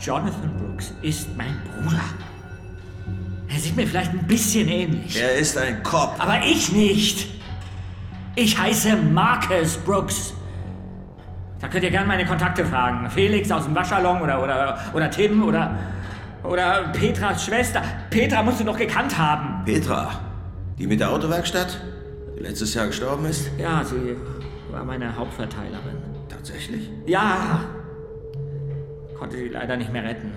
Jonathan 0.00 0.52
Brooks 0.58 0.92
ist 1.02 1.28
mein 1.36 1.56
Bruder. 1.64 2.00
Sieht 3.64 3.76
mir 3.76 3.86
vielleicht 3.86 4.12
ein 4.12 4.26
bisschen 4.26 4.68
ähnlich. 4.68 5.18
Er 5.18 5.36
ist 5.36 5.56
ein 5.56 5.82
Cop. 5.82 6.16
Aber 6.18 6.44
ich 6.44 6.70
nicht. 6.70 7.26
Ich 8.36 8.58
heiße 8.58 8.94
Marcus 8.94 9.78
Brooks. 9.78 10.34
Da 11.60 11.68
könnt 11.68 11.82
ihr 11.82 11.90
gerne 11.90 12.06
meine 12.06 12.26
Kontakte 12.26 12.66
fragen. 12.66 13.08
Felix 13.08 13.50
aus 13.50 13.64
dem 13.64 13.74
Waschsalon 13.74 14.20
oder, 14.20 14.42
oder, 14.42 14.78
oder 14.92 15.10
Tim 15.10 15.42
oder, 15.42 15.78
oder 16.42 16.92
Petras 16.92 17.46
Schwester. 17.46 17.80
Petra 18.10 18.42
musst 18.42 18.60
du 18.60 18.64
doch 18.64 18.76
gekannt 18.76 19.16
haben. 19.16 19.64
Petra, 19.64 20.10
die 20.78 20.86
mit 20.86 21.00
der 21.00 21.08
Autowerkstatt, 21.08 21.80
die 22.36 22.42
letztes 22.42 22.74
Jahr 22.74 22.88
gestorben 22.88 23.24
ist? 23.24 23.50
Ja, 23.56 23.82
sie 23.82 24.14
war 24.72 24.84
meine 24.84 25.16
Hauptverteilerin. 25.16 26.02
Tatsächlich? 26.28 26.90
Ja. 27.06 27.60
Konnte 29.18 29.38
sie 29.38 29.48
leider 29.48 29.78
nicht 29.78 29.90
mehr 29.90 30.04
retten. 30.04 30.32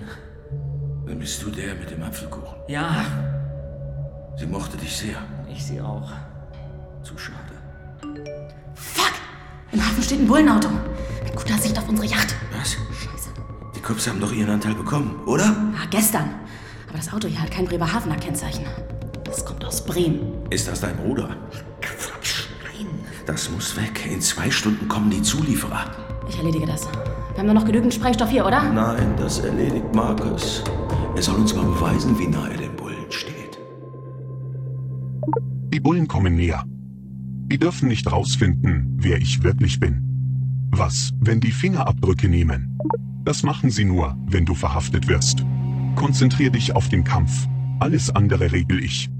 Dann 1.08 1.18
bist 1.18 1.42
du 1.42 1.50
der 1.50 1.74
mit 1.74 1.90
dem 1.90 2.02
Apfelkuchen. 2.02 2.54
Ja, 2.68 3.04
Sie 4.36 4.46
mochte 4.46 4.76
dich 4.76 4.94
sehr. 4.96 5.16
ich 5.50 5.64
sie 5.64 5.80
auch. 5.80 6.12
Zu 7.02 7.16
schade. 7.18 7.38
Im 9.72 9.84
Hafen 9.84 10.02
steht 10.02 10.20
ein 10.20 10.26
Bullenauto. 10.28 10.68
Mit 11.24 11.34
guter 11.34 11.58
Sicht 11.58 11.76
auf 11.78 11.88
unsere 11.88 12.06
Yacht. 12.06 12.34
Was? 12.56 12.72
Scheiße. 12.72 13.30
Die 13.74 13.80
Cops 13.80 14.06
haben 14.06 14.20
doch 14.20 14.32
ihren 14.32 14.50
Anteil 14.50 14.74
bekommen, 14.74 15.18
oder? 15.26 15.44
Ah, 15.74 15.86
gestern. 15.90 16.30
Aber 16.88 16.98
das 16.98 17.12
Auto 17.12 17.26
hier 17.26 17.40
hat 17.40 17.50
kein 17.50 17.64
Bremerhavener 17.64 18.16
Kennzeichen. 18.16 18.64
Das 19.24 19.44
kommt 19.44 19.64
aus 19.64 19.84
Bremen. 19.84 20.46
Ist 20.50 20.68
das 20.68 20.80
dein 20.80 20.96
Bruder? 20.96 21.30
Quatsch, 21.80 22.48
nein. 22.62 22.86
Das 23.26 23.50
muss 23.50 23.76
weg. 23.76 24.06
In 24.06 24.20
zwei 24.20 24.50
Stunden 24.50 24.86
kommen 24.88 25.10
die 25.10 25.22
Zulieferer. 25.22 25.84
Ich 26.28 26.36
erledige 26.36 26.66
das. 26.66 26.86
Wir 27.32 27.38
haben 27.38 27.46
nur 27.46 27.54
noch 27.54 27.64
genügend 27.64 27.92
Sprengstoff 27.92 28.28
hier, 28.30 28.46
oder? 28.46 28.62
Nein, 28.62 29.14
das 29.18 29.40
erledigt 29.40 29.94
Markus. 29.94 30.62
Er 31.18 31.22
soll 31.22 31.40
uns 31.40 31.52
mal 31.52 31.64
beweisen, 31.64 32.16
wie 32.16 32.28
nah 32.28 32.48
er 32.48 32.56
dem 32.58 32.76
Bullen 32.76 33.10
steht. 33.10 33.58
Die 35.74 35.80
Bullen 35.80 36.06
kommen 36.06 36.36
näher. 36.36 36.62
Die 36.68 37.58
dürfen 37.58 37.88
nicht 37.88 38.12
rausfinden, 38.12 38.96
wer 39.00 39.18
ich 39.18 39.42
wirklich 39.42 39.80
bin. 39.80 40.68
Was, 40.70 41.10
wenn 41.18 41.40
die 41.40 41.50
Fingerabdrücke 41.50 42.28
nehmen? 42.28 42.78
Das 43.24 43.42
machen 43.42 43.68
sie 43.68 43.84
nur, 43.84 44.16
wenn 44.28 44.44
du 44.44 44.54
verhaftet 44.54 45.08
wirst. 45.08 45.44
Konzentrier 45.96 46.50
dich 46.50 46.76
auf 46.76 46.88
den 46.88 47.02
Kampf. 47.02 47.48
Alles 47.80 48.14
andere 48.14 48.52
regel 48.52 48.80
ich. 48.80 49.10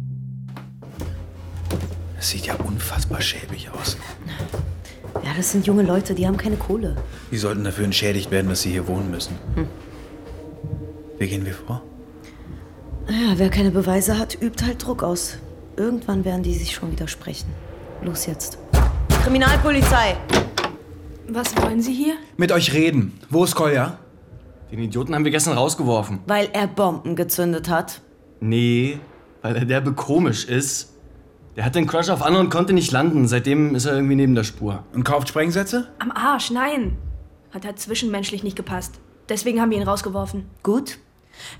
Es 2.16 2.30
sieht 2.30 2.46
ja 2.46 2.55
unfassbar 2.55 3.20
schäbig 3.20 3.70
aus. 3.72 3.96
Ja, 5.24 5.34
das 5.36 5.51
sind 5.51 5.66
junge 5.66 5.82
Leute, 5.82 6.14
die 6.14 6.28
haben 6.28 6.36
keine 6.36 6.59
Kohle. 6.59 6.94
Die 7.32 7.38
sollten 7.38 7.64
dafür 7.64 7.86
entschädigt 7.86 8.30
werden, 8.30 8.51
dass 8.51 8.62
sie 8.62 8.70
hier 8.70 8.86
wohnen 8.86 9.11
müssen. 9.11 9.34
Hm. 9.57 9.66
Wie 11.18 11.26
gehen 11.26 11.44
wir 11.44 11.55
vor? 11.55 11.82
Ja, 13.11 13.38
wer 13.38 13.48
keine 13.48 13.70
Beweise 13.70 14.18
hat, 14.18 14.36
übt 14.42 14.62
halt 14.64 14.84
Druck 14.84 15.02
aus. 15.02 15.38
Irgendwann 15.76 16.26
werden 16.26 16.42
die 16.42 16.52
sich 16.52 16.74
schon 16.74 16.92
widersprechen. 16.92 17.48
Los 18.02 18.26
jetzt. 18.26 18.59
Kriminalpolizei! 19.22 20.16
Was 21.28 21.56
wollen 21.56 21.80
Sie 21.80 21.94
hier? 21.94 22.14
Mit 22.36 22.52
euch 22.52 22.74
reden. 22.74 23.18
Wo 23.30 23.44
ist 23.44 23.54
Kolja? 23.54 23.98
Den 24.70 24.80
Idioten 24.80 25.14
haben 25.14 25.24
wir 25.24 25.30
gestern 25.30 25.56
rausgeworfen. 25.56 26.20
Weil 26.26 26.50
er 26.52 26.66
Bomben 26.66 27.16
gezündet 27.16 27.70
hat. 27.70 28.02
Nee, 28.40 28.98
weil 29.40 29.56
er 29.56 29.64
derbe 29.64 29.92
komisch 29.94 30.44
ist. 30.44 30.92
Der 31.56 31.64
hat 31.64 31.74
den 31.74 31.86
Crush 31.86 32.11
auf 32.11 32.22
Anna 32.22 32.40
und 32.40 32.50
konnte 32.50 32.74
nicht 32.74 32.92
landen. 32.92 33.26
Seitdem 33.26 33.74
ist 33.74 33.86
er 33.86 33.94
irgendwie 33.94 34.16
neben 34.16 34.34
der 34.34 34.44
Spur. 34.44 34.84
Und 34.92 35.04
kauft 35.04 35.28
Sprengsätze? 35.28 35.88
Am 35.98 36.11
Arsch, 36.11 36.50
nein. 36.50 36.98
Hat 37.52 37.64
halt 37.64 37.78
zwischenmenschlich 37.78 38.42
nicht 38.42 38.56
gepasst. 38.56 39.00
Deswegen 39.30 39.61
haben 39.61 39.70
wir 39.70 39.78
ihn 39.78 39.88
rausgeworfen. 39.88 40.44
Gut. 40.62 40.98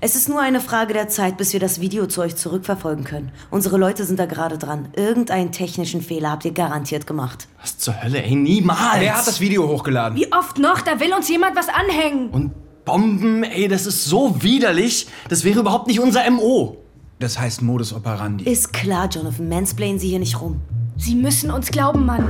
Es 0.01 0.15
ist 0.15 0.29
nur 0.29 0.41
eine 0.41 0.61
Frage 0.61 0.93
der 0.93 1.07
Zeit, 1.09 1.37
bis 1.37 1.53
wir 1.53 1.59
das 1.59 1.81
Video 1.81 2.05
zu 2.05 2.21
euch 2.21 2.35
zurückverfolgen 2.35 3.03
können. 3.03 3.31
Unsere 3.51 3.77
Leute 3.77 4.05
sind 4.05 4.19
da 4.19 4.25
gerade 4.25 4.57
dran. 4.57 4.89
Irgendeinen 4.95 5.51
technischen 5.51 6.01
Fehler 6.01 6.31
habt 6.31 6.45
ihr 6.45 6.51
garantiert 6.51 7.07
gemacht. 7.07 7.47
Was 7.61 7.77
zur 7.77 8.01
Hölle, 8.01 8.23
ey, 8.23 8.35
niemals! 8.35 8.99
Wer 8.99 9.17
hat 9.17 9.27
das 9.27 9.39
Video 9.39 9.67
hochgeladen? 9.67 10.17
Wie 10.17 10.31
oft 10.31 10.57
noch? 10.57 10.81
Da 10.81 10.99
will 10.99 11.13
uns 11.13 11.29
jemand 11.29 11.55
was 11.55 11.67
anhängen. 11.69 12.29
Und 12.29 12.51
Bomben, 12.85 13.43
ey, 13.43 13.67
das 13.67 13.85
ist 13.85 14.05
so 14.05 14.41
widerlich. 14.41 15.07
Das 15.27 15.43
wäre 15.43 15.59
überhaupt 15.59 15.87
nicht 15.87 15.99
unser 15.99 16.29
MO. 16.31 16.77
Das 17.19 17.37
heißt 17.37 17.61
Modus 17.61 17.93
operandi. 17.93 18.45
Ist 18.49 18.73
klar, 18.73 19.09
Jonathan. 19.09 19.49
Mansplainen 19.49 19.99
Sie 19.99 20.07
hier 20.07 20.19
nicht 20.19 20.39
rum. 20.41 20.61
Sie 20.97 21.15
müssen 21.15 21.51
uns 21.51 21.69
glauben, 21.69 22.05
Mann. 22.05 22.25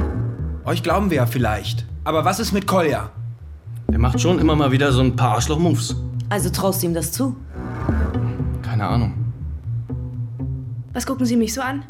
Euch 0.65 0.83
glauben 0.83 1.09
wir 1.09 1.17
ja 1.17 1.25
vielleicht. 1.25 1.85
Aber 2.03 2.25
was 2.25 2.39
ist 2.39 2.51
mit 2.51 2.67
Kolja? 2.67 3.11
Er 3.91 3.99
macht 3.99 4.19
schon 4.19 4.39
immer 4.39 4.55
mal 4.55 4.71
wieder 4.71 4.91
so 4.91 5.01
ein 5.01 5.15
paar 5.15 5.35
Arschloch-Moves. 5.35 5.95
Also 6.29 6.49
traust 6.49 6.81
du 6.81 6.87
ihm 6.87 6.93
das 6.93 7.11
zu? 7.11 7.35
Keine 8.61 8.87
Ahnung. 8.87 9.13
Was 10.93 11.05
gucken 11.05 11.25
Sie 11.25 11.35
mich 11.35 11.53
so 11.53 11.61
an? 11.61 11.83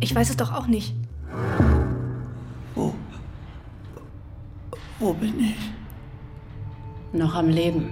Ich 0.00 0.14
weiß 0.14 0.30
es 0.30 0.36
doch 0.36 0.52
auch 0.52 0.66
nicht. 0.66 0.94
Wo 4.98 5.14
bin 5.14 5.40
ich? 5.40 5.56
Noch 7.18 7.34
am 7.34 7.48
Leben. 7.48 7.88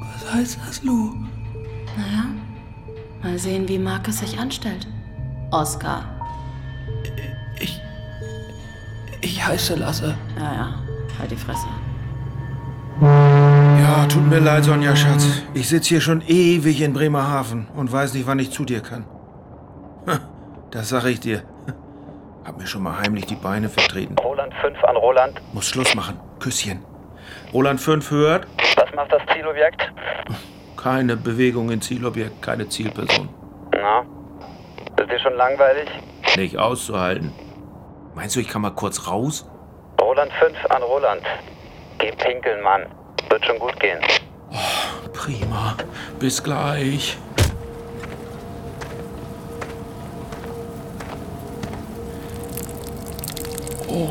Was 0.00 0.32
heißt 0.32 0.58
das, 0.64 0.84
Lou? 0.84 1.12
Naja, 1.96 2.26
mal 3.20 3.36
sehen, 3.36 3.68
wie 3.68 3.78
Marcus 3.78 4.18
sich 4.18 4.38
anstellt. 4.38 4.86
Oscar. 5.50 6.04
Ich 9.20 9.44
heiße 9.44 9.74
Lasse. 9.74 10.14
Ja, 10.36 10.54
ja. 10.54 10.74
Halt 11.18 11.32
die 11.32 11.36
Fresse. 11.36 11.66
Ja, 13.94 14.06
tut 14.06 14.26
mir 14.28 14.40
leid, 14.40 14.64
Sonja 14.64 14.96
Schatz. 14.96 15.24
Ich 15.54 15.68
sitze 15.68 15.90
hier 15.90 16.00
schon 16.00 16.20
ewig 16.26 16.80
in 16.80 16.92
Bremerhaven 16.92 17.68
und 17.76 17.92
weiß 17.92 18.14
nicht, 18.14 18.26
wann 18.26 18.40
ich 18.40 18.50
zu 18.50 18.64
dir 18.64 18.80
kann. 18.80 19.04
Ha, 20.08 20.18
Das 20.72 20.88
sage 20.88 21.10
ich 21.10 21.20
dir. 21.20 21.42
Hab 22.44 22.58
mir 22.58 22.66
schon 22.66 22.82
mal 22.82 22.98
heimlich 22.98 23.26
die 23.26 23.36
Beine 23.36 23.68
vertreten. 23.68 24.16
Roland 24.18 24.52
5 24.62 24.82
an 24.82 24.96
Roland. 24.96 25.40
Muss 25.52 25.66
Schluss 25.68 25.94
machen. 25.94 26.18
Küsschen. 26.40 26.82
Roland 27.52 27.80
5 27.80 28.10
hört. 28.10 28.48
Was 28.76 28.92
macht 28.96 29.12
das 29.12 29.22
Zielobjekt? 29.32 29.92
Keine 30.76 31.16
Bewegung 31.16 31.70
in 31.70 31.80
Zielobjekt, 31.80 32.42
keine 32.42 32.68
Zielperson. 32.68 33.28
Na? 33.72 34.00
Ist 35.00 35.08
dir 35.10 35.20
schon 35.20 35.34
langweilig? 35.36 35.88
Nicht 36.36 36.58
auszuhalten. 36.58 37.32
Meinst 38.16 38.34
du, 38.34 38.40
ich 38.40 38.48
kann 38.48 38.62
mal 38.62 38.70
kurz 38.74 39.06
raus? 39.06 39.48
Roland 40.00 40.32
5 40.32 40.66
an 40.70 40.82
Roland. 40.82 41.22
Geh 41.98 42.10
pinkeln, 42.10 42.60
Mann. 42.60 42.86
Wird 43.28 43.44
schon 43.44 43.58
gut 43.58 43.78
gehen. 43.80 43.98
Prima. 45.12 45.76
Bis 46.18 46.42
gleich. 46.42 47.16
Oh. 53.88 54.08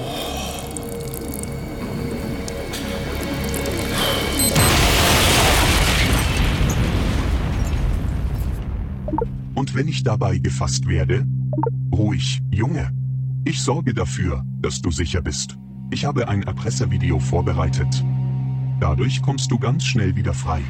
Und 9.56 9.76
wenn 9.76 9.88
ich 9.88 10.04
dabei 10.04 10.38
gefasst 10.38 10.88
werde? 10.88 11.26
Ruhig, 11.94 12.42
Junge. 12.52 12.92
Ich 13.46 13.62
sorge 13.62 13.94
dafür, 13.94 14.44
dass 14.62 14.82
du 14.82 14.90
sicher 14.90 15.22
bist. 15.22 15.58
Ich 15.92 16.06
habe 16.06 16.28
ein 16.28 16.44
Erpresservideo 16.44 17.20
vorbereitet. 17.20 18.04
Dadurch 18.80 19.22
kommst 19.22 19.52
du 19.52 19.58
ganz 19.58 19.84
schnell 19.86 20.16
wieder 20.16 20.34
frei. 20.34 20.62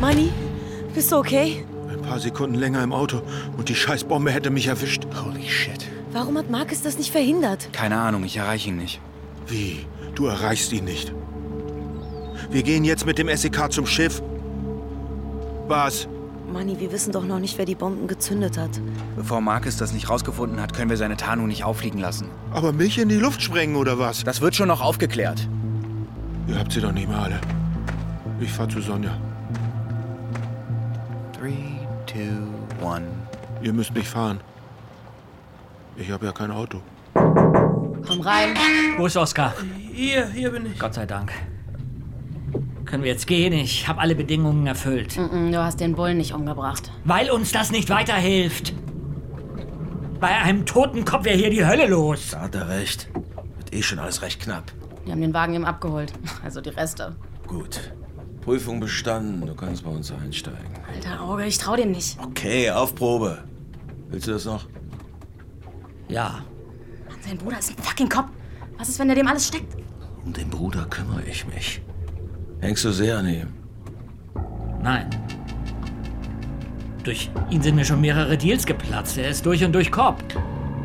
Manni, 0.00 0.30
bist 0.94 1.12
du 1.12 1.16
okay? 1.16 1.64
Ein 1.88 2.02
paar 2.02 2.18
Sekunden 2.18 2.56
länger 2.56 2.82
im 2.82 2.92
Auto 2.92 3.22
und 3.56 3.68
die 3.68 3.74
Scheißbombe 3.74 4.30
hätte 4.30 4.50
mich 4.50 4.66
erwischt. 4.66 5.06
Holy 5.24 5.48
shit. 5.48 5.88
Warum 6.12 6.36
hat 6.36 6.50
Marcus 6.50 6.82
das 6.82 6.98
nicht 6.98 7.10
verhindert? 7.10 7.68
Keine 7.72 7.98
Ahnung, 7.98 8.24
ich 8.24 8.36
erreiche 8.36 8.68
ihn 8.70 8.76
nicht. 8.76 9.00
Wie? 9.46 9.86
Du 10.14 10.26
erreichst 10.26 10.72
ihn 10.72 10.84
nicht. 10.84 11.12
Wir 12.50 12.62
gehen 12.62 12.84
jetzt 12.84 13.06
mit 13.06 13.18
dem 13.18 13.34
SEK 13.34 13.72
zum 13.72 13.86
Schiff. 13.86 14.22
Was? 15.68 16.06
Manni, 16.52 16.78
wir 16.78 16.92
wissen 16.92 17.12
doch 17.12 17.24
noch 17.24 17.38
nicht, 17.38 17.58
wer 17.58 17.64
die 17.64 17.74
Bomben 17.74 18.06
gezündet 18.06 18.58
hat. 18.58 18.70
Bevor 19.16 19.40
Marcus 19.40 19.76
das 19.76 19.92
nicht 19.92 20.08
rausgefunden 20.10 20.60
hat, 20.60 20.74
können 20.74 20.90
wir 20.90 20.96
seine 20.96 21.16
Tarnung 21.16 21.48
nicht 21.48 21.64
auffliegen 21.64 21.98
lassen. 21.98 22.28
Aber 22.52 22.72
mich 22.72 22.98
in 22.98 23.08
die 23.08 23.16
Luft 23.16 23.42
sprengen 23.42 23.76
oder 23.76 23.98
was? 23.98 24.24
Das 24.24 24.40
wird 24.40 24.54
schon 24.54 24.68
noch 24.68 24.80
aufgeklärt. 24.80 25.48
Ihr 26.46 26.58
habt 26.58 26.72
sie 26.72 26.80
doch 26.80 26.92
nicht 26.92 27.08
mehr 27.08 27.18
alle. 27.18 27.40
Ich 28.40 28.50
fahr 28.50 28.68
zu 28.68 28.80
Sonja. 28.80 29.16
Three, 31.38 31.54
two, 32.06 32.84
one. 32.84 33.06
Ihr 33.62 33.72
müsst 33.72 33.94
mich 33.94 34.08
fahren. 34.08 34.40
Ich 35.96 36.10
habe 36.10 36.26
ja 36.26 36.32
kein 36.32 36.50
Auto. 36.50 36.80
Komm 37.14 38.20
rein. 38.20 38.56
Wo 38.96 39.06
ist 39.06 39.16
Oskar? 39.16 39.54
Hier, 39.92 40.26
hier 40.26 40.50
bin 40.50 40.66
ich. 40.66 40.78
Gott 40.78 40.94
sei 40.94 41.06
Dank. 41.06 41.32
Können 42.92 43.04
wir 43.04 43.10
jetzt 43.10 43.26
gehen? 43.26 43.54
Ich 43.54 43.88
habe 43.88 44.02
alle 44.02 44.14
Bedingungen 44.14 44.66
erfüllt. 44.66 45.12
Mm-mm, 45.16 45.50
Du 45.50 45.56
hast 45.64 45.80
den 45.80 45.94
Bullen 45.94 46.18
nicht 46.18 46.34
umgebracht. 46.34 46.90
Weil 47.06 47.30
uns 47.30 47.50
das 47.50 47.72
nicht 47.72 47.88
weiterhilft. 47.88 48.74
Bei 50.20 50.28
einem 50.28 50.66
toten 50.66 51.06
Kopf 51.06 51.24
wäre 51.24 51.38
hier 51.38 51.48
die 51.48 51.64
Hölle 51.64 51.86
los. 51.86 52.32
Da 52.32 52.42
hat 52.42 52.54
er 52.54 52.68
recht. 52.68 53.08
Wird 53.56 53.74
eh 53.74 53.80
schon 53.82 53.98
alles 53.98 54.20
recht 54.20 54.40
knapp. 54.42 54.70
Die 55.06 55.10
haben 55.10 55.22
den 55.22 55.32
Wagen 55.32 55.54
ihm 55.54 55.64
abgeholt. 55.64 56.12
Also 56.44 56.60
die 56.60 56.68
Reste. 56.68 57.16
Gut. 57.46 57.80
Prüfung 58.42 58.78
bestanden. 58.78 59.46
Du 59.46 59.54
kannst 59.54 59.84
bei 59.84 59.90
uns 59.90 60.12
einsteigen. 60.12 60.74
Alter 60.94 61.22
Auge, 61.22 61.46
ich 61.46 61.56
trau 61.56 61.74
dem 61.76 61.92
nicht. 61.92 62.18
Okay, 62.22 62.70
auf 62.70 62.94
Probe. 62.94 63.42
Willst 64.10 64.26
du 64.26 64.32
das 64.32 64.44
noch? 64.44 64.66
Ja. 66.08 66.40
Mann, 67.08 67.16
sein 67.26 67.38
Bruder 67.38 67.58
ist 67.58 67.70
ein 67.70 67.82
fucking 67.82 68.10
Kopf. 68.10 68.28
Was 68.76 68.90
ist, 68.90 68.98
wenn 68.98 69.08
er 69.08 69.14
dem 69.14 69.28
alles 69.28 69.48
steckt? 69.48 69.78
Um 70.26 70.34
den 70.34 70.50
Bruder 70.50 70.84
kümmere 70.90 71.22
ich 71.22 71.46
mich. 71.46 71.80
Hängst 72.62 72.84
du 72.84 72.92
sehr 72.92 73.18
an 73.18 73.28
ihm? 73.28 73.48
Nein. 74.80 75.10
Durch 77.02 77.28
ihn 77.50 77.60
sind 77.60 77.74
mir 77.74 77.84
schon 77.84 78.00
mehrere 78.00 78.38
Deals 78.38 78.64
geplatzt. 78.64 79.18
Er 79.18 79.28
ist 79.30 79.44
durch 79.44 79.64
und 79.64 79.72
durch 79.72 79.90
Kopf. 79.90 80.22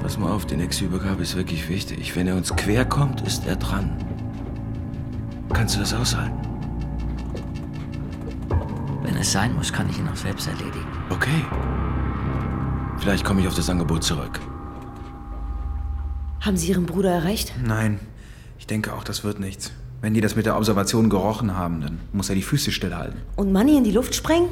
Pass 0.01 0.17
mal 0.17 0.31
auf, 0.31 0.47
die 0.47 0.57
nächste 0.57 0.85
Übergabe 0.85 1.21
ist 1.21 1.35
wirklich 1.35 1.69
wichtig. 1.69 2.15
Wenn 2.15 2.25
er 2.25 2.35
uns 2.35 2.55
quer 2.55 2.83
kommt, 2.83 3.21
ist 3.21 3.45
er 3.45 3.57
dran. 3.57 3.95
Kannst 5.53 5.75
du 5.75 5.79
das 5.79 5.93
aushalten? 5.93 6.35
Wenn 9.03 9.15
es 9.15 9.31
sein 9.31 9.53
muss, 9.53 9.71
kann 9.71 9.87
ich 9.87 9.99
ihn 9.99 10.07
auch 10.07 10.15
selbst 10.15 10.47
erledigen. 10.47 10.87
Okay. 11.11 11.45
Vielleicht 12.97 13.23
komme 13.23 13.41
ich 13.41 13.47
auf 13.47 13.55
das 13.55 13.69
Angebot 13.69 14.03
zurück. 14.03 14.39
Haben 16.41 16.57
Sie 16.57 16.69
Ihren 16.69 16.87
Bruder 16.87 17.11
erreicht? 17.11 17.53
Nein, 17.63 17.99
ich 18.57 18.65
denke 18.65 18.93
auch, 18.93 19.03
das 19.03 19.23
wird 19.23 19.39
nichts. 19.39 19.71
Wenn 20.01 20.13
die 20.13 20.21
das 20.21 20.35
mit 20.35 20.45
der 20.45 20.55
Observation 20.57 21.09
gerochen 21.09 21.55
haben, 21.57 21.81
dann 21.81 21.99
muss 22.13 22.29
er 22.29 22.35
die 22.35 22.43
Füße 22.43 22.71
stillhalten. 22.71 23.19
Und 23.35 23.51
Manni 23.51 23.77
in 23.77 23.83
die 23.83 23.91
Luft 23.91 24.13
sprengen? 24.13 24.49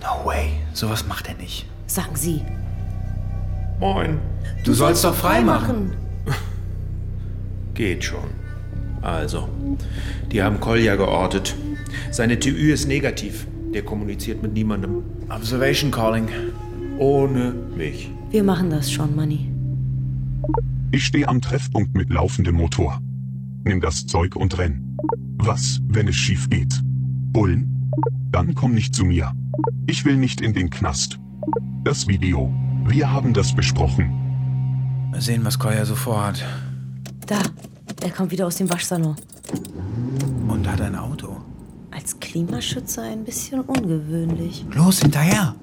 No 0.00 0.26
way, 0.26 0.50
sowas 0.72 1.06
macht 1.06 1.28
er 1.28 1.34
nicht. 1.34 1.66
Sagen 1.86 2.16
Sie. 2.16 2.42
Moin. 3.78 4.18
Du, 4.64 4.74
sollst 4.74 5.04
doch 5.04 5.14
frei 5.14 5.40
machen. 5.40 5.92
Geht 7.74 8.04
schon. 8.04 8.24
Also, 9.02 9.48
die 10.32 10.42
haben 10.42 10.60
Kolja 10.60 10.96
geortet. 10.96 11.54
Seine 12.10 12.38
TÜ 12.38 12.72
ist 12.72 12.88
negativ. 12.88 13.46
Der 13.72 13.82
kommuniziert 13.84 14.42
mit 14.42 14.54
niemandem. 14.54 15.02
Observation 15.28 15.90
Calling. 15.90 16.28
Ohne 16.98 17.54
mich. 17.76 18.10
Wir 18.30 18.42
machen 18.44 18.70
das 18.70 18.90
schon, 18.90 19.14
Manni. 19.14 19.50
Ich 20.92 21.04
stehe 21.06 21.28
am 21.28 21.40
Treffpunkt 21.40 21.94
mit 21.94 22.10
laufendem 22.10 22.54
Motor. 22.54 23.00
Nimm 23.66 23.80
das 23.80 24.06
Zeug 24.06 24.36
und 24.36 24.58
renn. 24.58 24.98
Was, 25.38 25.80
wenn 25.88 26.06
es 26.08 26.16
schief 26.16 26.50
geht? 26.50 26.82
Bullen? 27.32 27.90
Dann 28.30 28.54
komm 28.54 28.74
nicht 28.74 28.94
zu 28.94 29.06
mir. 29.06 29.32
Ich 29.86 30.04
will 30.04 30.16
nicht 30.16 30.42
in 30.42 30.52
den 30.52 30.68
Knast. 30.68 31.18
Das 31.82 32.06
Video. 32.06 32.52
Wir 32.86 33.10
haben 33.10 33.32
das 33.32 33.54
besprochen. 33.54 34.12
Mal 35.10 35.20
sehen, 35.22 35.44
was 35.44 35.58
Koya 35.58 35.86
so 35.86 35.94
vorhat. 35.94 36.44
Da, 37.26 37.38
er 38.02 38.10
kommt 38.10 38.32
wieder 38.32 38.46
aus 38.46 38.56
dem 38.56 38.68
Waschsalon. 38.68 39.16
Und 40.48 40.70
hat 40.70 40.82
ein 40.82 40.94
Auto. 40.94 41.38
Als 41.90 42.20
Klimaschützer 42.20 43.02
ein 43.02 43.24
bisschen 43.24 43.60
ungewöhnlich. 43.60 44.66
Los, 44.74 45.00
hinterher! 45.00 45.54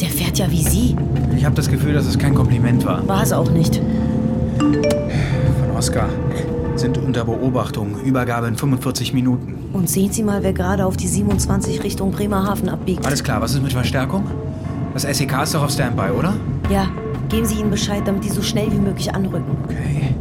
Der 0.00 0.08
fährt 0.08 0.38
ja 0.38 0.48
wie 0.50 0.62
Sie. 0.62 0.96
Ich 1.36 1.44
habe 1.44 1.56
das 1.56 1.68
Gefühl, 1.68 1.94
dass 1.94 2.06
es 2.06 2.16
kein 2.16 2.34
Kompliment 2.34 2.84
war. 2.84 3.06
War 3.08 3.22
es 3.22 3.32
auch 3.32 3.50
nicht. 3.50 3.80
Von 5.80 5.88
Oscar. 5.88 6.10
Sind 6.76 6.98
unter 6.98 7.24
Beobachtung. 7.24 8.02
Übergabe 8.02 8.46
in 8.48 8.54
45 8.54 9.14
Minuten. 9.14 9.70
Und 9.72 9.88
sehen 9.88 10.12
Sie 10.12 10.22
mal, 10.22 10.42
wer 10.42 10.52
gerade 10.52 10.84
auf 10.84 10.98
die 10.98 11.08
27 11.08 11.82
Richtung 11.82 12.12
Bremerhaven 12.12 12.68
abbiegt. 12.68 13.06
Alles 13.06 13.24
klar, 13.24 13.40
was 13.40 13.54
ist 13.54 13.62
mit 13.62 13.72
Verstärkung? 13.72 14.30
Das 14.92 15.04
SEK 15.04 15.42
ist 15.42 15.54
doch 15.54 15.62
auf 15.62 15.70
Standby, 15.70 16.10
oder? 16.10 16.34
Ja, 16.68 16.86
geben 17.30 17.46
Sie 17.46 17.60
ihnen 17.60 17.70
Bescheid, 17.70 18.02
damit 18.04 18.24
die 18.24 18.28
so 18.28 18.42
schnell 18.42 18.70
wie 18.70 18.76
möglich 18.76 19.14
anrücken. 19.14 19.56
Okay. 19.64 20.14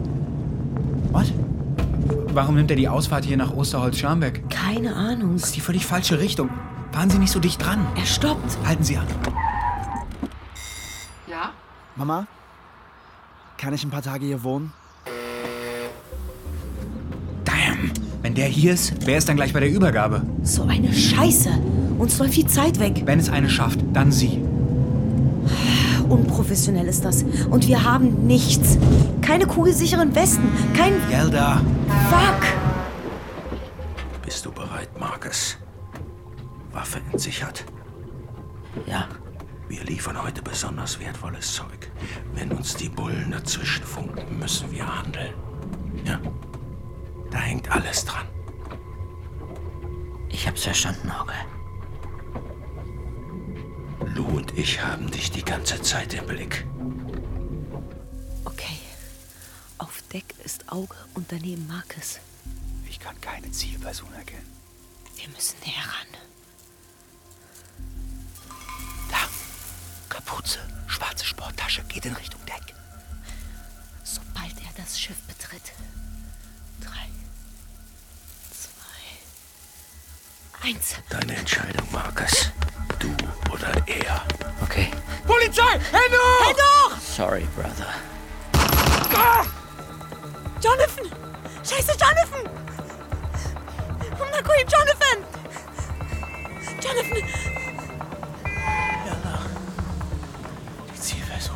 What? 1.11 1.33
Warum 2.33 2.55
nimmt 2.55 2.71
er 2.71 2.77
die 2.77 2.87
Ausfahrt 2.87 3.25
hier 3.25 3.35
nach 3.35 3.53
Osterholz-Scharmbeck? 3.53 4.49
Keine 4.49 4.95
Ahnung. 4.95 5.33
Das 5.33 5.43
ist 5.45 5.57
die 5.57 5.61
völlig 5.61 5.85
falsche 5.85 6.19
Richtung. 6.19 6.49
Fahren 6.93 7.09
Sie 7.09 7.17
nicht 7.17 7.33
so 7.33 7.39
dicht 7.41 7.61
dran. 7.65 7.85
Er 7.97 8.05
stoppt. 8.05 8.57
Halten 8.65 8.85
Sie 8.85 8.95
an. 8.95 9.07
Ja? 11.27 11.49
Mama, 11.97 12.27
kann 13.57 13.73
ich 13.73 13.83
ein 13.83 13.89
paar 13.89 14.03
Tage 14.03 14.25
hier 14.25 14.41
wohnen? 14.41 14.71
Der 18.39 18.47
hier 18.47 18.71
ist, 18.71 18.93
wer 19.05 19.17
ist 19.17 19.27
dann 19.27 19.35
gleich 19.35 19.51
bei 19.51 19.59
der 19.59 19.69
Übergabe? 19.69 20.21
So 20.43 20.63
eine 20.63 20.93
Scheiße. 20.93 21.49
Uns 21.97 22.17
läuft 22.19 22.35
viel 22.35 22.47
Zeit 22.47 22.79
weg. 22.79 23.01
Wenn 23.03 23.19
es 23.19 23.29
eine 23.29 23.49
schafft, 23.49 23.81
dann 23.91 24.13
sie. 24.13 24.41
Unprofessionell 26.07 26.87
ist 26.87 27.03
das. 27.03 27.25
Und 27.49 27.67
wir 27.67 27.83
haben 27.83 28.25
nichts. 28.27 28.77
Keine 29.21 29.45
kugelsicheren 29.45 30.15
Westen. 30.15 30.47
Kein. 30.73 30.93
Gelda. 31.09 31.61
Fuck! 32.09 32.47
Bist 34.23 34.45
du 34.45 34.53
bereit, 34.53 34.87
Marcus? 34.97 35.57
Waffe 36.71 37.01
entsichert? 37.11 37.65
Ja. 38.85 39.09
Wir 39.67 39.83
liefern 39.83 40.23
heute 40.23 40.41
besonders 40.41 40.97
wertvolles 40.97 41.55
Zeug. 41.55 41.91
Wenn 42.35 42.53
uns 42.53 42.73
die 42.73 42.87
Bullen 42.87 43.31
dazwischen 43.31 43.83
funken, 43.83 44.39
müssen 44.39 44.71
wir 44.71 44.87
handeln. 44.87 45.33
Ja. 46.05 46.21
Da 47.31 47.39
hängt 47.39 47.69
alles 47.71 48.05
dran. 48.05 48.27
Ich 50.29 50.47
hab's 50.47 50.63
verstanden, 50.63 51.11
Auge. 51.11 51.33
Lou 54.15 54.37
und 54.37 54.57
ich 54.57 54.81
haben 54.83 55.09
dich 55.11 55.31
die 55.31 55.43
ganze 55.43 55.81
Zeit 55.81 56.13
im 56.13 56.25
Blick. 56.25 56.65
Auf 59.79 60.03
Deck 60.13 60.35
ist 60.43 60.71
Auge 60.71 60.93
und 61.13 61.31
daneben 61.31 61.65
Marcus. 61.67 62.19
Ich 62.87 62.99
kann 62.99 63.19
keine 63.21 63.49
Zielperson 63.51 64.13
erkennen. 64.13 64.45
Wir 65.15 65.29
müssen 65.29 65.55
näher 65.65 65.83
ran. 65.83 66.21
Kapuze, 70.09 70.59
schwarze 70.87 71.23
Sporttasche, 71.23 71.83
geht 71.83 72.05
in 72.05 72.13
Richtung 72.13 72.41
Deck. 72.45 72.75
Sobald 74.03 74.53
er 74.59 74.83
das 74.83 74.99
Schiff 74.99 75.21
betritt. 75.27 75.71
Eins. 80.63 80.95
Deine 81.09 81.35
Entscheidung, 81.35 81.87
Marcus. 81.91 82.51
Du 82.99 83.09
oder 83.51 83.71
er. 83.87 84.23
Okay. 84.61 84.91
Polizei! 85.25 85.63
Hände 85.91 86.17
hoch! 86.17 86.47
Hände 86.47 86.61
hoch! 86.61 86.97
Sorry, 86.99 87.47
Brother. 87.55 87.87
Ah! 89.15 89.45
Jonathan! 90.61 91.09
Scheiße, 91.63 91.91
Jonathan! 91.91 92.49
Na 94.19 94.39
cool, 94.45 94.65
Jonathan! 94.67 95.25
Jonathan! 96.81 97.23
Die 100.93 100.99
Zielperson. 100.99 101.55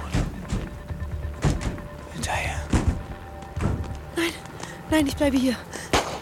Hinterher. 2.13 2.61
Nein, 4.15 4.33
nein, 4.89 5.07
ich 5.07 5.15
bleibe 5.15 5.37
hier. 5.37 5.55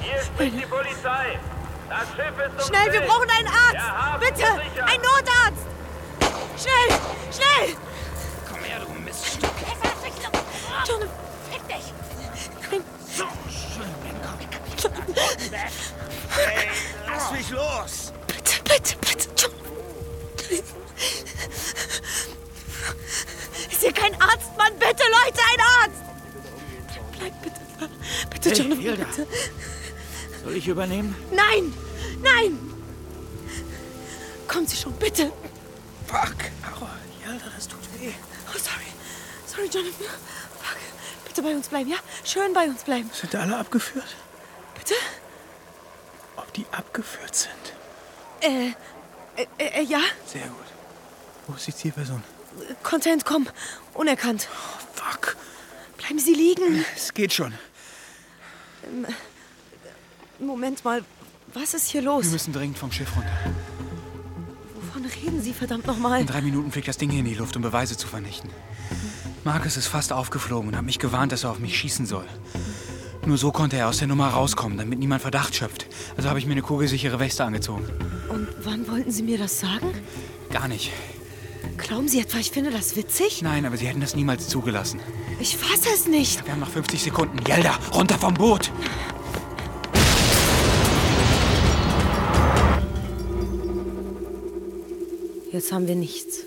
Hier 0.02 0.22
spricht 0.22 0.60
die 0.60 0.66
Polizei. 0.66 1.40
Das 1.92 2.08
Schiff 2.16 2.58
ist 2.58 2.68
Schnell, 2.68 2.94
wir 2.94 3.02
brauchen 3.02 3.30
einen 3.30 3.48
Arzt! 3.50 4.22
Bitte! 4.22 4.48
Ein 4.86 5.02
Notarzt! 5.02 5.66
Schnell! 6.58 7.00
Schnell! 7.34 7.76
Komm 8.50 8.64
her, 8.64 8.80
du 8.80 8.94
Miststück. 9.02 9.50
Jonathan! 10.88 11.10
Fick 11.52 11.68
dich! 11.68 11.94
Nein. 12.72 12.84
So 13.14 13.26
schön, 13.50 13.92
Jonathan. 14.06 14.38
Hey, 16.30 16.70
lass 17.10 17.32
mich 17.34 17.50
los! 17.50 18.14
Bitte, 18.26 18.64
bitte, 18.64 18.96
bitte, 19.02 19.30
John. 19.36 19.52
Ist 23.70 23.82
hier 23.82 23.92
kein 23.92 24.14
Arzt, 24.22 24.56
Mann? 24.58 24.74
Bitte, 24.80 25.04
Leute, 25.12 25.42
ein 25.52 25.62
Arzt! 25.82 26.04
Bleib 27.20 27.42
bitte. 27.42 27.60
Bitte, 28.30 28.50
Hey, 28.50 28.58
Jonathan, 28.58 28.80
Hilda. 28.82 29.04
bitte. 29.04 29.28
Soll 30.44 30.56
ich 30.56 30.68
übernehmen? 30.68 31.16
Nein! 31.32 31.74
Nein! 32.22 32.60
Kommen 34.48 34.68
Sie 34.68 34.76
schon, 34.76 34.94
bitte! 34.94 35.32
Fuck! 36.08 36.36
Aua, 36.66 36.90
das 37.56 37.68
tut 37.68 37.80
weh. 38.00 38.12
Oh, 38.48 38.58
sorry. 38.58 38.88
Sorry, 39.46 39.68
Jonathan. 39.68 40.08
Fuck. 40.60 40.78
Bitte 41.26 41.42
bei 41.42 41.56
uns 41.56 41.68
bleiben, 41.68 41.90
ja? 41.90 41.98
Schön 42.24 42.54
bei 42.54 42.66
uns 42.66 42.84
bleiben. 42.84 43.10
Sind 43.14 43.36
alle 43.36 43.58
abgeführt? 43.58 44.16
Bitte? 44.76 44.96
Ob 46.38 46.52
die 46.54 46.66
abgeführt 46.72 47.36
sind? 47.36 47.52
Äh, 48.42 48.72
äh, 49.38 49.82
äh, 49.82 49.84
ja? 49.84 50.02
Sehr 50.26 50.48
gut. 50.48 50.66
Wo 51.48 51.54
ist 51.56 51.68
die 51.68 51.76
Zielperson? 51.76 52.24
Konnte 52.84 53.10
entkommen. 53.10 53.50
Unerkannt. 53.94 54.48
fuck. 54.94 55.38
Bleiben 55.98 56.20
Sie 56.20 56.34
liegen. 56.34 56.84
Es 56.96 57.14
geht 57.14 57.34
schon. 57.34 57.54
Ähm, 58.84 59.06
Moment 60.46 60.84
mal. 60.84 61.04
Was 61.54 61.74
ist 61.74 61.90
hier 61.90 62.02
los? 62.02 62.26
Wir 62.26 62.32
müssen 62.32 62.54
dringend 62.54 62.78
vom 62.78 62.92
Schiff 62.92 63.16
runter. 63.16 63.32
Wovon 64.76 65.06
reden 65.06 65.42
Sie 65.42 65.54
verdammt 65.54 65.86
nochmal? 65.86 66.22
In 66.22 66.28
drei 66.28 66.42
Minuten 66.42 66.72
fliegt 66.72 66.88
das 66.88 66.98
Ding 66.98 67.10
hier 67.10 67.20
in 67.20 67.26
die 67.26 67.36
Luft, 67.36 67.56
um 67.56 67.62
Beweise 67.62 67.98
zu 67.98 68.08
vernichten. 68.08 68.50
Marcus 69.44 69.78
ist 69.78 69.88
fast 69.88 70.14
aufgeflogen 70.14 70.70
und 70.70 70.78
hat 70.78 70.86
mich 70.86 71.00
gewarnt, 71.00 71.32
dass 71.32 71.44
er 71.44 71.52
auf 71.52 71.60
mich 71.60 71.78
schießen 71.78 72.06
soll. 72.06 72.26
Nur 73.26 73.38
so 73.38 73.52
konnte 73.52 73.78
er 73.78 73.88
aus 73.88 74.00
der 74.00 74.08
Nummer 74.08 74.30
rauskommen, 74.30 74.78
damit 74.78 74.98
niemand 74.98 75.22
Verdacht 75.22 75.56
schöpft. 75.56 75.86
Also 76.18 76.30
habe 76.30 76.40
ich 76.40 76.46
mir 76.46 76.54
eine 76.54 76.62
kugelsichere 76.64 77.20
Weste 77.20 77.44
angezogen. 77.44 77.86
Und 78.30 78.48
wann 78.64 78.88
wollten 78.88 79.12
Sie 79.12 79.24
mir 79.24 79.38
das 79.38 79.60
sagen? 79.60 79.94
Gar 80.52 80.68
nicht. 80.68 80.92
Glauben 81.78 82.08
Sie 82.08 82.20
etwa, 82.20 82.38
ich 82.38 82.52
finde 82.52 82.72
das 82.72 82.96
witzig? 82.96 83.42
Nein, 83.42 83.66
aber 83.66 83.78
sie 83.78 83.88
hätten 83.88 84.02
das 84.02 84.16
niemals 84.16 84.48
zugelassen. 84.48 85.00
Ich 85.40 85.58
fasse 85.58 85.90
es 85.94 86.08
nicht. 86.08 86.44
Wir 86.46 86.54
haben 86.54 86.60
noch 86.60 86.70
50 86.70 87.02
Sekunden. 87.02 87.38
Yelda, 87.48 87.78
runter 87.94 88.18
vom 88.18 88.34
Boot! 88.34 88.72
Jetzt 95.52 95.72
haben 95.74 95.88
wir 95.88 95.96
nichts. 95.96 96.40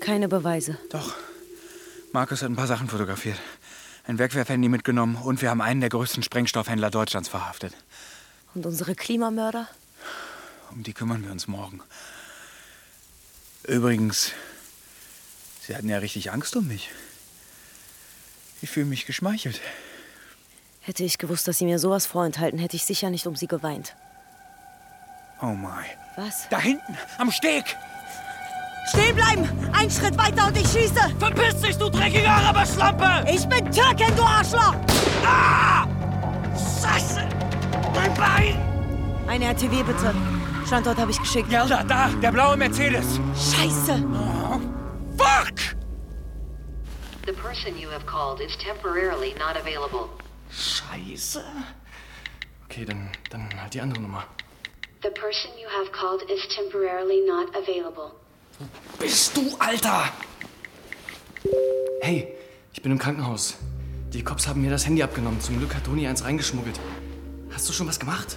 Keine 0.00 0.28
Beweise. 0.28 0.76
Doch. 0.90 1.14
Markus 2.12 2.42
hat 2.42 2.50
ein 2.50 2.56
paar 2.56 2.66
Sachen 2.66 2.88
fotografiert. 2.88 3.38
Ein 4.06 4.18
Wegwerfhandy 4.18 4.68
mitgenommen 4.68 5.16
und 5.16 5.40
wir 5.40 5.50
haben 5.50 5.62
einen 5.62 5.80
der 5.80 5.88
größten 5.88 6.22
Sprengstoffhändler 6.22 6.90
Deutschlands 6.90 7.28
verhaftet. 7.28 7.74
Und 8.54 8.66
unsere 8.66 8.94
Klimamörder? 8.94 9.68
Um 10.72 10.82
die 10.82 10.92
kümmern 10.92 11.24
wir 11.24 11.32
uns 11.32 11.48
morgen. 11.48 11.80
Übrigens, 13.66 14.32
Sie 15.62 15.74
hatten 15.74 15.88
ja 15.88 15.98
richtig 15.98 16.32
Angst 16.32 16.56
um 16.56 16.66
mich. 16.66 16.90
Ich 18.60 18.70
fühle 18.70 18.86
mich 18.86 19.06
geschmeichelt. 19.06 19.60
Hätte 20.80 21.04
ich 21.04 21.18
gewusst, 21.18 21.46
dass 21.46 21.58
Sie 21.58 21.64
mir 21.64 21.78
sowas 21.78 22.06
vorenthalten, 22.06 22.58
hätte 22.58 22.76
ich 22.76 22.84
sicher 22.84 23.10
nicht 23.10 23.26
um 23.26 23.36
Sie 23.36 23.46
geweint. 23.46 23.94
Oh 25.40 25.54
my. 25.54 25.84
Was? 26.16 26.48
Da 26.50 26.58
hinten, 26.58 26.98
am 27.18 27.30
Steg! 27.30 27.64
Stehen 28.88 29.14
bleiben! 29.14 29.48
Ein 29.72 29.90
Schritt 29.90 30.16
weiter 30.18 30.48
und 30.48 30.56
ich 30.56 30.66
schieße! 30.66 31.14
Verpiss 31.18 31.60
dich, 31.60 31.76
du 31.76 31.88
dreckige 31.90 32.28
Araberschlampe! 32.28 33.24
Ich 33.30 33.46
bin 33.48 33.70
Türkin, 33.70 34.14
du 34.16 34.22
Arschloch! 34.22 34.74
Ah! 35.24 35.86
Scheiße! 36.80 37.28
Mein 37.94 38.14
Bein! 38.14 38.70
Eine 39.26 39.44
RTW 39.46 39.82
bitte. 39.82 40.14
Standort 40.66 40.98
habe 40.98 41.10
ich 41.10 41.18
geschickt. 41.18 41.50
Gelda, 41.50 41.84
da, 41.84 42.08
der 42.22 42.32
blaue 42.32 42.56
Mercedes. 42.56 43.20
Scheiße! 43.34 44.04
Fuck! 45.16 45.76
The 47.26 47.32
person 47.32 47.78
you 47.78 47.88
have 47.90 48.06
called 48.06 48.40
is 48.40 48.56
temporarily 48.56 49.34
not 49.38 49.56
available. 49.56 50.08
Scheiße. 50.50 51.44
Okay, 52.64 52.84
dann, 52.84 53.10
dann 53.30 53.48
halt 53.60 53.74
die 53.74 53.80
andere 53.80 54.00
Nummer. 54.00 54.24
The 55.02 55.10
person 55.10 55.50
you 55.60 55.68
have 55.68 55.92
called 55.92 56.22
is 56.30 56.40
temporarily 56.54 57.24
not 57.26 57.54
available. 57.54 58.19
Bist 58.98 59.36
du, 59.36 59.56
Alter? 59.58 60.04
Hey, 62.02 62.28
ich 62.72 62.82
bin 62.82 62.92
im 62.92 62.98
Krankenhaus. 62.98 63.56
Die 64.12 64.22
Cops 64.22 64.48
haben 64.48 64.60
mir 64.62 64.70
das 64.70 64.86
Handy 64.86 65.02
abgenommen. 65.02 65.40
Zum 65.40 65.58
Glück 65.58 65.74
hat 65.74 65.84
Toni 65.84 66.06
eins 66.06 66.24
reingeschmuggelt. 66.24 66.78
Hast 67.52 67.68
du 67.68 67.72
schon 67.72 67.86
was 67.88 67.98
gemacht? 67.98 68.36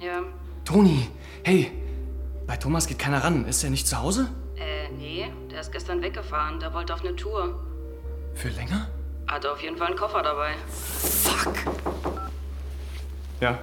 Ja, 0.00 0.22
Toni, 0.64 1.08
hey, 1.44 1.70
bei 2.46 2.56
Thomas 2.56 2.86
geht 2.86 2.98
keiner 2.98 3.22
ran. 3.22 3.44
Ist 3.46 3.62
er 3.64 3.70
nicht 3.70 3.86
zu 3.86 3.98
Hause? 3.98 4.28
äh, 4.56 4.88
nee, 4.90 5.30
der 5.50 5.60
ist 5.60 5.72
gestern 5.72 6.02
weggefahren. 6.02 6.60
Der 6.60 6.72
wollte 6.74 6.94
auf 6.94 7.00
eine 7.04 7.14
Tour. 7.16 7.62
Für 8.34 8.48
länger? 8.48 8.88
Hatte 9.26 9.52
auf 9.52 9.60
jeden 9.62 9.76
Fall 9.76 9.88
einen 9.88 9.96
Koffer 9.96 10.22
dabei. 10.22 10.54
Ja. 13.40 13.58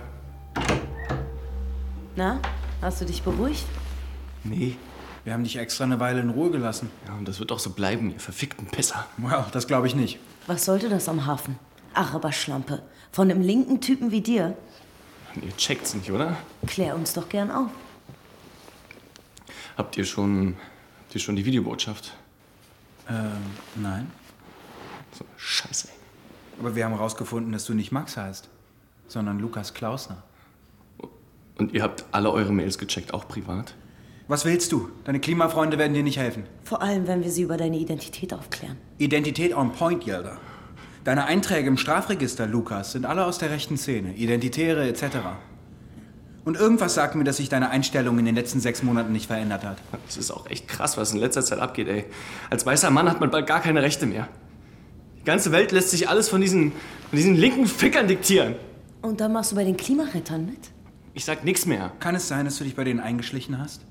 Na, 2.15 2.39
hast 2.81 3.01
du 3.01 3.05
dich 3.05 3.23
beruhigt? 3.23 3.65
Nee. 4.43 4.75
Wir 5.23 5.33
haben 5.33 5.43
dich 5.43 5.57
extra 5.57 5.83
eine 5.83 5.99
Weile 5.99 6.21
in 6.21 6.29
Ruhe 6.29 6.51
gelassen. 6.51 6.89
Ja, 7.05 7.13
und 7.15 7.27
das 7.27 7.39
wird 7.39 7.51
auch 7.51 7.59
so 7.59 7.71
bleiben, 7.71 8.11
ihr 8.11 8.19
verfickten 8.19 8.67
Pisser. 8.67 9.05
Well, 9.17 9.45
das 9.51 9.67
glaube 9.67 9.87
ich 9.87 9.95
nicht. 9.95 10.19
Was 10.47 10.63
sollte 10.63 10.87
das 10.87 11.09
am 11.09 11.25
Hafen? 11.25 11.59
Araberschlampe. 11.93 12.81
Von 13.11 13.29
einem 13.29 13.41
linken 13.41 13.81
Typen 13.81 14.11
wie 14.11 14.21
dir? 14.21 14.55
Ihr 15.35 15.55
checkt's 15.57 15.93
nicht, 15.93 16.11
oder? 16.11 16.37
Klär 16.65 16.95
uns 16.95 17.13
doch 17.13 17.27
gern 17.27 17.51
auf. 17.51 17.71
Habt 19.75 19.97
ihr 19.97 20.05
schon, 20.05 20.55
habt 21.03 21.15
ihr 21.15 21.21
schon 21.21 21.35
die 21.35 21.45
Videobotschaft? 21.45 22.13
Ähm, 23.09 23.31
nein. 23.75 24.11
So, 25.11 25.25
scheiße. 25.35 25.89
Aber 26.59 26.75
wir 26.75 26.85
haben 26.85 26.93
herausgefunden, 26.93 27.51
dass 27.51 27.65
du 27.65 27.73
nicht 27.73 27.91
Max 27.91 28.17
heißt, 28.17 28.49
sondern 29.07 29.39
Lukas 29.39 29.73
Klausner. 29.73 30.23
Und 31.57 31.73
ihr 31.73 31.81
habt 31.83 32.05
alle 32.11 32.31
eure 32.31 32.53
Mails 32.53 32.77
gecheckt, 32.77 33.13
auch 33.13 33.27
privat? 33.27 33.75
Was 34.27 34.45
willst 34.45 34.71
du? 34.71 34.89
Deine 35.05 35.19
Klimafreunde 35.19 35.77
werden 35.77 35.93
dir 35.93 36.03
nicht 36.03 36.19
helfen. 36.19 36.43
Vor 36.63 36.81
allem, 36.81 37.07
wenn 37.07 37.23
wir 37.23 37.31
sie 37.31 37.43
über 37.43 37.57
deine 37.57 37.77
Identität 37.77 38.33
aufklären. 38.33 38.77
Identität 38.97 39.55
on 39.55 39.71
point, 39.71 40.05
Yelda. 40.05 40.37
Deine 41.05 41.25
Einträge 41.25 41.69
im 41.69 41.77
Strafregister, 41.77 42.45
Lukas, 42.45 42.91
sind 42.91 43.05
alle 43.05 43.25
aus 43.25 43.37
der 43.37 43.49
rechten 43.49 43.77
Szene. 43.77 44.13
Identitäre 44.15 44.85
etc. 44.87 45.03
Und 46.43 46.57
irgendwas 46.57 46.93
sagt 46.93 47.15
mir, 47.15 47.23
dass 47.23 47.37
sich 47.37 47.47
deine 47.47 47.69
Einstellung 47.69 48.19
in 48.19 48.25
den 48.25 48.35
letzten 48.35 48.59
sechs 48.59 48.83
Monaten 48.83 49.13
nicht 49.13 49.27
verändert 49.27 49.63
hat. 49.63 49.77
Das 50.05 50.17
ist 50.17 50.31
auch 50.31 50.49
echt 50.49 50.67
krass, 50.67 50.97
was 50.97 51.13
in 51.13 51.19
letzter 51.19 51.43
Zeit 51.43 51.59
abgeht, 51.59 51.87
ey. 51.87 52.05
Als 52.49 52.65
weißer 52.65 52.91
Mann 52.91 53.09
hat 53.09 53.21
man 53.21 53.31
bald 53.31 53.47
gar 53.47 53.61
keine 53.61 53.81
Rechte 53.81 54.05
mehr. 54.05 54.27
Die 55.19 55.23
ganze 55.23 55.53
Welt 55.53 55.71
lässt 55.71 55.91
sich 55.91 56.09
alles 56.09 56.27
von 56.27 56.41
diesen, 56.41 56.73
von 57.09 57.17
diesen 57.17 57.35
linken 57.35 57.65
Fickern 57.65 58.07
diktieren. 58.07 58.55
Und 59.01 59.21
dann 59.21 59.31
machst 59.31 59.53
du 59.53 59.55
bei 59.55 59.63
den 59.63 59.77
Klimarettern 59.77 60.45
mit? 60.45 60.71
Ich 61.17 61.25
sag 61.25 61.43
nichts 61.43 61.65
mehr. 61.65 61.91
Kann 61.99 62.13
es 62.13 62.27
sein, 62.27 62.45
dass 62.45 62.59
du 62.59 62.63
dich 62.63 62.75
bei 62.75 62.83
denen 62.83 62.99
eingeschlichen 62.99 63.57
hast? 63.57 63.81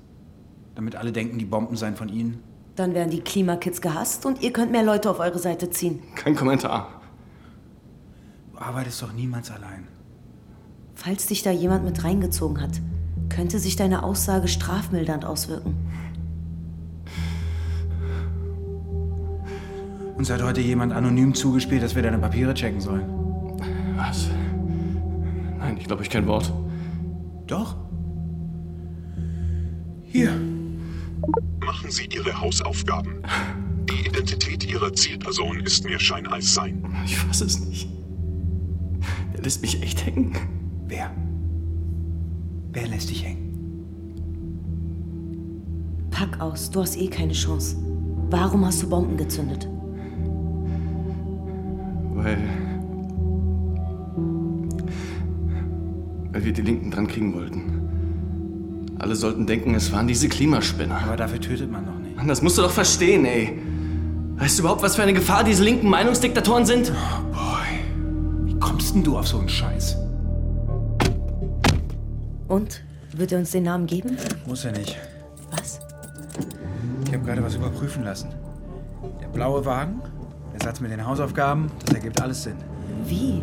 Damit 0.75 0.95
alle 0.95 1.11
denken, 1.11 1.37
die 1.37 1.43
Bomben 1.43 1.75
seien 1.75 1.97
von 1.97 2.07
ihnen? 2.07 2.41
Dann 2.77 2.93
werden 2.93 3.09
die 3.09 3.19
Klimakids 3.19 3.81
gehasst 3.81 4.25
und 4.25 4.41
ihr 4.41 4.53
könnt 4.53 4.71
mehr 4.71 4.83
Leute 4.83 5.09
auf 5.09 5.19
eure 5.19 5.37
Seite 5.37 5.69
ziehen. 5.69 5.99
Kein 6.15 6.37
Kommentar. 6.37 7.01
Du 8.53 8.59
arbeitest 8.59 9.01
doch 9.01 9.11
niemals 9.11 9.51
allein. 9.51 9.89
Falls 10.95 11.27
dich 11.27 11.43
da 11.43 11.51
jemand 11.51 11.83
mit 11.83 12.01
reingezogen 12.05 12.61
hat, 12.61 12.79
könnte 13.27 13.59
sich 13.59 13.75
deine 13.75 14.03
Aussage 14.03 14.47
strafmildernd 14.47 15.25
auswirken. 15.25 15.75
Uns 20.15 20.29
hat 20.29 20.41
heute 20.41 20.61
jemand 20.61 20.93
anonym 20.93 21.33
zugespielt, 21.33 21.83
dass 21.83 21.93
wir 21.93 22.03
deine 22.03 22.19
Papiere 22.19 22.53
checken 22.53 22.79
sollen. 22.79 23.03
Was? 23.97 24.29
Nein, 25.59 25.75
ich 25.75 25.87
glaube 25.87 26.03
ich 26.03 26.09
kein 26.09 26.25
Wort. 26.25 26.53
Doch. 27.47 27.75
Hier. 30.03 30.31
Machen 31.65 31.89
Sie 31.89 32.05
Ihre 32.05 32.39
Hausaufgaben. 32.39 33.23
Die 33.89 34.07
Identität 34.07 34.69
Ihrer 34.69 34.93
Zielperson 34.93 35.61
ist 35.61 35.85
mir 35.85 35.99
Schein 35.99 36.27
als 36.27 36.53
Sein. 36.53 36.83
Ich 37.05 37.17
fasse 37.17 37.45
es 37.45 37.59
nicht. 37.59 37.89
Er 39.33 39.41
lässt 39.41 39.61
mich 39.61 39.81
echt 39.81 40.05
hängen. 40.05 40.33
Wer? 40.87 41.11
Wer 42.73 42.87
lässt 42.87 43.09
dich 43.09 43.23
hängen? 43.25 43.47
Pack 46.11 46.39
aus, 46.41 46.69
du 46.71 46.81
hast 46.81 46.97
eh 46.97 47.07
keine 47.07 47.33
Chance. 47.33 47.77
Warum 48.29 48.65
hast 48.65 48.83
du 48.83 48.89
Bomben 48.89 49.17
gezündet? 49.17 49.69
Weil. 52.13 52.66
Weil 56.37 56.45
wir 56.45 56.53
die 56.53 56.61
Linken 56.61 56.91
dran 56.91 57.07
kriegen 57.07 57.33
wollten. 57.33 58.93
Alle 58.99 59.15
sollten 59.15 59.47
denken, 59.47 59.73
es 59.73 59.91
waren 59.91 60.07
diese 60.07 60.29
Klimaspinner. 60.29 61.01
Aber 61.01 61.17
dafür 61.17 61.41
tötet 61.41 61.71
man 61.71 61.87
doch 61.87 61.97
nicht. 61.97 62.15
Mann, 62.15 62.27
das 62.27 62.43
musst 62.43 62.59
du 62.59 62.61
doch 62.61 62.69
verstehen, 62.69 63.25
ey. 63.25 63.57
Weißt 64.35 64.59
du 64.59 64.61
überhaupt, 64.61 64.83
was 64.83 64.97
für 64.97 65.01
eine 65.01 65.13
Gefahr 65.13 65.43
diese 65.43 65.63
linken 65.63 65.89
Meinungsdiktatoren 65.89 66.67
sind? 66.67 66.91
Oh 66.91 67.23
boy. 67.31 68.45
Wie 68.45 68.59
kommst 68.59 68.93
denn 68.93 69.03
du 69.03 69.17
auf 69.17 69.27
so 69.27 69.39
einen 69.39 69.49
Scheiß? 69.49 69.97
Und? 72.47 72.83
Wird 73.13 73.31
er 73.31 73.39
uns 73.39 73.49
den 73.49 73.63
Namen 73.63 73.87
geben? 73.87 74.15
Muss 74.45 74.63
er 74.63 74.73
nicht. 74.73 74.95
Was? 75.49 75.79
Ich 77.07 77.13
habe 77.15 77.25
gerade 77.25 77.43
was 77.43 77.55
überprüfen 77.55 78.03
lassen. 78.03 78.29
Der 79.19 79.27
blaue 79.29 79.65
Wagen, 79.65 80.01
der 80.53 80.61
Satz 80.61 80.81
mit 80.81 80.91
den 80.91 81.03
Hausaufgaben, 81.03 81.71
das 81.83 81.95
ergibt 81.95 82.21
alles 82.21 82.43
Sinn. 82.43 82.57
Wie? 83.07 83.41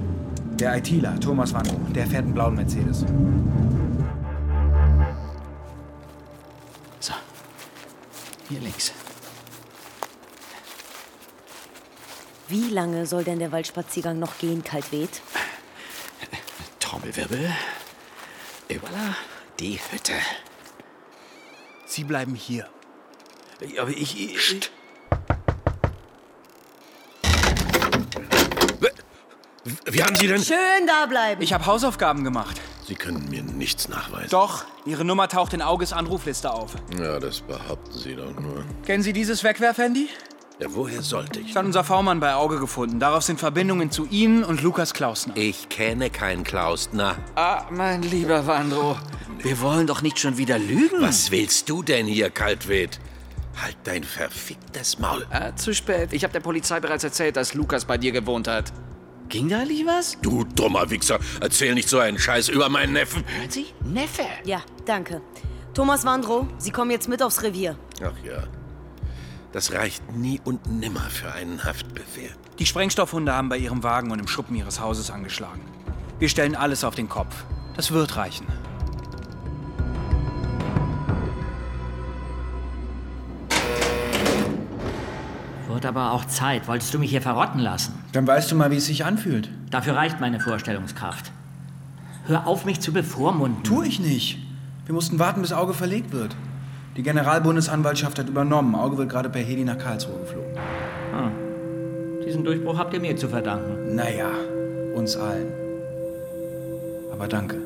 Der 0.58 0.76
ITler, 0.76 1.18
Thomas 1.18 1.52
Wanko, 1.52 1.76
der 1.92 2.06
fährt 2.06 2.24
einen 2.24 2.34
blauen 2.34 2.54
Mercedes. 2.54 3.04
So. 7.00 7.12
Hier 8.48 8.60
links. 8.60 8.92
Wie 12.46 12.68
lange 12.68 13.04
soll 13.06 13.24
denn 13.24 13.40
der 13.40 13.50
Waldspaziergang 13.50 14.18
noch 14.20 14.38
gehen, 14.38 14.62
kalt 14.62 14.92
weht? 14.92 15.22
Trommelwirbel. 16.78 17.50
Et 18.68 18.80
voilà, 18.80 19.16
die 19.58 19.80
Hütte. 19.90 20.12
Sie 21.86 22.04
bleiben 22.04 22.36
hier. 22.36 22.68
Aber 23.80 23.90
ich. 23.90 24.20
ich 24.20 24.70
Wie 29.86 30.02
haben 30.02 30.14
Sie 30.14 30.26
denn... 30.26 30.42
Schön 30.42 30.86
da 30.86 31.06
bleiben. 31.06 31.40
Ich 31.42 31.52
habe 31.52 31.64
Hausaufgaben 31.66 32.22
gemacht. 32.24 32.60
Sie 32.86 32.94
können 32.94 33.28
mir 33.30 33.42
nichts 33.42 33.88
nachweisen. 33.88 34.28
Doch, 34.30 34.64
Ihre 34.84 35.04
Nummer 35.04 35.28
taucht 35.28 35.54
in 35.54 35.62
Auges 35.62 35.92
Anrufliste 35.92 36.52
auf. 36.52 36.74
Ja, 36.98 37.18
das 37.18 37.40
behaupten 37.40 37.98
Sie 37.98 38.14
doch 38.14 38.38
nur. 38.38 38.64
Kennen 38.84 39.02
Sie 39.02 39.14
dieses 39.14 39.42
Wegwerfhandy? 39.42 40.08
Ja, 40.60 40.68
woher 40.70 41.02
sollte 41.02 41.40
ich? 41.40 41.48
Das 41.48 41.56
hat 41.56 41.64
unser 41.64 41.82
V-Mann 41.82 42.20
bei 42.20 42.34
Auge 42.34 42.60
gefunden. 42.60 43.00
Darauf 43.00 43.24
sind 43.24 43.40
Verbindungen 43.40 43.90
zu 43.90 44.06
Ihnen 44.06 44.44
und 44.44 44.62
Lukas 44.62 44.92
Klausner. 44.94 45.36
Ich 45.36 45.68
kenne 45.68 46.10
keinen 46.10 46.44
Klausner. 46.44 47.16
Ah, 47.34 47.64
mein 47.70 48.02
lieber 48.02 48.46
Wandro, 48.46 48.96
wir 49.38 49.60
wollen 49.60 49.86
doch 49.86 50.02
nicht 50.02 50.18
schon 50.18 50.36
wieder 50.36 50.58
lügen. 50.58 51.00
Was 51.00 51.30
willst 51.30 51.68
du 51.70 51.82
denn 51.82 52.06
hier, 52.06 52.30
Kaltwed? 52.30 53.00
Halt 53.60 53.76
dein 53.84 54.04
verficktes 54.04 54.98
Maul. 54.98 55.26
Ah, 55.30 55.56
zu 55.56 55.74
spät. 55.74 56.12
Ich 56.12 56.22
habe 56.22 56.32
der 56.32 56.40
Polizei 56.40 56.78
bereits 56.80 57.02
erzählt, 57.02 57.36
dass 57.36 57.54
Lukas 57.54 57.84
bei 57.84 57.98
dir 57.98 58.12
gewohnt 58.12 58.46
hat. 58.46 58.72
Ging 59.28 59.48
da 59.48 59.60
eigentlich 59.60 59.86
was? 59.86 60.18
Du 60.22 60.44
dummer 60.44 60.90
Wichser, 60.90 61.18
erzähl 61.40 61.74
nicht 61.74 61.88
so 61.88 61.98
einen 61.98 62.18
Scheiß 62.18 62.48
über 62.48 62.68
meinen 62.68 62.92
Neffen. 62.92 63.24
Hören 63.26 63.50
Sie? 63.50 63.66
Neffe. 63.84 64.24
Ja, 64.44 64.62
danke. 64.84 65.22
Thomas 65.72 66.04
Wandro, 66.04 66.46
Sie 66.58 66.70
kommen 66.70 66.90
jetzt 66.90 67.08
mit 67.08 67.22
aufs 67.22 67.42
Revier. 67.42 67.76
Ach 68.02 68.12
ja. 68.24 68.44
Das 69.52 69.72
reicht 69.72 70.12
nie 70.12 70.40
und 70.44 70.66
nimmer 70.66 71.08
für 71.10 71.32
einen 71.32 71.64
Haftbefehl. 71.64 72.30
Die 72.58 72.66
Sprengstoffhunde 72.66 73.32
haben 73.32 73.48
bei 73.48 73.56
Ihrem 73.58 73.82
Wagen 73.82 74.10
und 74.10 74.18
im 74.18 74.28
Schuppen 74.28 74.56
Ihres 74.56 74.80
Hauses 74.80 75.10
angeschlagen. 75.10 75.62
Wir 76.18 76.28
stellen 76.28 76.54
alles 76.54 76.84
auf 76.84 76.94
den 76.94 77.08
Kopf. 77.08 77.44
Das 77.76 77.90
wird 77.90 78.16
reichen. 78.16 78.46
Wird 85.84 85.94
aber 85.94 86.12
auch 86.12 86.24
Zeit. 86.24 86.66
Wolltest 86.66 86.94
du 86.94 86.98
mich 86.98 87.10
hier 87.10 87.20
verrotten 87.20 87.60
lassen? 87.60 87.92
Dann 88.12 88.26
weißt 88.26 88.50
du 88.50 88.56
mal, 88.56 88.70
wie 88.70 88.76
es 88.76 88.86
sich 88.86 89.04
anfühlt. 89.04 89.50
Dafür 89.68 89.94
reicht 89.94 90.18
meine 90.18 90.40
Vorstellungskraft. 90.40 91.30
Hör 92.26 92.46
auf, 92.46 92.64
mich 92.64 92.80
zu 92.80 92.90
bevormunden. 92.90 93.62
Tu 93.64 93.82
ich 93.82 94.00
nicht. 94.00 94.38
Wir 94.86 94.94
mussten 94.94 95.18
warten, 95.18 95.42
bis 95.42 95.52
Auge 95.52 95.74
verlegt 95.74 96.10
wird. 96.10 96.34
Die 96.96 97.02
Generalbundesanwaltschaft 97.02 98.18
hat 98.18 98.30
übernommen. 98.30 98.74
Auge 98.74 98.96
wird 98.96 99.10
gerade 99.10 99.28
per 99.28 99.42
Heli 99.42 99.62
nach 99.62 99.76
Karlsruhe 99.76 100.20
geflogen. 100.20 100.52
Hm. 101.12 102.24
Diesen 102.26 102.44
Durchbruch 102.44 102.78
habt 102.78 102.94
ihr 102.94 103.00
mir 103.00 103.14
zu 103.18 103.28
verdanken. 103.28 103.94
Naja, 103.94 104.30
uns 104.94 105.18
allen. 105.18 105.52
Aber 107.12 107.28
danke. 107.28 107.58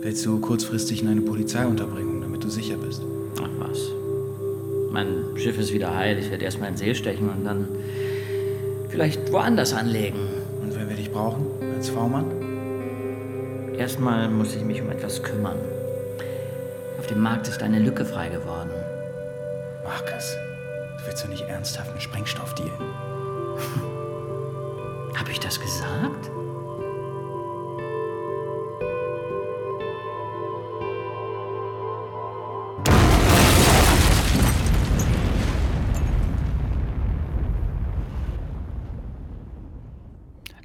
Willst 0.00 0.24
du 0.24 0.40
kurzfristig 0.40 1.02
in 1.02 1.08
eine 1.08 1.20
Polizeiunterbringung, 1.20 2.22
damit 2.22 2.42
du 2.42 2.48
sicher 2.48 2.78
bist? 2.78 3.02
Ach 3.36 3.68
was. 3.68 4.01
Mein 4.92 5.24
Schiff 5.36 5.58
ist 5.58 5.72
wieder 5.72 5.96
heil. 5.96 6.18
Ich 6.18 6.30
werde 6.30 6.44
erstmal 6.44 6.68
in 6.68 6.74
den 6.74 6.78
See 6.78 6.94
stechen 6.94 7.30
und 7.30 7.44
dann 7.46 7.66
vielleicht 8.90 9.32
woanders 9.32 9.72
anlegen. 9.72 10.28
Und 10.60 10.76
wenn 10.76 10.86
wir 10.86 10.96
dich 10.96 11.10
brauchen, 11.10 11.46
als 11.74 11.88
V-Mann? 11.88 12.26
Erstmal 13.78 14.28
muss 14.28 14.54
ich 14.54 14.62
mich 14.62 14.82
um 14.82 14.90
etwas 14.90 15.22
kümmern. 15.22 15.56
Auf 16.98 17.06
dem 17.06 17.20
Markt 17.20 17.48
ist 17.48 17.62
eine 17.62 17.78
Lücke 17.78 18.04
frei 18.04 18.28
geworden. 18.28 18.68
Markus, 19.82 20.36
du 20.98 21.06
willst 21.06 21.24
doch 21.24 21.30
nicht 21.30 21.48
ernsthaft 21.48 21.90
einen 21.90 22.00
Sprengstoff 22.00 22.54
dealen? 22.54 22.92
Hab 25.18 25.26
ich 25.30 25.40
das 25.40 25.58
gesagt? 25.58 26.30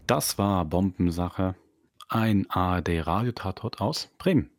Das 0.08 0.38
war 0.38 0.64
Bombensache. 0.64 1.56
Ein 2.08 2.50
ARD-Radiotatort 2.50 3.82
aus 3.82 4.10
Bremen. 4.18 4.57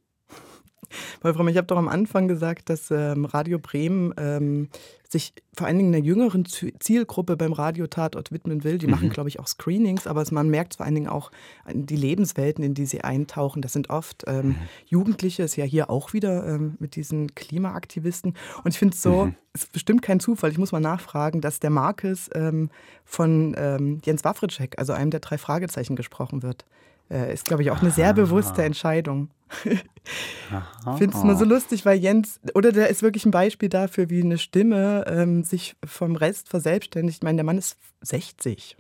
Wolfram, 1.21 1.49
ich 1.49 1.57
habe 1.57 1.67
doch 1.67 1.77
am 1.77 1.89
Anfang 1.89 2.29
gesagt, 2.29 2.71
dass 2.71 2.91
ähm, 2.91 3.25
Radio 3.25 3.59
Bremen 3.59 4.15
ähm, 4.17 4.69
sich 5.11 5.33
vor 5.55 5.67
allen 5.67 5.79
Dingen 5.79 5.95
einer 5.95 6.05
jüngeren 6.05 6.45
Zielgruppe 6.45 7.37
beim 7.37 7.53
Radiotatort 7.53 8.31
widmen 8.31 8.63
will. 8.63 8.79
Die 8.79 8.87
mhm. 8.87 8.93
machen, 8.93 9.11
glaube 9.11 9.29
ich, 9.29 9.41
auch 9.41 9.47
Screenings, 9.47 10.07
aber 10.07 10.25
man 10.31 10.51
merkt 10.51 10.77
vor 10.77 10.87
allen 10.87 10.95
Dingen 10.95 11.09
auch 11.09 11.31
die 11.73 11.97
Lebenswelten, 11.97 12.63
in 12.63 12.75
die 12.75 12.87
sie 12.87 13.03
eintauchen. 13.03 13.63
Das 13.63 13.73
sind 13.73 13.91
oft 13.91 14.25
ähm, 14.27 14.49
mhm. 14.49 14.57
Jugendliche, 14.87 15.43
ist 15.43 15.57
ja 15.57 15.65
hier 15.65 15.89
auch 15.89 16.13
wieder 16.13 16.47
ähm, 16.47 16.77
mit 16.79 16.95
diesen 16.95 17.35
Klimaaktivisten. 17.35 18.35
Und 18.63 18.71
ich 18.71 18.79
finde 18.79 18.95
es 18.95 19.03
so, 19.03 19.27
mhm. 19.27 19.35
ist 19.55 19.73
bestimmt 19.73 20.03
kein 20.03 20.21
Zufall, 20.21 20.51
ich 20.51 20.59
muss 20.59 20.73
mal 20.73 20.81
nachfragen, 20.81 21.41
dass 21.41 21.59
der 21.59 21.71
Markus 21.71 22.29
ähm, 22.35 22.71
von 23.05 23.55
ähm, 23.59 24.01
Jens 24.05 24.25
Wawritschek, 24.25 24.79
also 24.79 24.93
einem 24.93 25.11
der 25.11 25.21
drei 25.21 25.39
Fragezeichen, 25.39 25.97
gesprochen 25.97 26.43
wird. 26.43 26.67
Äh, 27.11 27.33
ist, 27.33 27.45
glaube 27.47 27.63
ich, 27.63 27.71
auch 27.71 27.81
eine 27.81 27.91
sehr 27.91 28.13
bewusste 28.13 28.63
Entscheidung. 28.63 29.31
Ich 29.65 30.99
finde 30.99 31.17
es 31.17 31.25
nur 31.25 31.37
so 31.37 31.45
lustig, 31.45 31.87
weil 31.87 31.99
Jens, 31.99 32.41
oder 32.55 32.73
der 32.73 32.89
ist 32.89 33.03
wirklich 33.03 33.25
ein 33.25 33.31
Beispiel 33.31 33.69
dafür, 33.69 34.11
wie 34.11 34.23
eine 34.23 34.39
Stimme 34.39 35.05
ähm, 35.07 35.43
sich 35.43 35.77
vom 35.85 36.17
Rest 36.17 36.49
verselbstständigt. 36.49 37.19
Ich 37.19 37.23
meine, 37.23 37.37
der 37.37 37.45
Mann 37.45 37.59
ist 37.59 37.79
60. 38.03 38.77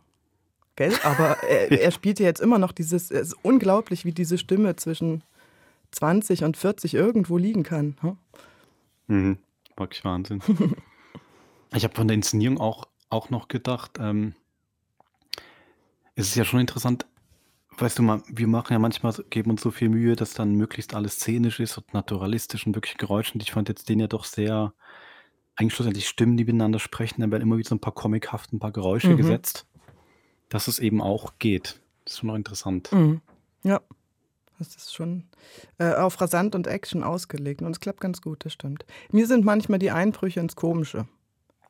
Gell? 0.76 0.92
Aber 1.04 1.42
er, 1.48 1.72
er 1.72 1.90
spielt 1.90 2.20
ja 2.20 2.26
jetzt 2.26 2.40
immer 2.40 2.58
noch 2.58 2.72
dieses, 2.72 3.10
es 3.10 3.28
ist 3.28 3.36
unglaublich, 3.42 4.04
wie 4.04 4.12
diese 4.12 4.36
Stimme 4.38 4.76
zwischen 4.76 5.22
20 5.92 6.44
und 6.44 6.56
40 6.56 6.94
irgendwo 6.94 7.38
liegen 7.38 7.62
kann. 7.62 7.96
Hm? 8.00 8.16
Mhm. 9.06 9.38
Wirklich 9.76 10.04
Wahnsinn. 10.04 10.42
ich 11.74 11.84
habe 11.84 11.94
von 11.94 12.08
der 12.08 12.14
Inszenierung 12.14 12.58
auch, 12.58 12.88
auch 13.10 13.30
noch 13.30 13.48
gedacht, 13.48 13.98
ähm, 14.00 14.34
es 16.14 16.28
ist 16.28 16.34
ja 16.34 16.44
schon 16.44 16.60
interessant, 16.60 17.06
Weißt 17.80 17.98
du 17.98 18.02
mal, 18.02 18.22
wir 18.28 18.48
machen 18.48 18.72
ja 18.72 18.78
manchmal, 18.78 19.12
geben 19.30 19.52
uns 19.52 19.62
so 19.62 19.70
viel 19.70 19.88
Mühe, 19.88 20.16
dass 20.16 20.34
dann 20.34 20.54
möglichst 20.54 20.94
alles 20.94 21.16
szenisch 21.16 21.60
ist 21.60 21.78
und 21.78 21.94
naturalistisch 21.94 22.66
und 22.66 22.74
wirklich 22.74 22.96
Geräusch. 22.96 23.32
Und 23.34 23.42
ich 23.42 23.52
fand 23.52 23.68
jetzt 23.68 23.88
den 23.88 24.00
ja 24.00 24.08
doch 24.08 24.24
sehr 24.24 24.72
eigentlich 25.54 25.74
schlussendlich 25.74 26.08
Stimmen, 26.08 26.36
die 26.36 26.44
miteinander 26.44 26.78
sprechen, 26.78 27.20
dann 27.20 27.30
werden 27.32 27.42
immer 27.42 27.56
wieder 27.56 27.68
so 27.68 27.74
ein 27.74 27.80
paar 27.80 27.94
comichaft, 27.94 28.52
ein 28.52 28.60
paar 28.60 28.70
Geräusche 28.72 29.10
Mhm. 29.10 29.16
gesetzt, 29.16 29.66
dass 30.48 30.68
es 30.68 30.78
eben 30.78 31.00
auch 31.00 31.32
geht. 31.38 31.80
Das 32.04 32.14
ist 32.14 32.18
schon 32.20 32.28
noch 32.28 32.36
interessant. 32.36 32.90
Mhm. 32.92 33.20
Ja, 33.64 33.80
das 34.58 34.76
ist 34.76 34.94
schon 34.94 35.24
äh, 35.78 35.94
auf 35.94 36.20
Rasant 36.20 36.54
und 36.54 36.66
Action 36.68 37.02
ausgelegt 37.02 37.62
und 37.62 37.72
es 37.72 37.80
klappt 37.80 38.00
ganz 38.00 38.20
gut, 38.22 38.44
das 38.44 38.52
stimmt. 38.52 38.86
Mir 39.10 39.26
sind 39.26 39.44
manchmal 39.44 39.78
die 39.80 39.90
Einbrüche 39.90 40.40
ins 40.40 40.54
Komische. 40.54 41.06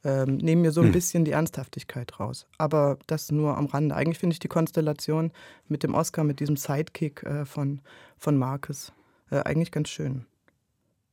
Ähm, 0.05 0.36
nehmen 0.36 0.62
mir 0.62 0.70
so 0.70 0.80
ein 0.80 0.86
Hm. 0.86 0.92
bisschen 0.92 1.24
die 1.24 1.32
Ernsthaftigkeit 1.32 2.20
raus. 2.20 2.46
Aber 2.57 2.99
das 3.09 3.32
nur 3.32 3.57
am 3.57 3.66
Rande. 3.66 3.96
Eigentlich 3.96 4.18
finde 4.18 4.34
ich 4.34 4.38
die 4.38 4.49
Konstellation 4.49 5.32
mit 5.66 5.82
dem 5.82 5.94
Oscar, 5.94 6.22
mit 6.22 6.38
diesem 6.38 6.57
Sidekick 6.57 7.24
äh, 7.24 7.44
von, 7.44 7.80
von 8.16 8.36
Marcus, 8.38 8.92
äh, 9.30 9.40
eigentlich 9.40 9.72
ganz 9.72 9.88
schön. 9.88 10.24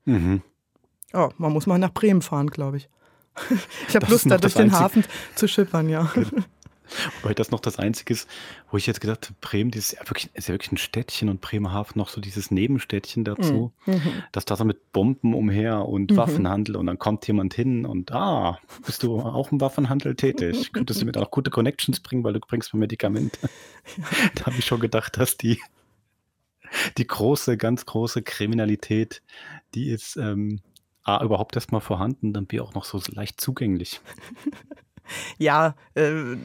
Mhm. 0.05 0.41
Oh, 1.13 1.29
man 1.37 1.51
muss 1.51 1.65
mal 1.65 1.79
nach 1.79 1.93
Bremen 1.93 2.21
fahren, 2.21 2.47
glaube 2.47 2.77
ich. 2.77 2.89
ich 3.87 3.95
habe 3.95 4.05
Lust, 4.07 4.29
da 4.29 4.37
durch 4.37 4.53
den 4.53 4.71
Hafen 4.71 5.03
zu 5.35 5.47
schippern, 5.47 5.89
ja. 5.89 6.11
Wobei 7.21 7.33
das 7.33 7.51
noch 7.51 7.59
das 7.59 7.77
Einzige 7.79 8.13
ist, 8.13 8.29
wo 8.71 8.77
ich 8.77 8.85
jetzt 8.87 9.01
gedacht 9.01 9.25
habe, 9.25 9.35
Bremen, 9.41 9.71
das 9.71 9.79
ist 9.79 9.91
ja 9.93 10.09
wirklich, 10.09 10.29
ist 10.33 10.47
ja 10.47 10.53
wirklich 10.53 10.71
ein 10.71 10.77
Städtchen 10.77 11.29
und 11.29 11.41
Bremerhaven 11.41 11.97
noch 11.97 12.09
so 12.09 12.21
dieses 12.21 12.51
Nebenstädtchen 12.51 13.23
dazu, 13.23 13.71
Mhm. 13.85 13.93
Mhm. 13.93 14.23
dass 14.31 14.45
da 14.45 14.55
so 14.55 14.65
mit 14.65 14.91
Bomben 14.91 15.33
umher 15.33 15.87
und 15.87 16.11
Mhm. 16.11 16.17
Waffenhandel 16.17 16.75
und 16.75 16.85
dann 16.87 16.99
kommt 16.99 17.27
jemand 17.27 17.53
hin 17.53 17.85
und 17.85 18.11
ah, 18.11 18.59
bist 18.85 19.03
du 19.03 19.19
auch 19.19 19.51
im 19.51 19.61
Waffenhandel 19.61 20.15
tätig? 20.15 20.71
Könntest 20.73 21.01
du 21.01 21.05
mir 21.05 21.11
da 21.11 21.21
auch 21.21 21.31
gute 21.31 21.51
Connections 21.51 21.99
bringen, 21.99 22.23
weil 22.23 22.33
du 22.33 22.39
bringst 22.39 22.73
mir 22.73 22.79
Medikamente? 22.79 23.39
Da 24.35 24.47
habe 24.47 24.55
ich 24.57 24.65
schon 24.65 24.79
gedacht, 24.79 25.17
dass 25.17 25.37
die, 25.37 25.59
die 26.97 27.05
große, 27.07 27.55
ganz 27.57 27.85
große 27.85 28.23
Kriminalität, 28.23 29.21
die 29.75 29.89
ist 29.89 30.17
ähm, 30.17 30.59
A, 31.03 31.23
überhaupt 31.23 31.55
erstmal 31.55 31.81
vorhanden, 31.81 32.33
dann 32.33 32.47
B 32.47 32.59
auch 32.59 32.73
noch 32.73 32.83
so 32.85 32.99
leicht 33.11 33.39
zugänglich. 33.39 34.01
Ja, 35.37 35.75
äh, 35.93 36.35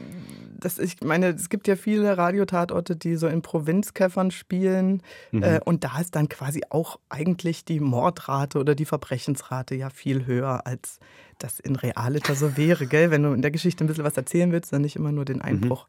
das, 0.59 0.77
ich 0.79 1.01
meine, 1.01 1.27
es 1.29 1.49
gibt 1.49 1.67
ja 1.67 1.75
viele 1.75 2.17
Radiotatorte, 2.17 2.95
die 2.95 3.15
so 3.15 3.27
in 3.27 3.41
Provinzkäffern 3.41 4.31
spielen. 4.31 5.01
Mhm. 5.31 5.43
Äh, 5.43 5.59
und 5.65 5.83
da 5.83 5.99
ist 5.99 6.15
dann 6.15 6.29
quasi 6.29 6.61
auch 6.69 6.99
eigentlich 7.09 7.65
die 7.65 7.79
Mordrate 7.79 8.59
oder 8.59 8.75
die 8.75 8.85
Verbrechensrate 8.85 9.75
ja 9.75 9.89
viel 9.89 10.25
höher, 10.25 10.65
als 10.67 10.99
das 11.39 11.59
in 11.59 11.75
Realita 11.75 12.35
so 12.35 12.55
wäre. 12.57 12.85
Gell? 12.87 13.09
Wenn 13.11 13.23
du 13.23 13.33
in 13.33 13.41
der 13.41 13.51
Geschichte 13.51 13.83
ein 13.83 13.87
bisschen 13.87 14.03
was 14.03 14.17
erzählen 14.17 14.51
willst, 14.51 14.71
dann 14.73 14.81
nicht 14.83 14.95
immer 14.95 15.11
nur 15.11 15.25
den 15.25 15.41
Einbruch 15.41 15.87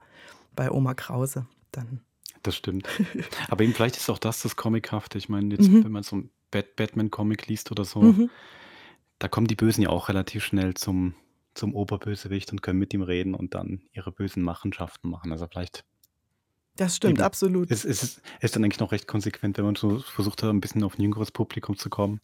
bei 0.56 0.70
Oma 0.70 0.94
Krause. 0.94 1.46
Dann. 1.72 2.00
Das 2.42 2.56
stimmt. 2.56 2.88
Aber 3.48 3.62
eben 3.64 3.74
vielleicht 3.74 3.96
ist 3.96 4.08
auch 4.10 4.18
das 4.18 4.42
das 4.42 4.56
Comichafte. 4.56 5.18
Ich 5.18 5.28
meine, 5.28 5.54
jetzt, 5.54 5.68
Mhm. 5.68 5.84
wenn 5.84 5.92
man 5.92 6.02
so 6.02 6.16
einen 6.16 6.30
Bat 6.50 6.76
Batman-Comic 6.76 7.46
liest 7.48 7.70
oder 7.70 7.84
so, 7.84 8.00
Mhm. 8.02 8.30
da 9.18 9.28
kommen 9.28 9.46
die 9.46 9.54
Bösen 9.54 9.82
ja 9.82 9.90
auch 9.90 10.08
relativ 10.08 10.44
schnell 10.44 10.74
zum, 10.74 11.14
zum 11.54 11.74
Oberbösewicht 11.74 12.52
und 12.52 12.62
können 12.62 12.78
mit 12.78 12.94
ihm 12.94 13.02
reden 13.02 13.34
und 13.34 13.54
dann 13.54 13.82
ihre 13.92 14.12
bösen 14.12 14.42
Machenschaften 14.42 15.10
machen. 15.10 15.32
Also 15.32 15.46
vielleicht 15.46 15.84
Das 16.76 16.96
stimmt, 16.96 17.18
eben, 17.18 17.22
absolut. 17.22 17.70
es 17.70 17.84
ist, 17.84 18.22
ist 18.40 18.56
dann 18.56 18.64
eigentlich 18.64 18.80
noch 18.80 18.92
recht 18.92 19.06
konsequent, 19.06 19.58
wenn 19.58 19.64
man 19.66 19.74
so 19.76 19.98
versucht 20.00 20.42
hat, 20.42 20.50
ein 20.50 20.60
bisschen 20.60 20.82
auf 20.84 20.98
ein 20.98 21.02
jüngeres 21.02 21.30
Publikum 21.30 21.76
zu 21.76 21.90
kommen, 21.90 22.20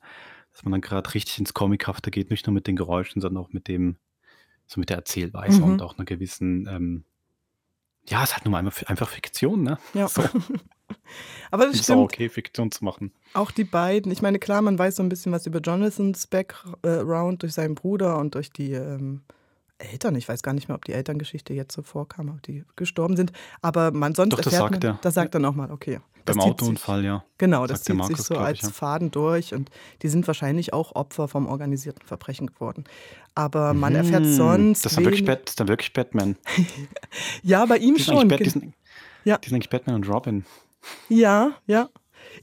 dass 0.53 0.65
man 0.65 0.73
dann 0.73 0.81
gerade 0.81 1.13
richtig 1.15 1.39
ins 1.39 1.55
Comichafte 1.55 2.11
geht, 2.11 2.31
nicht 2.31 2.47
nur 2.47 2.55
mit 2.55 2.67
den 2.67 2.77
Geräuschen, 2.77 3.21
sondern 3.21 3.45
auch 3.45 3.53
mit 3.53 3.69
dem, 3.69 3.99
so 4.67 4.81
mit 4.81 4.91
der 4.91 4.99
Erzählweise 4.99 5.63
Mhm. 5.63 5.65
und 5.65 5.83
auch 5.83 5.97
einer 5.99 6.07
gewissen, 6.07 6.67
ähm, 6.69 7.05
ja, 8.09 8.23
es 8.25 8.35
hat 8.35 8.45
nun 8.45 8.53
mal 8.53 8.59
einfach, 8.87 9.09
Fiktion, 9.09 9.63
ne? 9.63 9.79
Ja. 9.95 10.09
So. 10.09 10.23
Aber 11.51 11.67
das 11.67 11.77
ist 11.77 11.81
auch 11.83 11.85
stimmt. 11.85 12.01
okay, 12.01 12.29
Fiktion 12.29 12.71
zu 12.71 12.85
machen. 12.85 13.13
Auch 13.35 13.51
die 13.51 13.65
beiden. 13.65 14.13
Ich 14.13 14.23
meine, 14.23 14.39
klar, 14.39 14.63
man 14.63 14.79
weiß 14.79 14.97
so 14.97 15.03
ein 15.03 15.09
bisschen 15.09 15.33
was 15.33 15.47
über 15.47 15.61
Jonathans 15.61 16.27
Background 16.27 17.43
durch 17.43 17.55
seinen 17.55 17.75
Bruder 17.75 18.19
und 18.19 18.35
durch 18.35 18.51
die 18.51 18.73
ähm, 18.73 19.23
Eltern. 19.79 20.15
Ich 20.17 20.29
weiß 20.29 20.43
gar 20.43 20.53
nicht 20.55 20.69
mehr, 20.69 20.75
ob 20.77 20.85
die 20.85 20.93
Elterngeschichte 20.93 21.55
jetzt 21.55 21.75
so 21.75 21.83
vorkam, 21.83 22.29
ob 22.31 22.43
die 22.43 22.65
gestorben 22.77 23.17
sind. 23.17 23.33
Aber 23.63 23.91
man 23.93 24.15
sonst 24.15 24.33
Doch, 24.33 24.39
das 24.41 24.53
erfährt 24.53 24.73
sagt 24.73 24.83
man, 24.85 24.93
er. 24.95 24.99
das 25.03 25.15
sagt 25.15 25.35
er 25.35 25.41
nochmal, 25.41 25.71
okay. 25.71 26.01
Das 26.25 26.37
Beim 26.37 26.45
Autounfall, 26.51 27.05
ja. 27.07 27.25
Genau, 27.39 27.67
das 27.67 27.79
zieht 27.85 27.87
sich 27.87 27.97
Markus, 27.97 28.27
so 28.27 28.35
glaub 28.35 28.47
als 28.47 28.59
ich, 28.59 28.65
ja. 28.65 28.71
Faden 28.71 29.11
durch 29.11 29.55
und 29.55 29.71
die 30.03 30.09
sind 30.09 30.27
wahrscheinlich 30.27 30.75
auch 30.75 30.95
Opfer 30.95 31.27
vom 31.27 31.47
organisierten 31.47 32.05
Verbrechen 32.07 32.49
geworden. 32.49 32.85
Aber 33.35 33.73
man 33.73 33.95
erfährt 33.95 34.25
Mhm, 34.25 34.35
sonst. 34.35 34.85
Das 34.85 34.93
ist 34.93 34.97
dann 34.99 35.05
wirklich, 35.07 35.21
wenig- 35.23 35.31
Bat, 35.31 35.43
das 35.47 35.53
ist 35.53 35.61
dann 35.61 35.69
wirklich 35.69 35.93
Batman. 35.95 36.37
Ja, 37.43 37.65
bei 37.67 37.79
ihm 37.79 37.95
Die 37.95 38.03
schon. 38.03 38.29
Bat, 38.29 38.41
die, 38.41 38.51
sind, 38.51 38.75
Ja. 39.25 39.39
die 39.39 39.49
sind 39.49 39.55
eigentlich 39.57 39.71
Batman 39.71 39.95
und 39.97 40.09
Robin. 40.09 40.45
Ja, 41.09 41.53
ja. 41.67 41.89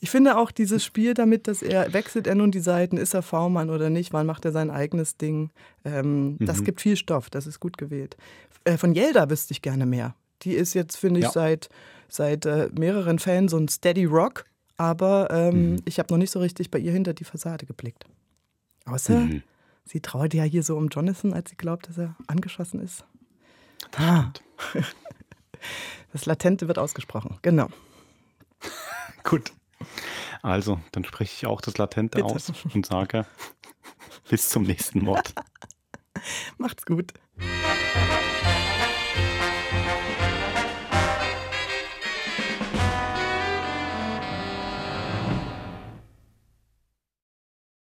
Ich 0.02 0.10
finde 0.10 0.38
auch 0.38 0.52
dieses 0.52 0.84
Spiel 0.84 1.14
damit, 1.14 1.48
dass 1.48 1.62
er 1.62 1.94
wechselt 1.94 2.28
er 2.28 2.36
nun 2.36 2.52
die 2.52 2.60
Seiten, 2.60 2.98
ist 2.98 3.14
er 3.14 3.22
V-Mann 3.22 3.70
oder 3.70 3.90
nicht, 3.90 4.14
wann 4.14 4.26
macht 4.26 4.46
er 4.46 4.52
sein 4.52 4.70
eigenes 4.70 5.18
Ding. 5.18 5.52
Ähm, 5.84 6.38
Das 6.42 6.60
Mhm. 6.60 6.64
gibt 6.66 6.82
viel 6.82 6.96
Stoff, 6.98 7.30
das 7.30 7.48
ist 7.48 7.60
gut 7.60 7.78
gewählt. 7.78 8.18
Äh, 8.64 8.78
von 8.78 8.96
Yelda 8.96 9.30
wüsste 9.30 9.52
ich 9.54 9.62
gerne 9.62 9.86
mehr. 9.86 10.16
Die 10.42 10.54
ist 10.54 10.74
jetzt, 10.74 10.98
finde 10.98 11.20
ich, 11.22 11.26
Ja. 11.26 11.32
seit, 11.32 11.70
seit 12.10 12.46
äh, 12.46 12.70
mehreren 12.78 13.20
Fällen 13.20 13.48
so 13.48 13.58
ein 13.58 13.68
Steady 13.68 14.06
Rock, 14.06 14.46
aber 14.78 15.30
ähm, 15.32 15.72
Mhm. 15.74 15.78
ich 15.86 16.00
habe 16.00 16.12
noch 16.14 16.18
nicht 16.18 16.32
so 16.32 16.40
richtig 16.40 16.72
bei 16.72 16.80
ihr 16.80 16.92
hinter 16.92 17.14
die 17.14 17.24
Fassade 17.24 17.66
geblickt. 17.66 18.06
Außer, 18.86 19.20
Mhm. 19.22 19.44
sie 19.86 20.02
trauert 20.02 20.34
ja 20.34 20.44
hier 20.44 20.64
so 20.64 20.76
um 20.78 20.90
Jonathan, 20.90 21.34
als 21.34 21.50
sie 21.52 21.56
glaubt, 21.56 21.88
dass 21.90 21.98
er 21.98 22.16
angeschossen 22.28 22.82
ist. 22.82 23.06
Ah. 23.98 24.32
Das 26.12 26.26
Latente 26.26 26.68
wird 26.68 26.78
ausgesprochen, 26.80 27.38
genau. 27.42 27.68
Gut. 29.24 29.52
Also, 30.42 30.80
dann 30.92 31.04
spreche 31.06 31.34
ich 31.36 31.46
auch 31.48 31.62
das 31.62 31.78
Latente 31.78 32.18
Bitte. 32.18 32.34
aus 32.34 32.52
und 32.74 32.86
sage 32.86 33.26
bis 34.30 34.50
zum 34.50 34.64
nächsten 34.64 35.04
Mord. 35.04 35.34
Macht's 36.58 36.86
gut. 36.86 37.14